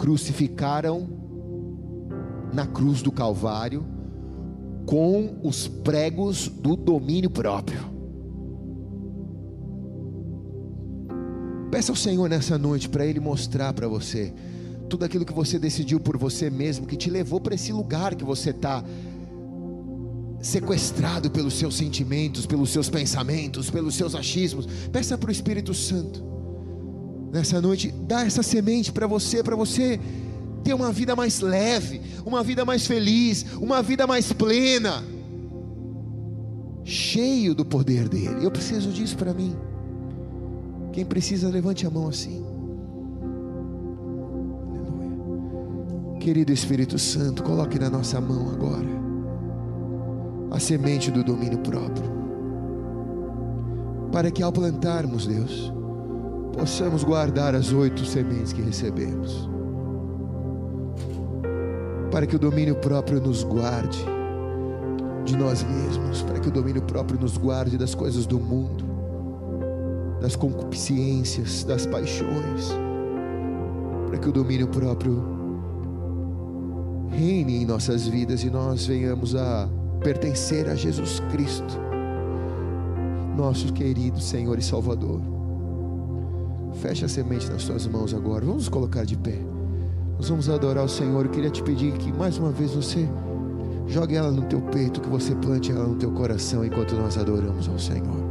Crucificaram 0.00 1.06
na 2.54 2.66
cruz 2.66 3.02
do 3.02 3.12
Calvário 3.12 3.84
com 4.86 5.38
os 5.42 5.68
pregos 5.68 6.48
do 6.48 6.74
domínio 6.74 7.28
próprio. 7.28 7.80
Peça 11.70 11.92
ao 11.92 11.96
Senhor 11.96 12.30
nessa 12.30 12.56
noite 12.56 12.88
para 12.88 13.04
Ele 13.04 13.20
mostrar 13.20 13.74
para 13.74 13.86
você 13.86 14.32
tudo 14.88 15.04
aquilo 15.04 15.26
que 15.26 15.34
você 15.34 15.58
decidiu 15.58 16.00
por 16.00 16.16
você 16.16 16.48
mesmo, 16.48 16.86
que 16.86 16.96
te 16.96 17.10
levou 17.10 17.38
para 17.38 17.54
esse 17.54 17.70
lugar 17.70 18.14
que 18.14 18.24
você 18.24 18.50
está 18.50 18.82
sequestrado 20.40 21.30
pelos 21.30 21.52
seus 21.52 21.76
sentimentos, 21.76 22.46
pelos 22.46 22.70
seus 22.70 22.88
pensamentos, 22.88 23.68
pelos 23.68 23.94
seus 23.96 24.14
achismos. 24.14 24.66
Peça 24.90 25.18
para 25.18 25.28
o 25.28 25.30
Espírito 25.30 25.74
Santo, 25.74 26.24
nessa 27.30 27.60
noite, 27.60 27.92
dá 28.06 28.24
essa 28.24 28.42
semente 28.42 28.90
para 28.92 29.06
você, 29.06 29.42
para 29.42 29.56
você 29.56 30.00
ter 30.62 30.74
uma 30.74 30.92
vida 30.92 31.16
mais 31.16 31.40
leve, 31.40 32.00
uma 32.24 32.42
vida 32.42 32.64
mais 32.64 32.86
feliz, 32.86 33.46
uma 33.60 33.82
vida 33.82 34.06
mais 34.06 34.32
plena, 34.32 35.04
cheio 36.84 37.54
do 37.54 37.64
poder 37.64 38.08
dEle. 38.08 38.44
Eu 38.44 38.50
preciso 38.50 38.90
disso 38.90 39.16
para 39.16 39.32
mim. 39.32 39.56
Quem 40.92 41.04
precisa, 41.04 41.48
levante 41.48 41.86
a 41.86 41.90
mão 41.90 42.08
assim. 42.08 42.44
Aleluia. 44.72 46.18
Querido 46.18 46.52
Espírito 46.52 46.98
Santo, 46.98 47.42
coloque 47.42 47.78
na 47.78 47.88
nossa 47.88 48.20
mão 48.20 48.50
agora 48.50 49.00
a 50.50 50.58
semente 50.58 51.10
do 51.10 51.22
domínio 51.22 51.58
próprio. 51.58 52.10
Para 54.10 54.30
que 54.32 54.42
ao 54.42 54.50
plantarmos, 54.50 55.26
Deus, 55.26 55.72
possamos 56.52 57.04
guardar 57.04 57.54
as 57.54 57.72
oito 57.72 58.04
sementes 58.04 58.52
que 58.52 58.62
recebemos. 58.62 59.48
Para 62.10 62.26
que 62.26 62.36
o 62.36 62.38
domínio 62.38 62.74
próprio 62.76 63.20
nos 63.20 63.44
guarde 63.44 64.04
de 65.24 65.36
nós 65.36 65.62
mesmos, 65.62 66.22
para 66.22 66.40
que 66.40 66.48
o 66.48 66.50
domínio 66.50 66.82
próprio 66.82 67.20
nos 67.20 67.36
guarde 67.36 67.78
das 67.78 67.94
coisas 67.94 68.26
do 68.26 68.38
mundo, 68.38 68.84
das 70.20 70.34
concupiscências, 70.34 71.64
das 71.64 71.86
paixões, 71.86 72.72
para 74.08 74.18
que 74.18 74.28
o 74.28 74.32
domínio 74.32 74.66
próprio 74.68 75.22
reine 77.10 77.62
em 77.62 77.66
nossas 77.66 78.06
vidas 78.06 78.42
e 78.42 78.50
nós 78.50 78.86
venhamos 78.86 79.34
a 79.34 79.68
pertencer 80.00 80.68
a 80.68 80.74
Jesus 80.74 81.20
Cristo, 81.30 81.78
nosso 83.36 83.72
querido 83.72 84.20
Senhor 84.20 84.58
e 84.58 84.62
Salvador. 84.62 85.39
Feche 86.80 87.04
a 87.04 87.08
semente 87.08 87.46
nas 87.50 87.62
suas 87.62 87.86
mãos 87.86 88.14
agora. 88.14 88.46
Vamos 88.46 88.66
colocar 88.66 89.04
de 89.04 89.14
pé. 89.14 89.38
Nós 90.16 90.30
vamos 90.30 90.48
adorar 90.48 90.82
o 90.82 90.88
Senhor. 90.88 91.26
Eu 91.26 91.30
queria 91.30 91.50
te 91.50 91.62
pedir 91.62 91.92
que 91.92 92.10
mais 92.10 92.38
uma 92.38 92.50
vez 92.50 92.72
você 92.72 93.06
jogue 93.86 94.16
ela 94.16 94.30
no 94.30 94.42
teu 94.42 94.62
peito, 94.62 94.98
que 94.98 95.08
você 95.08 95.34
plante 95.34 95.70
ela 95.70 95.86
no 95.86 95.96
teu 95.96 96.10
coração 96.10 96.64
enquanto 96.64 96.94
nós 96.94 97.18
adoramos 97.18 97.68
ao 97.68 97.78
Senhor. 97.78 98.29